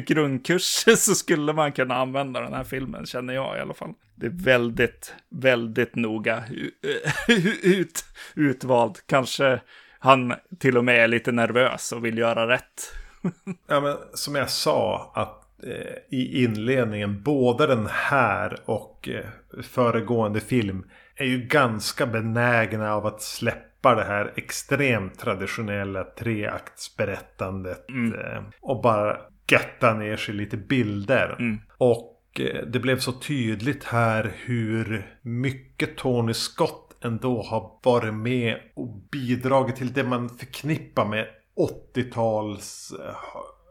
grundkurs, 0.07 0.85
så 0.99 1.15
skulle 1.15 1.53
man 1.53 1.73
kunna 1.73 1.95
använda 1.95 2.41
den 2.41 2.53
här 2.53 2.65
filmen, 2.65 3.07
känner 3.07 3.35
jag 3.35 3.57
i 3.57 3.61
alla 3.61 3.75
fall. 3.75 3.93
Det 4.15 4.27
är 4.27 4.45
väldigt, 4.45 5.15
väldigt 5.31 5.95
noga 5.95 6.37
eh, 6.37 7.37
ut, 7.63 8.05
utvald. 8.35 8.99
Kanske 9.07 9.61
han 9.99 10.35
till 10.59 10.79
och 10.79 10.85
med 10.85 11.05
är 11.05 11.09
lite 11.09 11.33
nervös 11.33 11.93
och 11.93 12.05
vill 12.05 12.19
göra 12.19 12.49
rätt. 12.49 12.95
Ja, 13.67 13.81
men 13.81 13.97
som 14.15 14.35
jag 14.35 14.51
sa 14.51 15.13
att 15.15 15.65
eh, 15.65 16.19
i 16.19 16.45
inledningen, 16.45 17.23
både 17.23 17.67
den 17.67 17.89
här 17.91 18.61
och 18.65 19.09
eh, 19.09 19.63
föregående 19.63 20.41
film 20.41 20.85
är 21.17 21.25
ju 21.25 21.39
ganska 21.47 22.07
benägna 22.07 22.95
av 22.95 23.07
att 23.07 23.23
släppa 23.23 23.95
det 23.95 24.05
här 24.05 24.33
extremt 24.37 25.19
traditionella 25.19 26.05
treaktsberättandet 26.05 27.85
eh, 27.91 28.43
och 28.61 28.83
bara 28.83 29.17
götta 29.51 29.95
ner 29.95 30.17
sig 30.17 30.35
lite 30.35 30.57
bilder. 30.57 31.37
Och 31.79 32.41
eh, 32.41 32.67
det 32.67 32.79
blev 32.79 32.99
så 32.99 33.13
tydligt 33.13 33.85
här 33.85 34.33
hur 34.45 35.07
mycket 35.23 35.97
Tony 35.97 36.35
Scott 36.35 37.05
ändå 37.05 37.43
har 37.43 37.81
varit 37.83 38.15
med 38.15 38.61
och 38.75 38.89
bidragit 39.11 39.77
till 39.77 39.93
det 39.93 40.05
man 40.05 40.29
förknippar 40.29 41.05
med 41.05 41.27
80-tals 41.95 42.93
eh, 43.01 43.15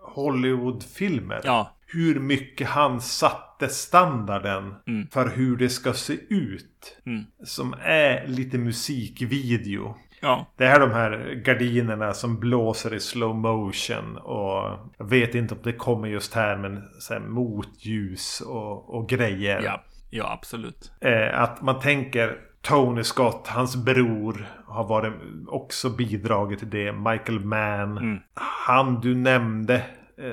Hollywoodfilmer. 0.01 1.41
Ja. 1.43 1.75
Hur 1.93 2.19
mycket 2.19 2.67
han 2.67 3.01
satte 3.01 3.67
standarden 3.69 4.75
Mm. 4.87 5.07
för 5.07 5.29
hur 5.29 5.57
det 5.57 5.69
ska 5.69 5.93
se 5.93 6.13
ut. 6.29 6.97
Mm. 7.05 7.23
Som 7.43 7.75
är 7.83 8.27
lite 8.27 8.57
musikvideo. 8.57 9.95
Ja. 10.21 10.47
Det 10.57 10.65
är 10.65 10.79
de 10.79 10.91
här 10.91 11.41
gardinerna 11.45 12.13
som 12.13 12.39
blåser 12.39 12.93
i 12.93 12.99
slow 12.99 13.35
motion. 13.35 14.17
Och 14.17 14.79
jag 14.97 15.05
vet 15.09 15.35
inte 15.35 15.53
om 15.53 15.59
det 15.63 15.73
kommer 15.73 16.07
just 16.07 16.33
här 16.33 16.57
men 16.57 16.83
så 16.99 17.13
här 17.13 17.21
motljus 17.21 18.41
och, 18.41 18.95
och 18.95 19.09
grejer. 19.09 19.61
Ja. 19.61 19.83
Ja, 20.09 20.31
absolut. 20.31 20.91
Eh, 21.01 21.41
att 21.41 21.61
man 21.61 21.79
tänker 21.79 22.37
Tony 22.61 23.03
Scott, 23.03 23.47
hans 23.47 23.75
bror, 23.75 24.45
har 24.65 24.87
varit 24.87 25.13
också 25.47 25.89
bidragit 25.89 26.59
till 26.59 26.69
det. 26.69 26.91
Michael 26.91 27.39
Mann. 27.39 27.97
Mm. 27.97 28.19
Han 28.33 29.01
du 29.01 29.15
nämnde 29.15 29.81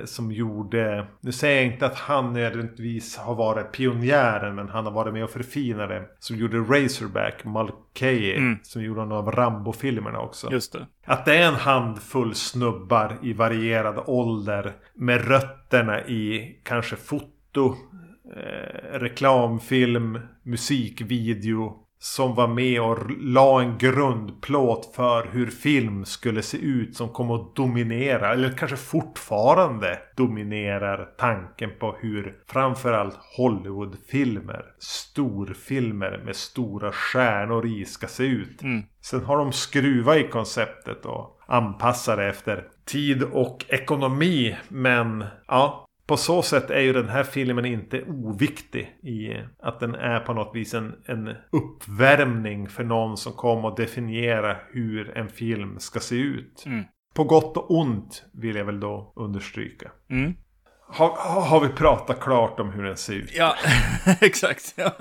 som 0.05 0.33
gjorde... 0.33 1.07
Nu 1.20 1.33
säger 1.33 1.57
jag 1.57 1.72
inte 1.72 1.87
att 1.87 1.99
han 1.99 2.33
nödvändigtvis 2.33 3.16
har 3.16 3.35
varit 3.35 3.72
pionjären. 3.72 4.55
Men 4.55 4.68
han 4.68 4.85
har 4.85 4.93
varit 4.93 5.12
med 5.12 5.24
och 5.24 5.31
förfinat 5.31 5.89
det. 5.89 6.03
Som 6.18 6.37
gjorde 6.37 6.59
Razorback, 6.59 7.45
Mulcahy. 7.45 8.35
Mm. 8.35 8.59
Som 8.62 8.83
gjorde 8.83 9.01
någon 9.01 9.12
av 9.12 9.33
Rambo-filmerna 9.33 10.20
också. 10.20 10.53
Just 10.53 10.72
det. 10.72 10.87
Att 11.05 11.24
det 11.24 11.37
är 11.37 11.49
en 11.49 11.55
handfull 11.55 12.35
snubbar 12.35 13.18
i 13.22 13.33
varierad 13.33 14.03
ålder. 14.07 14.72
Med 14.95 15.29
rötterna 15.29 16.07
i 16.07 16.57
kanske 16.64 16.97
foto, 16.97 17.74
eh, 18.37 18.99
reklamfilm, 18.99 20.20
musikvideo. 20.43 21.88
Som 21.99 22.34
var 22.34 22.49
med 22.49 22.80
och 22.80 23.11
la 23.20 23.62
en 23.62 23.78
grundplåt 23.78 24.92
för 24.94 25.28
hur 25.32 25.46
film 25.46 26.05
skulle 26.05 26.42
se 26.42 26.59
ut 26.59 26.96
som 26.96 27.09
kommer 27.09 27.34
att 27.34 27.57
dominera. 27.57 28.32
Eller 28.32 28.53
kanske 28.53 28.76
fortfarande 28.76 29.99
dominerar 30.16 31.09
tanken 31.18 31.70
på 31.78 31.96
hur 32.01 32.36
framförallt 32.46 33.18
Hollywoodfilmer, 33.36 34.64
storfilmer 34.78 36.22
med 36.24 36.36
stora 36.36 36.92
stjärnor 36.92 37.66
i 37.66 37.84
ska 37.84 38.07
se 38.07 38.24
ut. 38.24 38.62
Mm. 38.62 38.82
Sen 39.01 39.24
har 39.24 39.38
de 39.38 39.53
skruvat 39.53 40.16
i 40.16 40.28
konceptet 40.28 41.05
och 41.05 41.40
anpassat 41.46 42.16
det 42.16 42.26
efter 42.26 42.64
tid 42.84 43.22
och 43.22 43.64
ekonomi. 43.68 44.57
Men 44.68 45.24
ja, 45.46 45.88
på 46.09 46.16
så 46.16 46.42
sätt 46.42 46.70
är 46.70 46.80
ju 46.80 46.92
den 46.92 47.09
här 47.09 47.24
filmen 47.24 47.64
inte 47.64 48.02
oviktig 48.02 48.98
i 49.02 49.44
att 49.62 49.80
den 49.80 49.94
är 49.94 50.20
på 50.20 50.34
något 50.34 50.54
vis 50.54 50.74
en, 50.74 50.94
en 51.04 51.34
uppvärmning 51.50 52.68
för 52.68 52.84
någon 52.84 53.16
som 53.16 53.32
kommer 53.32 53.68
att 53.68 53.76
definiera 53.76 54.56
hur 54.70 55.18
en 55.18 55.28
film 55.28 55.78
ska 55.78 56.00
se 56.00 56.14
ut. 56.14 56.62
Mm. 56.66 56.84
På 57.14 57.24
gott 57.24 57.56
och 57.56 57.70
ont 57.70 58.24
vill 58.32 58.56
jag 58.56 58.64
väl 58.64 58.80
då 58.80 59.12
understryka. 59.16 59.90
Mm. 60.11 60.34
Har, 60.80 61.40
har 61.40 61.61
vi 61.61 61.68
pratat 61.68 62.20
klart 62.20 62.61
om 62.61 62.70
hur 62.72 62.82
den 62.82 62.96
ser 62.96 63.14
ut? 63.14 63.36
Ja, 63.36 63.54
exakt. 64.20 64.74
Ja. 64.76 64.92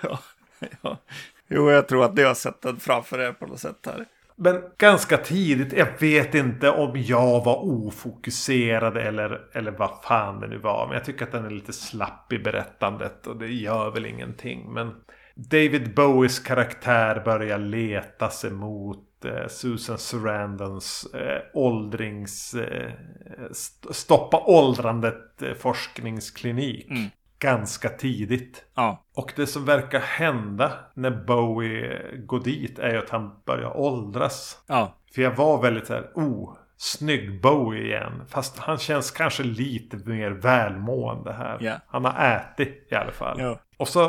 Ja. 0.00 0.18
Ja. 0.82 0.96
Jo, 1.48 1.70
jag 1.70 1.88
tror 1.88 2.04
att 2.04 2.14
ni 2.14 2.22
har 2.22 2.34
sett 2.34 2.62
den 2.62 2.76
framför 2.76 3.18
er 3.20 3.32
på 3.32 3.46
något 3.46 3.60
sätt 3.60 3.86
här. 3.86 4.04
Men 4.40 4.62
ganska 4.78 5.16
tidigt, 5.16 5.72
jag 5.72 6.00
vet 6.00 6.34
inte 6.34 6.70
om 6.70 6.92
jag 6.94 7.44
var 7.44 7.64
ofokuserad 7.64 8.96
eller, 8.96 9.40
eller 9.52 9.70
vad 9.70 9.90
fan 10.02 10.40
det 10.40 10.46
nu 10.46 10.58
var. 10.58 10.86
Men 10.86 10.94
jag 10.94 11.04
tycker 11.04 11.24
att 11.24 11.32
den 11.32 11.44
är 11.46 11.50
lite 11.50 11.72
slapp 11.72 12.32
i 12.32 12.38
berättandet 12.38 13.26
och 13.26 13.36
det 13.36 13.46
gör 13.52 13.90
väl 13.90 14.06
ingenting. 14.06 14.72
Men 14.72 14.94
David 15.34 15.94
Bowies 15.94 16.38
karaktär 16.38 17.22
börjar 17.24 17.58
leta 17.58 18.30
sig 18.30 18.50
mot 18.50 19.24
eh, 19.24 19.48
Susan 19.48 19.98
Sarandons 19.98 21.06
eh, 21.14 21.42
åldrings... 21.54 22.54
Eh, 22.54 22.90
st- 23.50 23.92
stoppa 23.94 24.42
åldrandet 24.46 25.42
eh, 25.42 25.54
forskningsklinik. 25.54 26.90
Mm. 26.90 27.06
Ganska 27.40 27.88
tidigt. 27.88 28.64
Ja, 28.74 29.04
Och 29.14 29.32
det 29.36 29.46
som 29.46 29.64
verkar 29.64 30.00
hända 30.00 30.72
när 30.94 31.10
Bowie 31.10 32.00
går 32.18 32.40
dit 32.40 32.78
är 32.78 32.90
ju 32.92 32.98
att 32.98 33.10
han 33.10 33.30
börjar 33.46 33.76
åldras. 33.76 34.58
ja, 34.66 34.94
För 35.14 35.22
jag 35.22 35.30
var 35.30 35.62
väldigt 35.62 35.86
så 35.86 35.94
här, 35.94 36.10
oh, 36.14 36.56
snygg 36.76 37.40
Bowie 37.40 37.82
igen. 37.84 38.22
Fast 38.28 38.58
han 38.58 38.78
känns 38.78 39.10
kanske 39.10 39.42
lite 39.42 39.96
mer 39.96 40.30
välmående 40.30 41.32
här. 41.32 41.58
Ja. 41.60 41.74
Han 41.86 42.04
har 42.04 42.36
ätit 42.36 42.88
i 42.90 42.94
alla 42.94 43.12
fall. 43.12 43.40
ja. 43.40 43.58
Och 43.76 43.88
så 43.88 44.04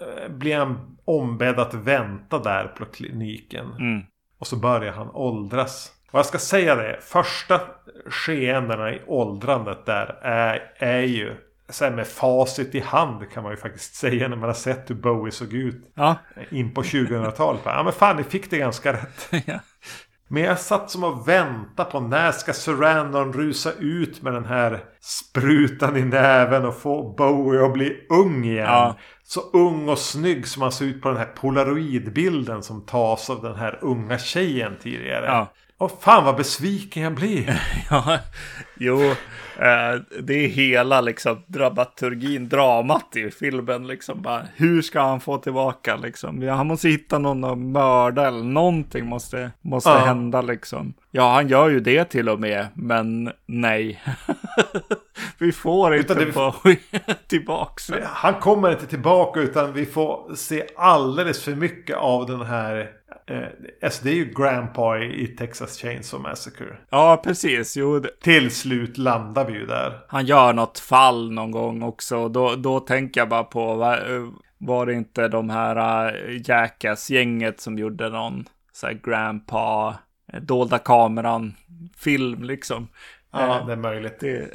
eh, 0.00 0.28
blir 0.28 0.56
han 0.56 0.96
ombedd 1.04 1.58
att 1.58 1.74
vänta 1.74 2.38
där 2.38 2.64
på 2.64 2.84
kliniken. 2.84 3.72
Mm. 3.78 4.02
Och 4.38 4.46
så 4.46 4.56
börjar 4.56 4.92
han 4.92 5.10
åldras. 5.10 5.92
Och 6.10 6.18
jag 6.18 6.26
ska 6.26 6.38
säga 6.38 6.74
det. 6.74 6.98
Första 7.00 7.60
skeendena 8.06 8.92
i 8.92 9.00
åldrandet 9.06 9.86
där 9.86 10.18
är, 10.22 10.72
är 10.76 11.00
ju 11.00 11.36
så 11.68 11.84
här 11.84 11.92
med 11.92 12.06
facit 12.06 12.74
i 12.74 12.80
hand 12.80 13.30
kan 13.32 13.42
man 13.42 13.52
ju 13.52 13.56
faktiskt 13.56 13.94
säga 13.94 14.28
när 14.28 14.36
man 14.36 14.48
har 14.48 14.54
sett 14.54 14.90
hur 14.90 14.94
Bowie 14.94 15.32
såg 15.32 15.52
ut 15.52 15.92
Ja, 15.94 16.16
in 16.50 16.74
på 16.74 16.82
2000-talet. 16.82 17.60
Ja 17.64 17.82
men 17.82 17.92
fan, 17.92 18.16
ni 18.16 18.22
fick 18.22 18.50
det 18.50 18.58
ganska 18.58 18.92
rätt. 18.92 19.28
ja. 19.46 19.60
Men 20.28 20.42
jag 20.42 20.58
satt 20.58 20.90
som 20.90 21.04
och 21.04 21.28
väntade 21.28 21.90
på 21.90 22.00
när 22.00 22.32
ska 22.32 22.52
Surrandon 22.52 23.32
rusa 23.32 23.72
ut 23.72 24.22
med 24.22 24.32
den 24.32 24.44
här 24.44 24.84
sprutan 25.00 25.96
i 25.96 26.04
näven 26.04 26.64
och 26.64 26.76
få 26.76 27.14
Bowie 27.18 27.64
att 27.64 27.72
bli 27.72 28.06
ung 28.10 28.44
igen. 28.44 28.64
Ja. 28.66 28.96
Så 29.22 29.40
ung 29.40 29.88
och 29.88 29.98
snygg 29.98 30.46
som 30.46 30.62
han 30.62 30.72
ser 30.72 30.84
ut 30.84 31.02
på 31.02 31.08
den 31.08 31.18
här 31.18 31.26
polaroidbilden 31.26 32.62
som 32.62 32.86
tas 32.86 33.30
av 33.30 33.42
den 33.42 33.54
här 33.54 33.78
unga 33.82 34.18
tjejen 34.18 34.76
tidigare. 34.82 35.26
Ja. 35.26 35.52
Och 35.78 36.02
fan 36.02 36.24
vad 36.24 36.36
besviken 36.36 37.02
jag 37.02 37.14
blir. 37.14 37.62
Ja, 37.90 38.18
jo, 38.76 39.00
eh, 39.56 40.00
det 40.22 40.34
är 40.44 40.48
hela 40.48 41.00
liksom 41.00 41.42
dramaturgin, 41.46 42.48
dramat 42.48 43.16
i 43.16 43.30
filmen 43.30 43.86
liksom. 43.86 44.22
Bara, 44.22 44.42
hur 44.56 44.82
ska 44.82 45.00
han 45.00 45.20
få 45.20 45.38
tillbaka 45.38 45.96
liksom? 45.96 46.42
Ja, 46.42 46.54
han 46.54 46.66
måste 46.66 46.88
hitta 46.88 47.18
någon 47.18 47.44
att 47.44 47.58
mörda 47.58 48.26
eller 48.28 48.44
någonting 48.44 49.06
måste, 49.06 49.50
måste 49.60 49.90
Ja. 49.90 49.98
hända 49.98 50.40
liksom. 50.42 50.94
Ja, 51.10 51.32
han 51.34 51.48
gör 51.48 51.68
ju 51.68 51.80
det 51.80 52.04
till 52.04 52.28
och 52.28 52.40
med, 52.40 52.66
men 52.74 53.32
nej. 53.46 54.02
Vi 55.38 55.52
får 55.52 55.94
inte 55.96 56.12
Utan 56.12 56.24
det- 56.26 56.32
Bowie 56.34 56.78
tillbaks. 57.28 57.90
Han 58.04 58.34
kommer 58.34 58.70
inte 58.72 58.86
tillbaka 58.86 59.40
utan 59.40 59.72
vi 59.72 59.86
får 59.86 60.34
se 60.34 60.64
alldeles 60.76 61.44
för 61.44 61.54
mycket 61.54 61.96
av 61.96 62.26
den 62.26 62.42
här... 62.42 62.90
Eh, 63.30 63.48
alltså 63.82 64.04
det 64.04 64.10
är 64.10 64.14
ju 64.14 64.34
Grandpa 64.36 64.98
i 64.98 65.26
Texas 65.26 65.78
Chainsaw 65.78 66.28
Massacre. 66.30 66.76
Ja, 66.90 67.20
precis. 67.24 67.76
Jo, 67.76 68.02
Till 68.22 68.50
slut 68.50 68.98
landar 68.98 69.44
vi 69.44 69.52
ju 69.52 69.66
där. 69.66 69.98
han 70.08 70.26
gör 70.26 70.52
något 70.52 70.78
fall 70.78 71.30
någon 71.32 71.50
gång 71.50 71.82
också. 71.82 72.28
Då, 72.28 72.54
då 72.56 72.80
tänker 72.80 73.20
jag 73.20 73.28
bara 73.28 73.44
på, 73.44 73.74
va- 73.74 73.98
var 74.58 74.86
det 74.86 74.94
inte 74.94 75.28
de 75.28 75.50
här 75.50 76.06
uh, 76.28 76.40
Jackass-gänget 76.44 77.60
som 77.60 77.78
gjorde 77.78 78.08
någon 78.08 78.44
så 78.72 78.86
här 78.86 79.00
grandpa, 79.04 79.94
eh, 80.32 80.40
dolda 80.40 80.78
kameran-film 80.78 82.42
liksom. 82.42 82.88
Ja, 83.32 83.60
Eh, 83.60 83.66
det 83.66 83.72
är 83.72 83.76
möjligt. 83.76 84.20
Det 84.20 84.30
är 84.30 84.52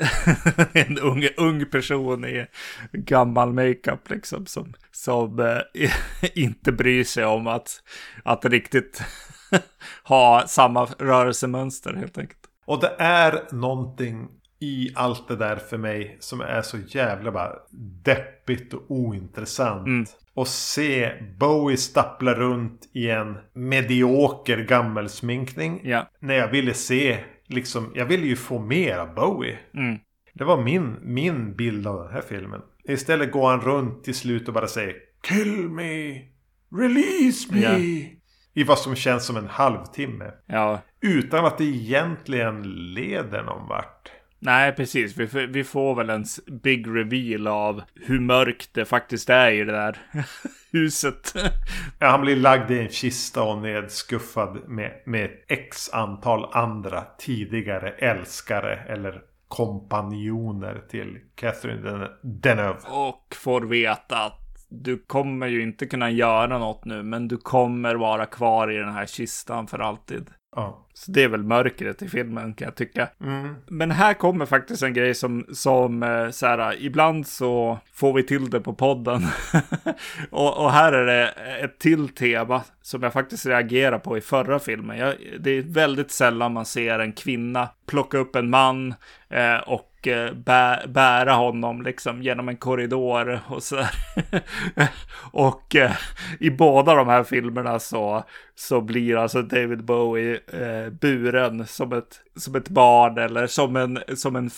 en 0.88 1.00
ung, 1.00 1.28
ung 1.38 1.66
person 1.66 2.26
i 2.26 2.48
gammal 2.92 3.54
makeup 3.54 4.10
liksom 4.10 4.46
som, 4.46 4.74
som 4.92 5.40
eh, 5.40 5.92
inte 6.34 6.72
bryr 6.72 7.04
sig 7.04 7.26
om 7.26 7.48
att, 7.48 7.84
att 8.24 8.46
riktigt 8.46 9.04
ha 10.04 10.44
samma 10.48 10.86
rörelsemönster 10.86 11.94
helt 11.94 12.18
enkelt. 12.18 12.40
Och 12.66 12.80
det 12.80 12.96
är 12.98 13.44
någonting 13.52 14.28
i 14.60 14.92
allt 14.96 15.28
det 15.28 15.36
där 15.36 15.56
för 15.56 15.78
mig 15.78 16.18
som 16.20 16.42
är 16.42 16.62
så 16.62 16.78
jävla 16.88 17.32
bara 17.32 17.54
deppigt 18.04 18.74
och 18.74 18.84
ointressant. 18.88 19.88
Mm. 19.88 20.06
Och 20.34 20.48
se 20.48 21.12
Bowie 21.38 21.78
stappla 21.78 22.34
runt 22.34 22.90
i 22.94 23.10
en 23.10 23.38
medioker 23.54 24.58
gammelsminkning. 24.58 25.82
Ja. 25.84 26.10
När 26.20 26.36
jag 26.36 26.48
ville 26.48 26.74
se, 26.74 27.20
liksom, 27.48 27.92
jag 27.96 28.06
ville 28.06 28.28
ju 28.28 28.36
få 28.36 28.60
mer 28.60 28.98
av 28.98 29.16
Bowie. 29.16 29.60
Mm. 29.74 30.00
Det 30.34 30.44
var 30.44 30.64
min, 30.64 30.98
min 31.02 31.56
bild 31.56 31.88
av 31.88 32.04
den 32.04 32.14
här 32.14 32.22
filmen. 32.22 32.62
Istället 32.84 33.32
går 33.32 33.50
han 33.50 33.62
runt 33.62 34.04
till 34.04 34.16
slut 34.16 34.48
och 34.48 34.54
bara 34.54 34.68
säger 34.68 34.96
Kill 35.28 35.70
me! 35.70 36.22
Release 36.78 37.54
me! 37.54 37.60
Ja. 37.62 37.78
I 38.54 38.64
vad 38.64 38.80
som 38.80 38.96
känns 38.96 39.26
som 39.26 39.38
en 39.38 39.48
halvtimme. 39.48 40.32
Ja, 40.46 40.82
Utan 41.02 41.46
att 41.46 41.58
det 41.58 41.64
egentligen 41.64 42.62
leder 42.94 43.44
någon 43.44 43.68
vart. 43.68 44.12
Nej, 44.46 44.72
precis. 44.72 45.18
Vi, 45.18 45.28
får- 45.28 45.48
vi 45.48 45.64
får 45.64 45.96
väl 45.96 46.10
en 46.10 46.26
big 46.64 46.88
reveal 46.88 47.48
av 47.48 47.82
hur 47.96 48.20
mörkt 48.20 48.70
det 48.74 48.86
faktiskt 48.86 49.30
är 49.30 49.52
i 49.52 49.64
det 49.64 49.72
där 49.72 49.98
huset. 50.72 51.34
Ja, 52.00 52.08
han 52.08 52.22
blir 52.22 52.36
lagd 52.36 52.72
i 52.72 52.80
en 52.80 52.90
kista 52.90 53.44
och 53.44 53.58
nedskuffad 53.62 54.70
med, 54.70 54.92
med 55.06 55.30
x 55.48 55.90
antal 55.94 56.50
andra 56.54 57.04
tidigare 57.20 57.90
älskare 57.90 58.76
eller 58.76 59.22
kompanjoner 59.48 60.82
till 60.90 61.20
Catherine 61.36 61.82
Den- 61.82 62.42
Deneuve. 62.42 62.80
Och 62.90 63.36
får 63.36 63.62
veta 63.62 64.18
att 64.26 64.40
du 64.70 64.98
kommer 64.98 65.48
ju 65.48 65.64
inte 65.64 65.86
kunna 65.86 66.12
göra 66.12 66.58
något 66.58 66.86
nu, 66.86 67.04
men 67.04 67.28
du 67.28 67.38
kommer 67.38 67.96
vara 67.96 68.26
kvar 68.26 68.72
i 68.72 68.78
den 68.78 68.94
här 68.94 69.06
kistan 69.06 69.68
för 69.68 69.80
alltid. 69.80 70.30
Ja. 70.56 70.80
Så 70.94 71.12
det 71.12 71.24
är 71.24 71.28
väl 71.28 71.44
mörkret 71.44 72.02
i 72.02 72.10
filmen 72.10 72.54
kan 72.54 72.66
jag 72.66 72.76
tycka. 72.76 73.10
Mm. 73.22 73.56
Men 73.68 73.92
här 73.92 74.14
kommer 74.14 74.46
faktiskt 74.46 74.84
en 74.84 74.94
grej 74.94 75.14
som, 75.14 75.46
som 75.54 76.04
eh, 76.04 76.30
så 76.30 76.46
här, 76.46 76.76
ibland 76.84 77.28
så 77.28 77.80
får 77.94 78.14
vi 78.14 78.24
till 78.24 78.50
det 78.50 78.60
på 78.60 78.74
podden. 78.74 79.22
och, 80.30 80.58
och 80.64 80.72
här 80.72 80.94
är 80.94 81.06
det 81.06 81.28
ett 81.64 81.80
till 81.80 82.10
tema 82.10 82.62
som 82.82 83.04
jag 83.04 83.14
faktiskt 83.14 83.46
reagerar 83.46 84.00
på 84.00 84.18
i 84.18 84.22
förra 84.22 84.60
filmen. 84.60 84.98
Jag, 84.98 85.16
det 85.40 85.52
är 85.52 85.62
väldigt 85.62 86.12
sällan 86.12 86.54
man 86.54 86.66
ser 86.66 87.00
en 87.00 87.14
kvinna 87.14 87.70
plocka 87.88 88.18
upp 88.18 88.36
en 88.36 88.50
man 88.50 88.94
eh, 89.30 89.58
och 89.58 89.93
bä, 90.36 90.88
bära 90.88 91.34
honom 91.34 91.82
liksom 91.82 92.22
genom 92.22 92.50
en 92.50 92.58
korridor 92.58 93.40
och 93.48 93.64
så 93.64 93.78
Och 95.32 95.76
eh, 95.76 95.92
i 96.40 96.50
båda 96.50 96.96
de 96.96 97.08
här 97.08 97.24
filmerna 97.24 97.80
så, 97.80 98.24
så 98.56 98.82
blir 98.82 99.18
alltså 99.18 99.42
David 99.42 99.84
Bowie 99.84 100.40
eh, 100.48 100.90
buren 100.90 101.68
som 101.68 101.94
ett, 101.94 102.22
som 102.36 102.56
ett 102.56 102.70
barn 102.70 103.18
eller 103.18 103.48
som 103.48 103.76
en, 103.76 104.00
som 104.16 104.36
en, 104.36 104.50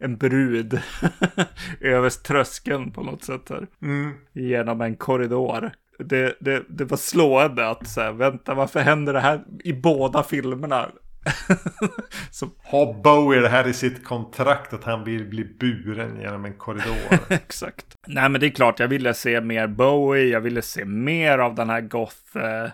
en 0.00 0.16
brud 0.16 0.80
över 1.80 2.10
tröskeln 2.10 2.90
på 2.90 3.02
något 3.02 3.24
sätt 3.24 3.48
här. 3.50 3.66
Mm. 3.82 4.12
Genom 4.32 4.80
en 4.80 4.96
korridor. 4.96 5.72
Det, 5.98 6.36
det, 6.40 6.62
det 6.68 6.84
var 6.84 6.96
slående 6.96 7.68
att 7.68 7.88
säga, 7.88 8.12
vänta, 8.12 8.54
varför 8.54 8.80
händer 8.80 9.12
det 9.12 9.20
här 9.20 9.44
i 9.64 9.72
båda 9.72 10.22
filmerna? 10.22 10.88
så 12.30 12.48
har 12.62 13.02
Bowie 13.02 13.40
det 13.40 13.48
här 13.48 13.68
i 13.68 13.72
sitt 13.72 14.04
kontrakt 14.04 14.72
att 14.72 14.84
han 14.84 15.04
vill 15.04 15.28
bli 15.28 15.44
buren 15.44 16.20
genom 16.20 16.44
en 16.44 16.54
korridor? 16.54 17.18
Exakt. 17.28 17.86
Nej, 18.06 18.28
men 18.28 18.40
det 18.40 18.46
är 18.46 18.50
klart, 18.50 18.80
jag 18.80 18.88
ville 18.88 19.14
se 19.14 19.40
mer 19.40 19.66
Bowie, 19.66 20.24
jag 20.24 20.40
ville 20.40 20.62
se 20.62 20.84
mer 20.84 21.38
av 21.38 21.54
den 21.54 21.70
här 21.70 21.80
goth... 21.80 22.36
Eh, 22.36 22.70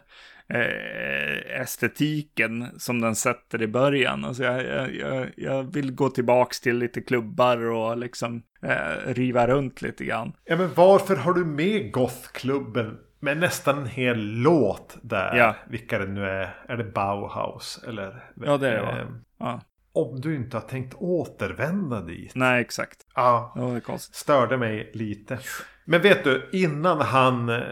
eh, 0.49 1.61
estetiken 1.61 2.67
som 2.79 3.01
den 3.01 3.15
sätter 3.17 3.63
i 3.63 3.67
början. 3.67 4.25
Alltså 4.25 4.43
jag, 4.43 4.95
jag, 4.95 5.31
jag 5.37 5.75
vill 5.75 5.93
gå 5.93 6.09
tillbaks 6.09 6.61
till 6.61 6.79
lite 6.79 7.01
klubbar 7.01 7.57
och 7.71 7.99
liksom 7.99 8.43
eh, 8.63 9.13
riva 9.13 9.47
runt 9.47 9.83
lite 9.83 10.05
grann. 10.05 10.33
Ja, 10.45 10.57
men 10.57 10.75
varför 10.75 11.17
har 11.17 11.33
du 11.33 11.45
med 11.45 11.93
gothklubben 11.93 12.99
med 13.21 13.37
nästan 13.37 13.79
en 13.79 13.87
hel 13.87 14.19
låt 14.19 14.97
där? 15.03 15.37
Ja. 15.37 15.55
Vilka 15.69 15.99
det 15.99 16.07
nu 16.07 16.25
är. 16.25 16.55
Är 16.69 16.77
det 16.77 16.85
Bauhaus 16.85 17.81
eller? 17.89 18.25
Ja, 18.35 18.57
det 18.57 18.69
är 18.69 18.77
det, 18.77 18.83
va? 18.83 18.99
eh, 18.99 19.07
Ja. 19.39 19.61
Om 19.93 20.21
du 20.21 20.37
inte 20.37 20.57
har 20.57 20.63
tänkt 20.65 20.95
återvända 20.99 22.01
dit. 22.01 22.33
Nej, 22.35 22.61
exakt. 22.61 22.99
Ja, 23.15 23.53
det 23.57 23.77
är 23.77 23.81
konstigt. 23.81 24.15
störde 24.17 24.57
mig 24.57 24.91
lite. 24.95 25.39
Men 25.85 26.01
vet 26.03 26.25
du, 26.25 26.49
innan 26.53 27.01
han 27.01 27.49
eh, 27.49 27.63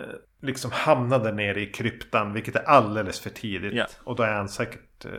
liksom 0.43 0.71
hamnade 0.75 1.33
nere 1.33 1.61
i 1.61 1.67
kryptan, 1.67 2.33
vilket 2.33 2.57
är 2.57 2.63
alldeles 2.63 3.21
för 3.21 3.31
tidigt. 3.31 3.75
Ja. 3.75 3.87
Och 4.05 4.17
då 4.17 4.23
är 4.23 4.33
han 4.33 4.49
säkert 4.49 5.05
eh, 5.05 5.11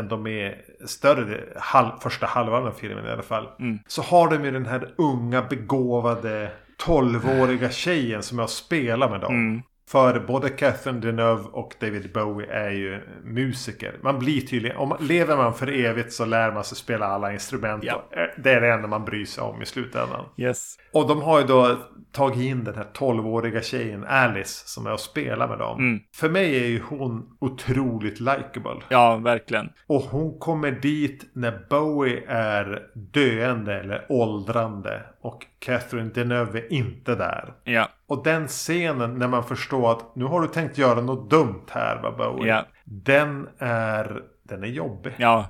ändå 0.00 0.16
med 0.16 0.54
större 0.86 1.40
halv, 1.56 1.90
första 2.00 2.26
halvan 2.26 2.66
av 2.66 2.72
filmen 2.72 3.06
i 3.06 3.10
alla 3.10 3.22
fall. 3.22 3.48
Mm. 3.58 3.78
Så 3.86 4.02
har 4.02 4.30
de 4.30 4.44
ju 4.44 4.50
den 4.50 4.66
här 4.66 4.94
unga 4.98 5.42
begåvade 5.42 6.50
12-åriga 6.84 7.70
tjejen 7.70 8.22
som 8.22 8.38
jag 8.38 8.50
spelar 8.50 9.10
med 9.10 9.20
dem. 9.20 9.34
Mm. 9.34 9.62
För 9.90 10.20
både 10.20 10.48
Catherine 10.48 11.00
Deneuve 11.00 11.44
och 11.52 11.74
David 11.80 12.12
Bowie 12.12 12.46
är 12.50 12.70
ju 12.70 13.00
musiker. 13.24 13.98
Man 14.02 14.18
blir 14.18 14.40
tydligen, 14.40 14.76
om 14.76 14.96
lever 15.00 15.36
man 15.36 15.54
för 15.54 15.84
evigt 15.84 16.12
så 16.12 16.24
lär 16.24 16.52
man 16.52 16.64
sig 16.64 16.76
spela 16.76 17.06
alla 17.06 17.32
instrument. 17.32 17.84
Och, 17.84 18.16
eh, 18.16 18.28
det 18.36 18.52
är 18.52 18.60
det 18.60 18.72
enda 18.72 18.88
man 18.88 19.04
bryr 19.04 19.24
sig 19.24 19.44
om 19.44 19.62
i 19.62 19.66
slutändan. 19.66 20.24
Yes. 20.36 20.76
Och 20.92 21.08
de 21.08 21.22
har 21.22 21.40
ju 21.40 21.46
då 21.46 21.76
tagit 22.12 22.40
in 22.40 22.64
den 22.64 22.74
här 22.74 22.86
12-åriga 22.94 23.62
tjejen 23.62 24.04
Alice 24.04 24.68
som 24.68 24.86
är 24.86 24.92
och 24.92 25.00
spelar 25.00 25.48
med 25.48 25.58
dem. 25.58 25.78
Mm. 25.78 26.00
För 26.14 26.28
mig 26.28 26.64
är 26.64 26.66
ju 26.66 26.82
hon 26.82 27.36
otroligt 27.40 28.20
likable. 28.20 28.80
Ja, 28.88 29.16
verkligen. 29.16 29.68
Och 29.86 30.02
hon 30.02 30.38
kommer 30.38 30.70
dit 30.70 31.30
när 31.32 31.66
Bowie 31.70 32.22
är 32.28 32.82
döende 32.94 33.80
eller 33.80 34.06
åldrande. 34.08 35.02
Och 35.26 35.46
Catherine 35.58 36.10
Deneuve 36.14 36.58
är 36.58 36.72
inte 36.72 37.14
där. 37.14 37.54
Ja, 37.64 37.88
Och 38.06 38.24
den 38.24 38.48
scenen 38.48 39.18
när 39.18 39.28
man 39.28 39.44
förstår 39.44 39.92
att 39.92 40.16
nu 40.16 40.24
har 40.24 40.40
du 40.40 40.48
tänkt 40.48 40.78
göra 40.78 41.00
något 41.00 41.30
dumt 41.30 41.64
här 41.70 41.96
va 42.02 42.12
Bowie. 42.12 42.48
ja, 42.48 42.66
Den 42.84 43.48
är, 43.58 44.22
den 44.42 44.62
är 44.64 44.68
jobbig. 44.68 45.12
ja. 45.16 45.46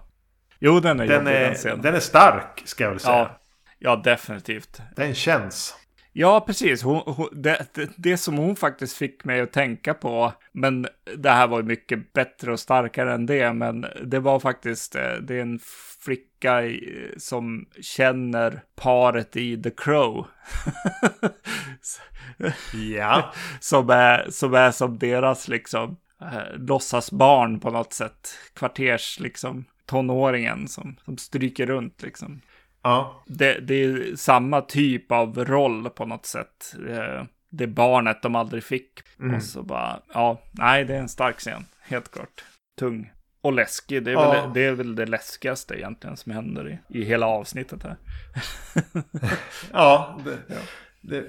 Jo, 0.58 0.80
den 0.80 1.00
är 1.00 1.06
Den 1.06 1.16
jobbig 1.16 1.32
den 1.34 1.50
är, 1.50 1.54
scenen. 1.54 1.82
den 1.82 1.94
är 1.94 2.00
stark 2.00 2.62
ska 2.64 2.84
jag 2.84 2.90
väl 2.90 3.00
säga. 3.00 3.16
Ja, 3.16 3.38
ja, 3.78 3.96
definitivt. 3.96 4.80
Den 4.96 5.14
känns. 5.14 5.76
Ja, 6.12 6.40
precis. 6.46 6.82
Hon, 6.82 7.02
hon, 7.06 7.28
det, 7.32 7.66
det, 7.74 7.90
det 7.96 8.16
som 8.16 8.36
hon 8.36 8.56
faktiskt 8.56 8.96
fick 8.96 9.24
mig 9.24 9.40
att 9.40 9.52
tänka 9.52 9.94
på, 9.94 10.32
men 10.52 10.86
det 11.16 11.30
här 11.30 11.46
var 11.48 11.58
ju 11.58 11.64
mycket 11.64 12.12
bättre 12.12 12.52
och 12.52 12.60
starkare 12.60 13.14
än 13.14 13.26
det, 13.26 13.52
men 13.52 13.86
det 14.04 14.18
var 14.18 14.40
faktiskt, 14.40 14.94
eh, 14.96 15.12
det 15.22 15.34
är 15.34 15.42
en 15.42 15.58
flicka 16.06 16.62
i- 16.64 17.14
som 17.16 17.66
känner 17.80 18.62
paret 18.76 19.36
i 19.36 19.62
The 19.62 19.70
Crow. 19.70 20.26
Ja. 22.96 23.32
som, 23.60 23.90
är, 23.90 24.26
som 24.30 24.54
är 24.54 24.70
som 24.70 24.98
deras 24.98 25.48
liksom 25.48 25.96
eh, 26.20 26.56
låtsasbarn 26.58 27.60
på 27.60 27.70
något 27.70 27.92
sätt. 27.92 28.28
Kvarters 28.54 29.20
liksom 29.20 29.64
tonåringen 29.86 30.68
som, 30.68 30.96
som 31.04 31.18
stryker 31.18 31.66
runt 31.66 32.02
liksom. 32.02 32.40
Ja. 32.82 33.22
Det, 33.26 33.60
det 33.60 33.74
är 33.74 34.16
samma 34.16 34.60
typ 34.60 35.12
av 35.12 35.44
roll 35.44 35.90
på 35.90 36.04
något 36.06 36.26
sätt. 36.26 36.74
Eh, 36.88 37.24
Det 37.50 37.66
barnet 37.66 38.22
de 38.22 38.34
aldrig 38.34 38.64
fick. 38.64 38.92
Och 39.36 39.42
så 39.42 39.62
bara, 39.62 40.00
ja, 40.14 40.40
nej, 40.52 40.84
det 40.84 40.94
är 40.94 41.00
en 41.00 41.08
stark 41.08 41.38
scen. 41.38 41.64
Helt 41.80 42.10
klart. 42.12 42.44
Tung. 42.78 43.12
Och 43.46 43.52
läskig. 43.52 44.02
Det 44.04 44.10
är, 44.10 44.14
Ja. 44.14 44.30
väl, 44.32 44.52
det 44.54 44.64
är 44.64 44.72
väl 44.72 44.94
det 44.94 45.06
läskigaste 45.06 45.74
egentligen 45.74 46.16
som 46.16 46.32
händer 46.32 46.68
i, 46.88 46.98
i 47.00 47.04
hela 47.04 47.26
avsnittet 47.26 47.82
här. 47.82 47.96
Ja, 49.72 50.20
det, 50.24 50.38
det 51.00 51.16
är 51.16 51.24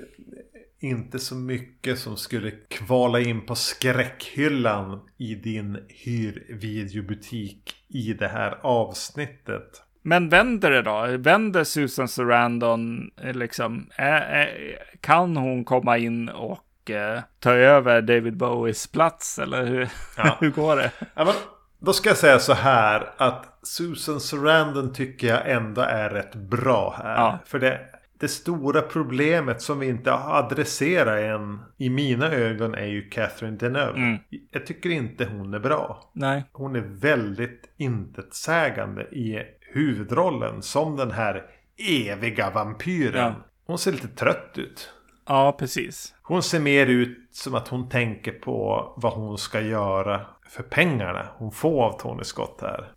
inte 0.80 1.20
så 1.20 1.36
mycket 1.36 2.00
som 2.00 2.18
skulle 2.18 2.52
kvala 2.52 3.20
in 3.20 3.46
på 3.46 3.56
skräckhyllan 3.56 5.00
i 5.18 5.36
din 5.36 5.78
hyrvideobutik 5.90 7.76
i 7.88 8.14
det 8.14 8.28
här 8.28 8.58
avsnittet. 8.62 9.82
Men 10.02 10.30
vänder 10.30 10.72
det 10.72 10.82
då? 10.82 11.06
Vänder 11.18 11.64
Susan 11.64 12.08
Sarandon 12.08 13.12
eh, 13.24 13.34
liksom? 13.36 13.90
Är, 13.96 14.22
är, 14.22 14.78
kan 15.02 15.38
hon 15.38 15.66
komma 15.66 15.98
in 15.98 16.30
och 16.30 16.92
eh, 16.92 17.22
ta 17.40 17.52
över 17.54 18.02
David 18.02 18.38
Bowies 18.38 18.88
plats? 18.88 19.40
Eller 19.40 19.66
hur, 19.66 19.90
Ja. 20.18 20.38
hur 20.42 20.50
går 20.50 20.76
det? 20.76 20.92
Ja, 21.16 21.26
men, 21.26 21.34
då 21.80 21.94
ska 21.94 22.10
jag 22.10 22.18
säga 22.18 22.40
så 22.40 22.54
här 22.54 23.14
att 23.18 23.60
Susan 23.64 24.20
Sarandon 24.20 24.94
tycker 24.94 25.28
jag 25.28 25.52
ändå 25.52 25.82
är 25.82 26.10
rätt 26.10 26.36
bra 26.36 26.96
här. 26.98 27.16
Ja. 27.16 27.40
För 27.46 27.60
det, 27.60 27.80
det 28.20 28.28
stora 28.28 28.82
problemet 28.82 29.62
som 29.62 29.80
vi 29.80 29.88
inte 29.88 30.12
har 30.12 30.44
adresserat 30.44 31.20
än 31.20 31.60
i 31.78 31.90
mina 31.90 32.32
ögon 32.32 32.76
är 32.76 32.86
ju 32.86 33.10
Catherine 33.10 33.58
Deneuve. 33.58 33.98
Mm. 33.98 34.18
Jag 34.52 34.66
tycker 34.66 34.90
inte 34.90 35.26
hon 35.26 35.54
är 35.54 35.60
bra. 35.60 36.12
Nej. 36.14 36.44
Hon 36.52 36.76
är 36.76 36.82
väldigt 37.02 37.74
intetsägande 37.78 39.02
i 39.02 39.44
huvudrollen 39.74 40.62
som 40.62 40.96
den 40.96 41.12
här 41.12 41.46
eviga 41.78 42.50
vampyren. 42.50 43.34
Ja. 43.38 43.46
Hon 43.66 43.78
ser 43.78 43.92
lite 43.92 44.08
trött 44.08 44.52
ut. 44.56 44.94
Ja, 45.28 45.56
precis. 45.60 46.16
Hon 46.22 46.44
ser 46.44 46.60
mer 46.60 46.88
ut 46.88 47.30
som 47.32 47.56
att 47.56 47.68
hon 47.68 47.90
tänker 47.90 48.32
på 48.32 48.94
vad 48.98 49.14
hon 49.14 49.38
ska 49.38 49.62
göra 49.62 50.26
för 50.50 50.64
pengarna 50.64 51.28
hon 51.38 51.52
får 51.52 51.84
av 51.84 52.00
Tony 52.00 52.24
Scott 52.24 52.60
här. 52.62 52.92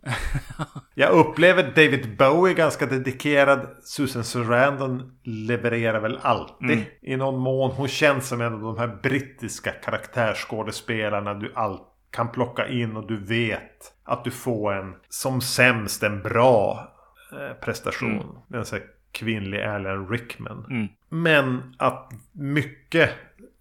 Jag 0.94 1.11
upplever 1.11 1.62
David 1.62 2.16
Bowie 2.16 2.55
ganska 2.55 2.86
dedikerad. 2.86 3.66
Susan 3.82 4.24
Sarandon 4.24 5.18
levererar 5.22 6.01
väl 6.01 6.18
alltid 6.22 6.84
i 7.03 7.16
någon 7.16 7.38
mån. 7.38 7.70
Hon 7.70 7.88
känns 7.88 8.28
som 8.28 8.40
en 8.40 8.55
av 8.55 8.61
de 8.61 8.78
här 8.78 8.98
brittiska 9.03 9.70
karaktärsskådespelarna 9.70 11.34
du 11.34 11.53
allt 11.55 11.82
kan 12.11 12.28
plocka 12.28 12.68
in 12.68 12.96
och 12.96 13.07
du 13.07 13.24
vet 13.24 13.92
att 14.05 14.24
du 14.24 14.30
får 14.30 14.72
en 14.72 14.94
som 15.09 15.40
sämst 15.40 16.03
en 16.03 16.22
bra 16.22 16.88
eh, 17.32 17.57
prestation. 17.64 18.38
En 18.55 18.64
sån 18.64 18.78
här 18.78 18.86
kvinnlig 19.12 19.62
Alan 19.62 20.08
Rickman. 20.08 20.66
Mm. 20.70 20.88
Men 21.08 21.74
att 21.78 22.12
mycket 22.32 23.11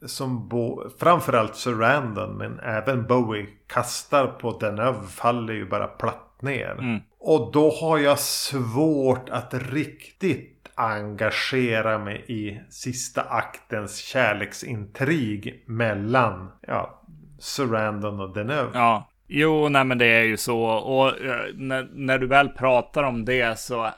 som 0.06 0.48
Bo, 0.50 0.90
framförallt 1.00 1.56
Sarandon 1.56 2.38
men 2.38 2.60
även 2.60 3.08
Bowie 3.08 3.48
kastar 3.68 4.28
på 4.28 4.58
Deneuve 4.58 5.08
faller 5.08 5.54
ju 5.54 5.70
bara 5.70 5.88
platt 5.88 6.42
ner. 6.42 6.72
Mm. 6.72 7.00
Och 7.20 7.52
då 7.54 7.72
har 7.72 7.98
jag 7.98 8.20
svårt 8.20 9.30
att 9.30 9.54
riktigt 9.54 10.70
engagera 10.76 11.98
mig 11.98 12.26
i 12.28 12.60
sista 12.70 13.22
aktens 13.22 13.98
kärleksintrig 13.98 15.64
mellan 15.66 16.52
ja, 16.68 17.02
Sarandon 17.40 18.20
och 18.20 18.34
Deneuve. 18.34 18.70
Ja. 18.74 19.10
Jo, 19.32 19.70
nej 19.70 19.84
men 19.84 19.98
det 19.98 20.06
är 20.06 20.24
ju 20.24 20.38
så. 20.38 20.62
Och 20.64 21.08
eh, 21.08 21.54
när, 21.54 21.90
när 21.94 22.18
du 22.18 22.28
väl 22.28 22.50
pratar 22.50 23.04
om 23.04 23.26
det 23.26 23.60
så... 23.60 23.90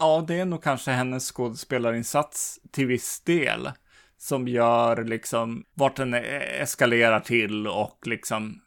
eh, 0.00 0.06
Ja, 0.06 0.24
det 0.28 0.40
är 0.40 0.44
nog 0.44 0.62
kanske 0.62 0.90
hennes 0.90 1.32
skådespelarinsats 1.32 2.58
till 2.70 2.86
viss 2.86 3.20
del. 3.20 3.70
Som 4.18 4.48
gör 4.48 5.04
liksom 5.04 5.64
vart 5.74 5.96
den 5.96 6.14
e- 6.14 6.58
eskalerar 6.60 7.20
till 7.20 7.66
och 7.66 7.98
liksom 8.06 8.60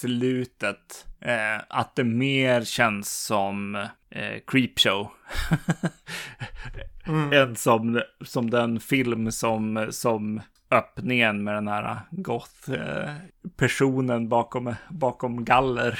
slutet 0.00 1.06
eh, 1.20 1.58
att 1.68 1.96
det 1.96 2.04
mer 2.04 2.64
känns 2.64 3.24
som 3.24 3.74
eh, 4.10 4.38
Creepshow. 4.46 5.08
mm. 7.06 7.32
Än 7.48 7.56
som, 7.56 8.02
som 8.24 8.50
den 8.50 8.80
film 8.80 9.32
som, 9.32 9.86
som 9.90 10.40
öppningen 10.70 11.44
med 11.44 11.54
den 11.54 11.68
här 11.68 12.00
goth-personen 12.10 14.28
bakom, 14.28 14.74
bakom 14.90 15.44
galler 15.44 15.98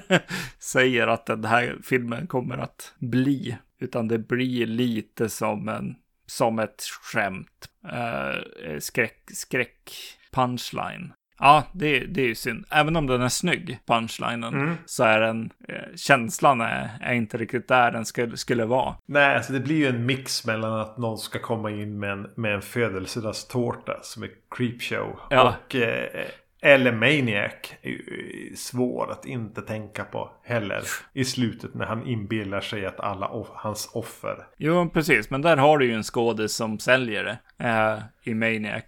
säger 0.58 1.06
att 1.06 1.26
den 1.26 1.44
här 1.44 1.76
filmen 1.82 2.26
kommer 2.26 2.58
att 2.58 2.94
bli. 2.98 3.56
Utan 3.80 4.08
det 4.08 4.18
blir 4.18 4.66
lite 4.66 5.28
som, 5.28 5.68
en, 5.68 5.94
som 6.26 6.58
ett 6.58 6.82
skämt. 7.02 7.68
Uh, 7.84 8.78
skräck, 8.78 9.30
skräck 9.32 9.90
punchline. 10.32 11.12
Ja, 11.38 11.62
det, 11.72 11.98
det 11.98 12.22
är 12.22 12.26
ju 12.26 12.34
synd. 12.34 12.64
Även 12.70 12.96
om 12.96 13.06
den 13.06 13.22
är 13.22 13.28
snygg, 13.28 13.78
punchlinen, 13.86 14.54
mm. 14.54 14.74
så 14.86 15.04
är 15.04 15.20
den, 15.20 15.50
eh, 15.68 15.96
känslan 15.96 16.60
är, 16.60 16.90
är, 17.00 17.14
inte 17.14 17.36
riktigt 17.36 17.68
där 17.68 17.92
den 17.92 18.04
skulle, 18.04 18.36
skulle 18.36 18.64
vara. 18.64 18.94
Nej, 19.06 19.36
alltså 19.36 19.52
det 19.52 19.60
blir 19.60 19.76
ju 19.76 19.86
en 19.86 20.06
mix 20.06 20.46
mellan 20.46 20.80
att 20.80 20.98
någon 20.98 21.18
ska 21.18 21.38
komma 21.38 21.70
in 21.70 21.98
med 21.98 22.10
en, 22.10 22.30
med 22.34 22.54
en 22.54 22.62
födelsedagstårta 22.62 23.98
som 24.02 24.22
är 24.22 24.30
creepshow. 24.50 25.20
Ja. 25.30 25.56
Och 25.66 25.74
eh, 25.74 26.24
eller 26.64 26.92
Maniac 26.92 27.52
är 27.82 27.90
ju 27.90 28.56
svår 28.56 29.10
att 29.12 29.26
inte 29.26 29.62
tänka 29.62 30.04
på 30.04 30.30
heller. 30.44 30.82
I 31.12 31.24
slutet 31.24 31.74
när 31.74 31.86
han 31.86 32.06
inbillar 32.06 32.60
sig 32.60 32.86
att 32.86 33.00
alla 33.00 33.28
off 33.28 33.48
hans 33.52 33.90
offer. 33.94 34.46
Jo, 34.56 34.90
precis. 34.90 35.30
Men 35.30 35.42
där 35.42 35.56
har 35.56 35.78
du 35.78 35.86
ju 35.86 35.92
en 35.92 36.02
skådis 36.02 36.52
som 36.54 36.78
säljer 36.78 37.24
det. 37.24 37.66
Äh, 37.68 37.98
I 38.22 38.34
Maniac. 38.34 38.84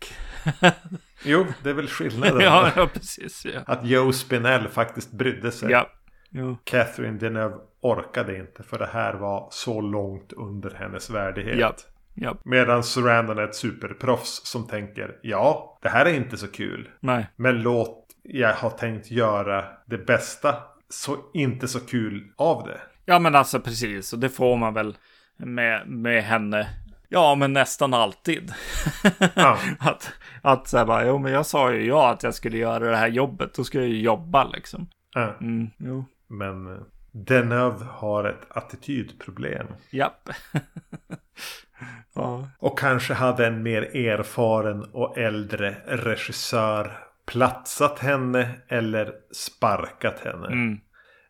jo, 1.24 1.46
det 1.62 1.70
är 1.70 1.74
väl 1.74 1.88
skillnaden. 1.88 2.40
ja, 2.40 2.72
ja, 2.76 2.86
precis. 2.86 3.46
Ja. 3.54 3.60
Att 3.66 3.86
Joe 3.86 4.12
Spinell 4.12 4.68
faktiskt 4.68 5.12
brydde 5.12 5.52
sig. 5.52 5.70
Ja. 5.70 5.90
Jo. 6.30 6.58
Catherine 6.64 7.18
Deneuve 7.18 7.56
orkade 7.80 8.36
inte. 8.36 8.62
För 8.62 8.78
det 8.78 8.90
här 8.92 9.14
var 9.14 9.48
så 9.50 9.80
långt 9.80 10.32
under 10.32 10.70
hennes 10.70 11.10
värdighet. 11.10 11.58
Ja. 11.58 11.74
Ja. 12.16 12.36
Medan 12.44 12.84
Surrandon 12.84 13.38
är 13.38 13.42
ett 13.42 13.54
superproffs 13.54 14.40
som 14.44 14.66
tänker 14.66 15.18
ja, 15.22 15.78
det 15.82 15.88
här 15.88 16.06
är 16.06 16.14
inte 16.14 16.36
så 16.36 16.48
kul. 16.48 16.88
Nej. 17.00 17.26
Men 17.36 17.62
låt 17.62 18.06
jag 18.22 18.54
ha 18.54 18.70
tänkt 18.70 19.10
göra 19.10 19.64
det 19.86 19.98
bästa 19.98 20.54
så 20.88 21.16
inte 21.34 21.68
så 21.68 21.80
kul 21.80 22.32
av 22.36 22.66
det. 22.66 22.80
Ja 23.04 23.18
men 23.18 23.34
alltså 23.34 23.60
precis, 23.60 24.12
och 24.12 24.18
det 24.18 24.28
får 24.28 24.56
man 24.56 24.74
väl 24.74 24.96
med, 25.36 25.88
med 25.88 26.24
henne. 26.24 26.68
Ja, 27.08 27.34
men 27.34 27.52
nästan 27.52 27.94
alltid. 27.94 28.52
Ja. 29.34 29.58
att 29.78 30.12
att 30.42 30.68
så 30.68 30.78
här 30.78 30.84
bara, 30.84 31.06
jo 31.06 31.18
men 31.18 31.32
jag 31.32 31.46
sa 31.46 31.72
ju 31.72 31.86
ja 31.86 32.10
att 32.10 32.22
jag 32.22 32.34
skulle 32.34 32.58
göra 32.58 32.90
det 32.90 32.96
här 32.96 33.08
jobbet, 33.08 33.54
då 33.54 33.64
ska 33.64 33.78
jag 33.78 33.88
ju 33.88 34.00
jobba 34.00 34.44
liksom. 34.44 34.88
Ja. 35.14 35.36
Mm, 35.40 35.70
jo. 35.78 36.04
Men 36.28 36.84
Deneuve 37.12 37.84
har 37.84 38.24
ett 38.24 38.46
attitydproblem. 38.48 39.66
Japp. 39.90 40.28
Ja. 42.14 42.48
Och 42.58 42.78
kanske 42.78 43.14
hade 43.14 43.46
en 43.46 43.62
mer 43.62 43.96
erfaren 43.96 44.84
och 44.84 45.18
äldre 45.18 45.76
regissör 45.86 46.98
platsat 47.26 47.98
henne 47.98 48.50
eller 48.68 49.12
sparkat 49.32 50.20
henne. 50.20 50.46
Mm. 50.46 50.80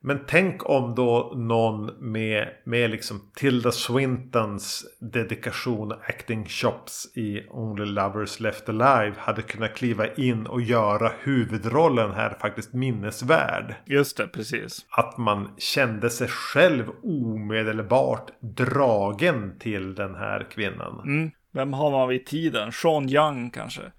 Men 0.07 0.21
tänk 0.27 0.69
om 0.69 0.95
då 0.95 1.33
någon 1.37 2.11
med, 2.13 2.49
med 2.65 2.91
liksom 2.91 3.31
Tilda 3.35 3.73
Swintons 3.73 4.85
dedikation 5.01 5.93
acting 5.93 6.47
shops 6.49 7.17
i 7.17 7.47
Only 7.51 7.85
Lovers 7.85 8.41
Left 8.41 8.69
Alive 8.69 9.15
hade 9.19 9.43
kunnat 9.43 9.75
kliva 9.75 10.15
in 10.15 10.47
och 10.47 10.63
göra 10.63 11.13
huvudrollen 11.23 12.11
här 12.11 12.37
faktiskt 12.41 12.73
minnesvärd. 12.73 13.75
Just 13.87 14.17
det, 14.17 14.27
precis. 14.27 14.87
Att 14.91 15.19
man 15.19 15.49
kände 15.59 16.11
sig 16.11 16.29
själv 16.29 16.85
omedelbart 17.03 18.31
dragen 18.41 19.59
till 19.59 19.95
den 19.95 20.15
här 20.15 20.47
kvinnan. 20.51 21.01
Mm. 21.01 21.31
Vem 21.53 21.73
har 21.73 21.91
man 21.91 22.09
vid 22.09 22.27
tiden? 22.27 22.73
Sean 22.73 23.09
Young 23.09 23.51
kanske? 23.51 23.83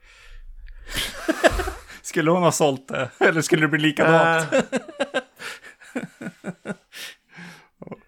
skulle 2.02 2.32
hon 2.32 2.44
ha 2.44 2.52
sålt 2.52 2.88
det? 2.88 3.10
Eller 3.20 3.42
skulle 3.42 3.62
det 3.62 3.68
bli 3.68 3.80
likadant? 3.80 4.54
Äh. 4.54 4.60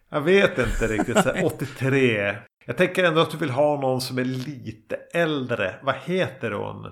Jag 0.10 0.22
vet 0.22 0.58
inte 0.58 0.88
riktigt. 0.88 1.24
Så 1.24 1.32
83. 1.44 2.36
Jag 2.66 2.78
tänker 2.78 3.04
ändå 3.04 3.22
att 3.22 3.32
du 3.32 3.38
vill 3.38 3.50
ha 3.50 3.82
någon 3.82 4.02
som 4.02 4.18
är 4.18 4.26
lite 4.26 4.96
äldre. 5.14 5.76
Vad 5.82 5.96
heter 5.96 6.52
hon? 6.52 6.92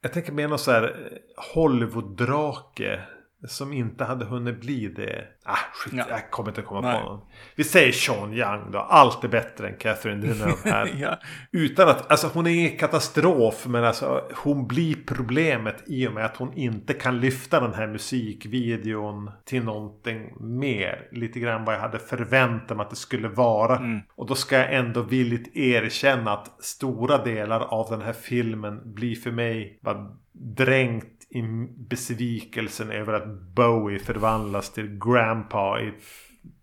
Jag 0.00 0.12
tänker 0.12 0.32
mer 0.32 0.48
någon 0.48 0.58
så 0.58 0.70
här 0.70 0.82
eh, 0.82 1.54
Hollywood-drake. 1.54 3.00
Som 3.46 3.72
inte 3.72 4.04
hade 4.04 4.24
hunnit 4.24 4.60
bli 4.60 4.88
det. 4.88 5.24
Ah, 5.44 5.56
skit, 5.72 5.94
ja. 5.96 6.04
jag 6.08 6.30
kommer 6.30 6.48
inte 6.48 6.62
komma 6.62 6.80
Nej. 6.80 7.02
på 7.02 7.08
någon. 7.08 7.20
Vi 7.56 7.64
säger 7.64 7.92
Sean 7.92 8.32
Young 8.32 8.70
då. 8.70 8.78
Allt 8.78 9.24
är 9.24 9.28
bättre 9.28 9.68
än 9.68 9.76
Catherine 9.76 10.26
Deneuve 10.26 10.70
här. 10.70 10.94
ja. 11.00 11.18
Utan 11.52 11.88
att, 11.88 12.10
alltså 12.10 12.30
hon 12.34 12.46
är 12.46 12.78
katastrof. 12.78 13.66
Men 13.66 13.84
alltså 13.84 14.24
hon 14.34 14.66
blir 14.66 14.96
problemet 15.06 15.82
i 15.86 16.08
och 16.08 16.12
med 16.12 16.24
att 16.24 16.36
hon 16.36 16.52
inte 16.52 16.94
kan 16.94 17.20
lyfta 17.20 17.60
den 17.60 17.74
här 17.74 17.86
musikvideon 17.86 19.30
till 19.44 19.64
någonting 19.64 20.32
mer. 20.40 21.08
Lite 21.12 21.40
grann 21.40 21.64
vad 21.64 21.74
jag 21.74 21.80
hade 21.80 21.98
förväntat 21.98 22.76
mig 22.76 22.84
att 22.84 22.90
det 22.90 22.96
skulle 22.96 23.28
vara. 23.28 23.76
Mm. 23.76 24.00
Och 24.14 24.26
då 24.26 24.34
ska 24.34 24.56
jag 24.56 24.74
ändå 24.74 25.02
villigt 25.02 25.56
erkänna 25.56 26.32
att 26.32 26.64
stora 26.64 27.24
delar 27.24 27.60
av 27.60 27.90
den 27.90 28.02
här 28.02 28.12
filmen 28.12 28.94
blir 28.94 29.16
för 29.16 29.30
mig 29.30 29.78
bara 29.82 30.06
dränkt 30.32 31.17
i 31.30 31.42
besvikelsen 31.76 32.90
över 32.90 33.12
att 33.12 33.28
Bowie 33.54 33.98
förvandlas 33.98 34.72
till 34.72 34.98
Grandpa 34.98 35.80
i 35.80 35.92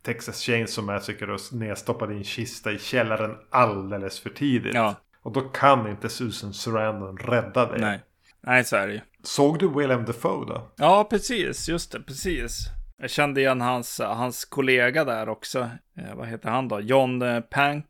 Texas 0.02 0.42
Chainsaw 0.42 0.94
Massacre 0.94 1.34
och 1.34 1.40
nedstoppad 1.52 2.12
i 2.12 2.16
en 2.16 2.24
kista 2.24 2.72
i 2.72 2.80
källaren 2.80 3.38
alldeles 3.50 4.20
för 4.20 4.30
tidigt. 4.30 4.76
Ja. 4.76 4.96
Och 5.22 5.32
då 5.32 5.42
kan 5.42 5.90
inte 5.90 6.10
Susan 6.10 6.54
Sarandon 6.54 7.18
rädda 7.18 7.72
dig. 7.72 7.82
Nej. 7.82 8.00
Nej, 8.42 8.64
så 8.64 8.76
är 8.76 8.88
det 8.88 8.94
ju. 8.94 9.00
Såg 9.24 9.60
du 9.60 9.68
Willem 9.68 10.06
Dafoe 10.06 10.46
då? 10.46 10.72
Ja, 10.76 11.08
precis. 11.10 11.70
Just 11.70 11.92
det, 11.92 12.00
precis. 12.00 12.60
Jag 12.98 13.10
kände 13.10 13.42
igen 13.42 13.62
hans, 13.62 14.00
hans 14.00 14.46
kollega 14.46 15.04
där 15.04 15.30
också. 15.30 15.70
Eh, 15.98 16.16
vad 16.16 16.28
heter 16.28 16.50
han 16.50 16.68
då? 16.68 16.80
John 16.80 17.22
eh, 17.22 17.40
Pank 17.40 17.86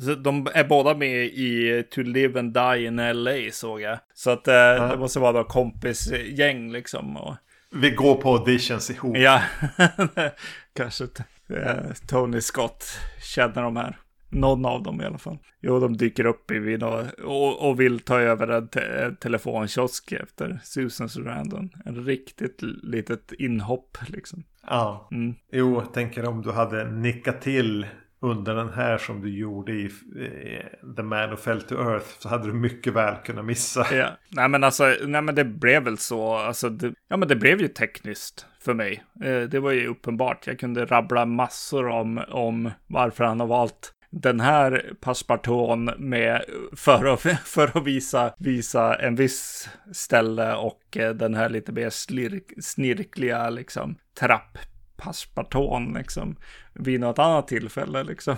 Så 0.00 0.14
de 0.14 0.48
är 0.54 0.64
båda 0.64 0.94
med 0.94 1.24
i 1.24 1.82
To 1.90 2.02
Live 2.02 2.40
and 2.40 2.54
Die 2.54 2.84
in 2.86 2.96
LA 2.96 3.50
såg 3.52 3.80
jag. 3.80 3.98
Så 4.14 4.30
att 4.30 4.48
eh, 4.48 4.54
ja. 4.54 4.86
det 4.86 4.96
måste 4.96 5.18
vara 5.18 5.32
då 5.32 5.44
kompisgäng 5.44 6.72
liksom. 6.72 7.16
Och... 7.16 7.36
Vi 7.70 7.90
går 7.90 8.14
på 8.14 8.36
auditions 8.36 8.90
ihop. 8.90 9.16
Ja, 9.16 9.42
kanske 10.74 11.04
eh, 11.48 11.92
Tony 12.08 12.40
Scott 12.40 12.84
känner 13.34 13.62
de 13.62 13.76
här. 13.76 13.98
Någon 14.30 14.64
av 14.66 14.82
dem 14.82 15.00
i 15.00 15.04
alla 15.04 15.18
fall. 15.18 15.38
Jo, 15.60 15.80
de 15.80 15.96
dyker 15.96 16.26
upp 16.26 16.50
i 16.50 16.58
vid 16.58 16.82
och, 16.82 17.68
och 17.68 17.80
vill 17.80 18.00
ta 18.00 18.20
över 18.20 18.48
en 18.48 18.68
te 18.68 19.10
telefonkiosk 19.20 20.12
efter 20.12 20.60
Susan 20.62 21.08
Sarandon. 21.08 21.70
En 21.84 22.04
riktigt 22.04 22.62
litet 22.82 23.32
inhopp 23.32 23.98
liksom. 24.06 24.44
Ja. 24.66 25.08
Mm. 25.10 25.34
Jo, 25.52 25.80
tänker 25.80 26.28
om 26.28 26.42
du 26.42 26.52
hade 26.52 26.90
nickat 26.90 27.40
till 27.40 27.86
under 28.22 28.54
den 28.54 28.68
här 28.68 28.98
som 28.98 29.20
du 29.20 29.38
gjorde 29.38 29.72
i 29.72 29.90
The 30.96 31.02
Man 31.02 31.30
Who 31.30 31.36
Fell 31.36 31.62
to 31.62 31.74
Earth 31.74 32.06
så 32.18 32.28
hade 32.28 32.46
du 32.46 32.52
mycket 32.52 32.92
väl 32.92 33.14
kunnat 33.24 33.44
missa. 33.44 33.86
Ja, 33.94 34.10
nej 34.28 34.48
men 34.48 34.64
alltså, 34.64 34.96
nej 35.02 35.22
men 35.22 35.34
det 35.34 35.44
blev 35.44 35.82
väl 35.82 35.98
så, 35.98 36.34
alltså, 36.34 36.68
det, 36.68 36.94
ja 37.08 37.16
men 37.16 37.28
det 37.28 37.36
blev 37.36 37.60
ju 37.60 37.68
tekniskt 37.68 38.46
för 38.60 38.74
mig. 38.74 39.04
Eh, 39.24 39.40
det 39.40 39.60
var 39.60 39.70
ju 39.70 39.86
uppenbart, 39.86 40.46
jag 40.46 40.58
kunde 40.58 40.84
rabbla 40.84 41.26
massor 41.26 41.88
om, 41.88 42.24
om 42.28 42.70
varför 42.86 43.24
han 43.24 43.40
har 43.40 43.46
valt 43.46 43.92
den 44.10 44.40
här 44.40 44.92
passepartouten 45.00 45.90
med 45.98 46.44
för 46.76 47.04
att, 47.04 47.20
för 47.44 47.78
att 47.78 47.86
visa, 47.86 48.34
visa 48.38 48.94
en 48.94 49.14
viss 49.14 49.68
ställe 49.92 50.54
och 50.54 50.96
eh, 50.96 51.14
den 51.14 51.34
här 51.34 51.48
lite 51.48 51.72
mer 51.72 51.90
snirkliga 52.60 53.50
liksom 53.50 53.96
trapp 54.18 54.58
passparton 55.02 55.92
liksom 55.92 56.36
vid 56.72 57.00
något 57.00 57.18
annat 57.18 57.48
tillfälle 57.48 58.04
liksom. 58.04 58.36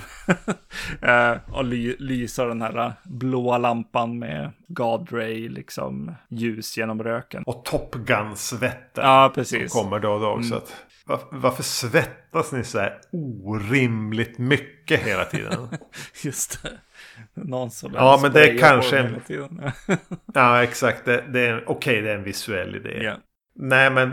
eh, 1.03 1.37
och 1.53 1.65
ly 1.65 1.97
lysa 1.99 2.45
den 2.45 2.63
här 2.63 2.93
blåa 3.05 3.59
lampan 3.59 4.19
med 4.19 4.53
God 4.69 5.13
Ray 5.13 5.49
liksom 5.49 6.15
ljus 6.29 6.77
genom 6.77 7.03
röken. 7.03 7.43
Och 7.47 7.65
Top 7.65 7.95
Gun-svetten. 7.95 9.05
Ja, 9.05 9.33
precis. 9.35 9.73
Som 9.73 9.83
kommer 9.83 10.01
då 10.01 10.13
och 10.13 10.21
då 10.21 10.29
också. 10.29 10.55
Mm. 10.55 10.67
Var, 11.07 11.21
varför 11.31 11.63
svettas 11.63 12.53
ni 12.53 12.65
så 12.65 12.79
här 12.79 13.01
orimligt 13.45 14.39
mycket 14.39 15.01
hela 15.01 15.25
tiden? 15.25 15.69
Just 16.25 16.63
det. 16.63 16.71
Någon 17.35 17.71
som 17.71 17.95
Ja, 17.95 18.19
men 18.23 18.33
det 18.33 18.51
är 18.51 18.59
kanske 18.59 18.99
en... 18.99 19.21
ja, 20.35 20.63
exakt. 20.63 21.05
Det, 21.05 21.25
det 21.33 21.41
är, 21.41 21.57
okej, 21.57 21.75
okay, 21.75 22.01
det 22.01 22.11
är 22.11 22.17
en 22.17 22.25
visuell 22.25 22.75
idé. 22.75 22.89
Yeah. 22.89 23.19
Nej, 23.55 23.91
men 23.91 24.13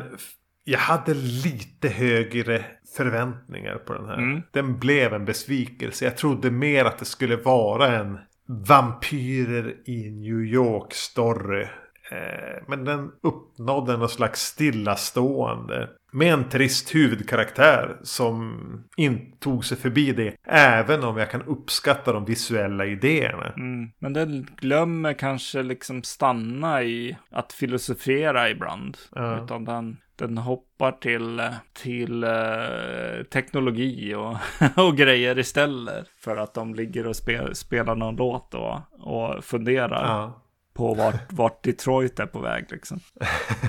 jag 0.63 0.79
hade 0.79 1.13
lite 1.13 1.89
högre 1.89 2.65
förväntningar 2.97 3.75
på 3.75 3.93
den 3.93 4.05
här. 4.05 4.17
Mm. 4.17 4.41
Den 4.51 4.79
blev 4.79 5.13
en 5.13 5.25
besvikelse. 5.25 6.05
Jag 6.05 6.17
trodde 6.17 6.51
mer 6.51 6.85
att 6.85 6.97
det 6.97 7.05
skulle 7.05 7.35
vara 7.35 7.87
en 7.87 8.19
vampyrer 8.67 9.75
i 9.85 10.09
New 10.09 10.45
York 10.45 10.93
story. 10.93 11.65
Eh, 12.11 12.63
men 12.67 12.85
den 12.85 13.11
uppnådde 13.23 13.97
någon 13.97 14.09
slags 14.09 14.41
stillastående. 14.41 15.89
Med 16.13 16.33
en 16.33 16.49
trist 16.49 16.95
huvudkaraktär 16.95 17.97
som 18.03 18.59
inte 18.97 19.37
tog 19.39 19.65
sig 19.65 19.77
förbi 19.77 20.11
det. 20.11 20.35
Även 20.47 21.03
om 21.03 21.17
jag 21.17 21.31
kan 21.31 21.41
uppskatta 21.41 22.13
de 22.13 22.25
visuella 22.25 22.85
idéerna. 22.85 23.53
Mm. 23.57 23.91
Men 23.99 24.13
den 24.13 24.47
glömmer 24.57 25.13
kanske 25.13 25.63
liksom 25.63 26.03
stanna 26.03 26.83
i 26.83 27.17
att 27.31 27.53
filosofera 27.53 28.49
ibland. 28.49 28.97
Ja. 29.11 29.43
Utan 29.43 29.65
den, 29.65 29.97
den 30.27 30.37
hoppar 30.37 30.91
till, 30.91 31.41
till 31.73 32.23
eh, 32.23 33.23
teknologi 33.33 34.15
och, 34.15 34.37
och 34.85 34.97
grejer 34.97 35.39
istället. 35.39 36.07
För 36.19 36.37
att 36.37 36.53
de 36.53 36.75
ligger 36.75 37.07
och 37.07 37.15
spel, 37.15 37.55
spelar 37.55 37.95
någon 37.95 38.15
låt 38.15 38.53
och, 38.53 38.79
och 38.91 39.43
funderar 39.43 40.03
Ja. 40.05 40.41
på 40.73 40.93
vart, 40.93 41.31
vart 41.31 41.63
Detroit 41.63 42.19
är 42.19 42.25
på 42.25 42.39
väg 42.39 42.65
liksom. 42.71 42.99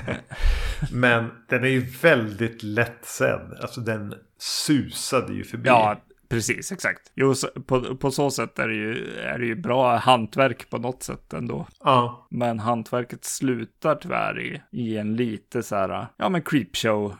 Men 0.91 1.31
den 1.49 1.63
är 1.63 1.67
ju 1.67 1.79
väldigt 2.01 2.63
lättsedd. 2.63 3.57
Alltså 3.61 3.81
den 3.81 4.13
susade 4.39 5.33
ju 5.33 5.43
förbi. 5.43 5.67
Ja, 5.69 5.95
precis, 6.33 6.71
exakt. 6.71 7.11
Jo, 7.15 7.33
på, 7.67 7.95
på 7.97 8.11
så 8.11 8.31
sätt 8.31 8.59
är 8.59 8.67
det, 8.67 8.75
ju, 8.75 9.17
är 9.19 9.39
det 9.39 9.45
ju 9.45 9.55
bra 9.55 9.95
hantverk 9.97 10.69
på 10.69 10.77
något 10.77 11.03
sätt 11.03 11.33
ändå. 11.33 11.67
Ja. 11.79 12.27
Men 12.31 12.59
hantverket 12.59 13.25
slutar 13.25 13.95
tyvärr 13.95 14.39
i, 14.39 14.61
i 14.71 14.97
en 14.97 15.15
lite 15.15 15.63
så 15.63 15.75
här, 15.75 16.07
ja 16.17 16.29
men 16.29 16.41
creepshow 16.41 17.15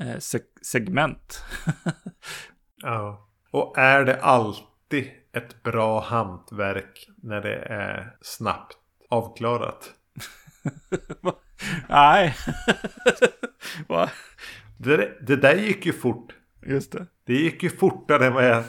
eh, 0.00 0.06
seg- 0.16 0.62
segment. 0.62 1.44
ja. 2.82 3.28
Och 3.50 3.78
är 3.78 4.04
det 4.04 4.20
alltid 4.20 5.10
ett 5.32 5.62
bra 5.62 6.00
hantverk 6.00 7.08
när 7.16 7.40
det 7.40 7.56
är 7.56 8.16
snabbt 8.20 8.76
avklarat? 9.10 9.90
Nej. 11.88 12.36
Det, 14.78 15.26
det 15.26 15.36
där 15.36 15.54
gick 15.54 15.86
ju 15.86 15.92
fort. 15.92 16.34
Just 16.66 16.92
det. 16.92 17.06
Det 17.26 17.34
gick 17.34 17.62
ju 17.62 17.70
fortare 17.70 18.26
än 18.26 18.34
vad, 18.34 18.44
jag, 18.44 18.64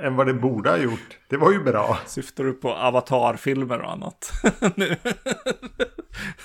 än 0.00 0.16
vad 0.16 0.26
det 0.26 0.34
borde 0.34 0.70
ha 0.70 0.76
gjort. 0.76 1.18
Det 1.28 1.36
var 1.36 1.52
ju 1.52 1.62
bra. 1.64 1.98
Syftar 2.06 2.44
du 2.44 2.52
på 2.52 2.72
avatarfilmer 2.74 3.80
och 3.80 3.92
annat? 3.92 4.32
nu. 4.74 4.96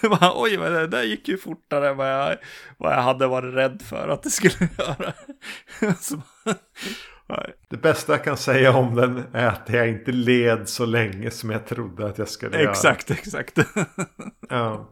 Bara, 0.02 0.32
Oj, 0.36 0.58
men 0.58 0.74
det 0.74 0.88
där 0.88 1.04
gick 1.04 1.28
ju 1.28 1.38
fortare 1.38 1.90
än 1.90 1.98
vad 1.98 2.12
jag, 2.12 2.38
vad 2.78 2.94
jag 2.94 3.02
hade 3.02 3.28
varit 3.28 3.54
rädd 3.54 3.82
för 3.82 4.10
att 4.10 4.24
det 4.24 4.30
skulle 4.30 4.70
göra. 4.78 5.14
Det 7.70 7.78
bästa 7.78 8.14
jag 8.14 8.24
kan 8.24 8.38
säga 8.38 8.74
om 8.78 8.96
den 8.96 9.24
är 9.34 9.48
att 9.48 9.70
jag 9.70 9.90
inte 9.90 10.12
led 10.12 10.70
så 10.70 10.86
länge 10.86 11.32
som 11.32 11.50
jag 11.50 11.66
trodde 11.68 12.06
att 12.06 12.18
jag 12.18 12.30
skulle 12.30 12.60
göra. 12.62 12.72
exakt, 12.72 13.12
exakt. 13.12 13.58
Ja. 14.50 14.92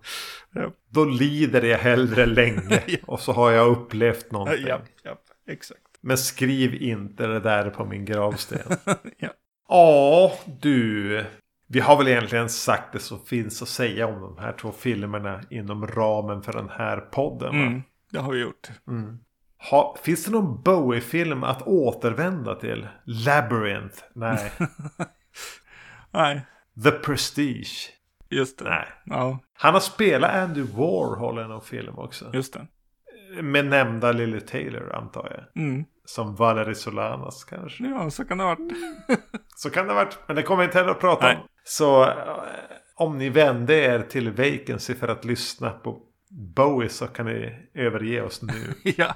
Då 0.90 1.06
lider 1.06 1.62
jag 1.62 1.78
hellre 1.78 2.26
länge. 2.26 2.82
Och 3.08 3.20
så 3.20 3.32
har 3.32 3.52
jag 3.52 3.68
upplevt 3.68 4.32
någonting. 4.32 4.68
ja, 4.68 4.80
ja, 5.04 5.18
exakt. 5.48 5.82
Men 6.02 6.18
skriv 6.18 6.74
inte 6.82 7.28
det 7.28 7.40
där 7.40 7.70
på 7.70 7.86
min 7.86 8.06
gravsten. 8.06 8.60
Ja. 9.18 9.30
Ja, 9.70 10.34
du. 10.62 11.26
Vi 11.68 11.80
har 11.80 11.98
väl 11.98 12.08
egentligen 12.08 12.50
sagt 12.50 12.94
det 12.94 13.00
som 13.00 13.26
finns 13.26 13.62
att 13.62 13.68
säga 13.68 14.08
om 14.08 14.22
de 14.22 14.38
här 14.38 14.54
två 14.54 14.72
filmerna 14.72 15.42
inom 15.50 15.88
ramen 15.88 16.42
för 16.42 16.54
den 16.54 16.70
här 16.70 16.98
podden. 16.98 17.56
Mm, 17.62 17.84
det 18.12 18.20
har 18.20 18.32
vi 18.32 18.42
gjort. 18.42 18.68
Ha, 19.72 19.98
finns 20.04 20.26
det 20.26 20.32
någon 20.32 20.62
Bowie-film 20.64 21.44
att 21.44 21.62
återvända 21.62 22.56
till? 22.56 22.88
Labyrinth? 23.04 24.04
Nej. 24.14 24.52
Nej, 26.12 26.42
The 26.84 26.92
Prestige? 26.92 27.90
just 28.30 28.60
det. 28.60 28.66
Nej. 28.70 28.88
Ja, 29.06 29.40
Han 29.54 29.74
har 29.74 29.82
spelat 29.82 30.36
Andy 30.36 30.62
Warhol 30.62 31.40
i 31.40 31.44
någon 31.48 31.62
film 31.62 32.00
också. 32.00 32.30
just 32.34 32.54
det. 32.54 32.68
Med 33.42 33.66
nämnda 33.66 34.12
Lily 34.12 34.40
Taylor 34.40 34.96
antar 34.96 35.32
jag. 35.36 35.64
Mm. 35.64 35.86
Som 36.06 36.36
Valerie 36.36 36.76
Solanas 36.76 37.44
kanske. 37.44 37.84
Ja, 37.84 38.10
så 38.10 38.26
kan 38.26 38.38
det 38.38 38.44
ha 38.44 38.56
varit. 38.56 38.74
Så 39.56 39.70
kan 39.70 39.88
det 39.88 39.94
ha 39.94 40.04
varit. 40.04 40.18
Men 40.28 40.36
det 40.36 40.44
kommer 40.44 40.64
vi 40.64 40.66
inte 40.66 40.78
heller 40.78 40.92
att 40.92 41.00
prata 41.00 41.26
Nej. 41.26 41.36
om. 41.36 41.42
Så 41.64 42.04
eh, 42.04 42.14
om 42.96 43.18
ni 43.18 43.30
vände 43.30 43.74
er 43.74 44.02
till 44.02 44.32
Vacancy 44.32 44.96
för 44.96 45.08
att 45.08 45.26
lyssna 45.26 45.70
på 45.70 46.02
Bowie 46.56 46.90
så 46.90 47.08
kan 47.08 47.26
ni 47.26 47.70
överge 47.74 48.22
oss 48.22 48.42
nu. 48.42 48.74
ja. 48.98 49.16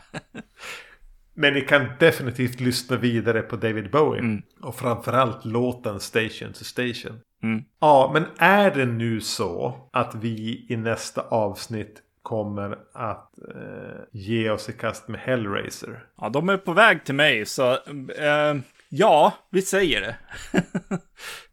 Men 1.34 1.54
ni 1.54 1.62
kan 1.62 1.88
definitivt 2.00 2.60
lyssna 2.60 2.98
vidare 2.98 3.42
på 3.42 3.56
David 3.56 3.92
Bowie. 3.92 4.20
Mm. 4.20 4.42
Och 4.62 4.76
framförallt 4.76 5.46
låten 5.46 6.00
Station 6.00 6.54
to 6.54 6.64
Station. 6.64 7.20
Mm. 7.44 7.64
Ja, 7.80 8.12
men 8.14 8.26
är 8.38 8.72
det 8.72 8.86
nu 8.86 9.22
så 9.22 9.76
att 9.94 10.16
vi 10.16 10.66
i 10.70 10.78
nästa 10.78 11.22
avsnitt 11.22 12.02
kommer 12.32 12.78
att 12.94 13.40
eh, 13.56 14.02
ge 14.12 14.50
oss 14.50 14.70
i 14.70 14.74
kast 14.74 15.08
med 15.08 15.20
Hellraiser? 15.20 16.04
ja, 16.18 16.30
de 16.30 16.50
är 16.50 16.58
på 16.58 16.74
väg 16.74 17.06
till 17.06 17.16
mig, 17.16 17.46
så 17.46 17.72
eh, 18.18 18.56
ja, 18.90 19.34
vi 19.50 19.62
säger 19.62 20.02
det. 20.02 20.16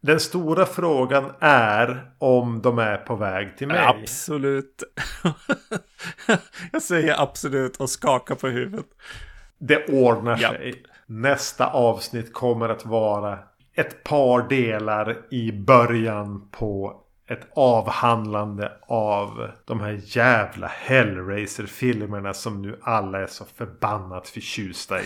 Den 0.01 0.19
stora 0.19 0.65
frågan 0.65 1.31
är 1.39 2.11
om 2.17 2.61
de 2.61 2.79
är 2.79 2.97
på 2.97 3.15
väg 3.15 3.57
till 3.57 3.67
mig. 3.67 3.79
Absolut. 3.79 4.83
Jag 6.71 6.81
säger 6.81 7.21
absolut 7.21 7.77
och 7.77 7.89
skakar 7.89 8.35
på 8.35 8.47
huvudet. 8.47 8.85
Det 9.57 9.89
ordnar 9.89 10.37
Japp. 10.37 10.55
sig. 10.55 10.83
Nästa 11.05 11.67
avsnitt 11.67 12.33
kommer 12.33 12.69
att 12.69 12.85
vara 12.85 13.39
ett 13.75 14.03
par 14.03 14.49
delar 14.49 15.17
i 15.31 15.51
början 15.51 16.49
på 16.51 17.01
ett 17.29 17.47
avhandlande 17.53 18.71
av 18.81 19.51
de 19.65 19.79
här 19.79 19.99
jävla 20.03 20.67
Hellraiser-filmerna 20.67 22.33
som 22.33 22.61
nu 22.61 22.79
alla 22.81 23.19
är 23.19 23.27
så 23.27 23.45
förbannat 23.45 24.27
förtjusta 24.27 25.01
i. 25.01 25.05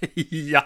ja. 0.52 0.62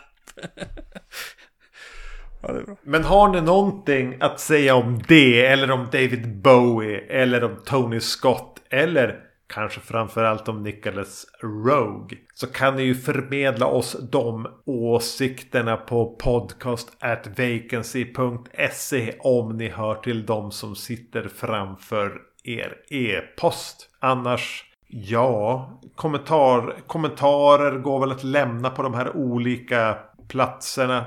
ja. 2.42 2.76
Men 2.82 3.04
har 3.04 3.28
ni 3.28 3.40
någonting 3.40 4.16
att 4.20 4.40
säga 4.40 4.74
om 4.74 5.02
det 5.08 5.46
eller 5.46 5.70
om 5.70 5.88
David 5.92 6.42
Bowie 6.42 6.98
eller 6.98 7.44
om 7.44 7.56
Tony 7.64 8.00
Scott 8.00 8.60
eller 8.70 9.31
kanske 9.52 9.80
framförallt 9.80 10.48
om 10.48 10.62
Nicholas 10.62 11.26
Rogue 11.42 12.18
så 12.34 12.46
kan 12.46 12.76
ni 12.76 12.82
ju 12.82 12.94
förmedla 12.94 13.66
oss 13.66 13.96
de 14.10 14.48
åsikterna 14.64 15.76
på 15.76 16.16
podcast 16.16 16.96
at 17.00 17.26
vacancy.se 17.26 19.14
om 19.20 19.56
ni 19.56 19.68
hör 19.68 19.94
till 19.94 20.26
de 20.26 20.50
som 20.50 20.76
sitter 20.76 21.28
framför 21.28 22.20
er 22.44 22.76
e-post. 22.90 23.88
Annars 24.00 24.72
Ja, 24.94 25.70
kommentar, 25.94 26.76
kommentarer 26.86 27.78
går 27.78 28.00
väl 28.00 28.12
att 28.12 28.24
lämna 28.24 28.70
på 28.70 28.82
de 28.82 28.94
här 28.94 29.16
olika 29.16 29.98
platserna. 30.28 31.04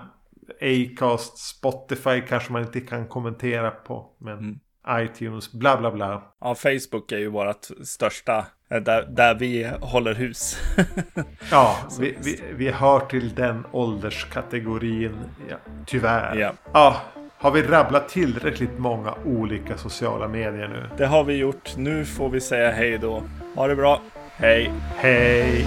Acast, 0.62 1.38
Spotify 1.38 2.22
kanske 2.22 2.52
man 2.52 2.62
inte 2.62 2.82
kan 2.82 3.08
kommentera 3.08 3.72
på. 3.72 4.10
Men 4.18 4.38
mm 4.38 4.60
iTunes, 4.90 5.52
bla 5.52 5.78
bla 5.78 5.92
bla. 5.92 6.22
Ja, 6.42 6.56
Facebook 6.56 7.12
är 7.12 7.18
ju 7.18 7.30
vårt 7.30 7.68
största, 7.84 8.46
eh, 8.70 8.82
där, 8.82 9.08
där 9.10 9.36
vi 9.36 9.70
håller 9.82 10.14
hus. 10.14 10.58
Ja, 11.52 11.78
vi, 12.00 12.18
vi, 12.24 12.42
vi 12.54 12.72
hör 12.72 13.00
till 13.00 13.36
den 13.36 13.66
ålderskategorin. 13.72 15.16
Ja, 15.50 15.56
tyvärr. 15.86 16.36
Ja. 16.36 16.52
ja, 16.74 17.02
har 17.38 17.52
vi 17.52 17.64
rabblat 17.64 18.10
tillräckligt 18.10 18.80
många 18.80 19.14
olika 19.26 19.78
sociala 19.78 20.28
medier 20.28 20.68
nu? 20.68 20.90
det 20.98 21.06
har 21.06 21.24
vi 21.24 21.36
gjort. 21.36 21.78
Nu 21.78 22.06
får 22.06 22.30
vi 22.30 22.42
säga 22.42 22.72
hej 22.72 22.98
då. 22.98 23.24
Ha 23.56 23.68
det 23.68 23.76
bra. 23.76 24.02
Hej. 24.38 24.72
Hej! 24.96 25.66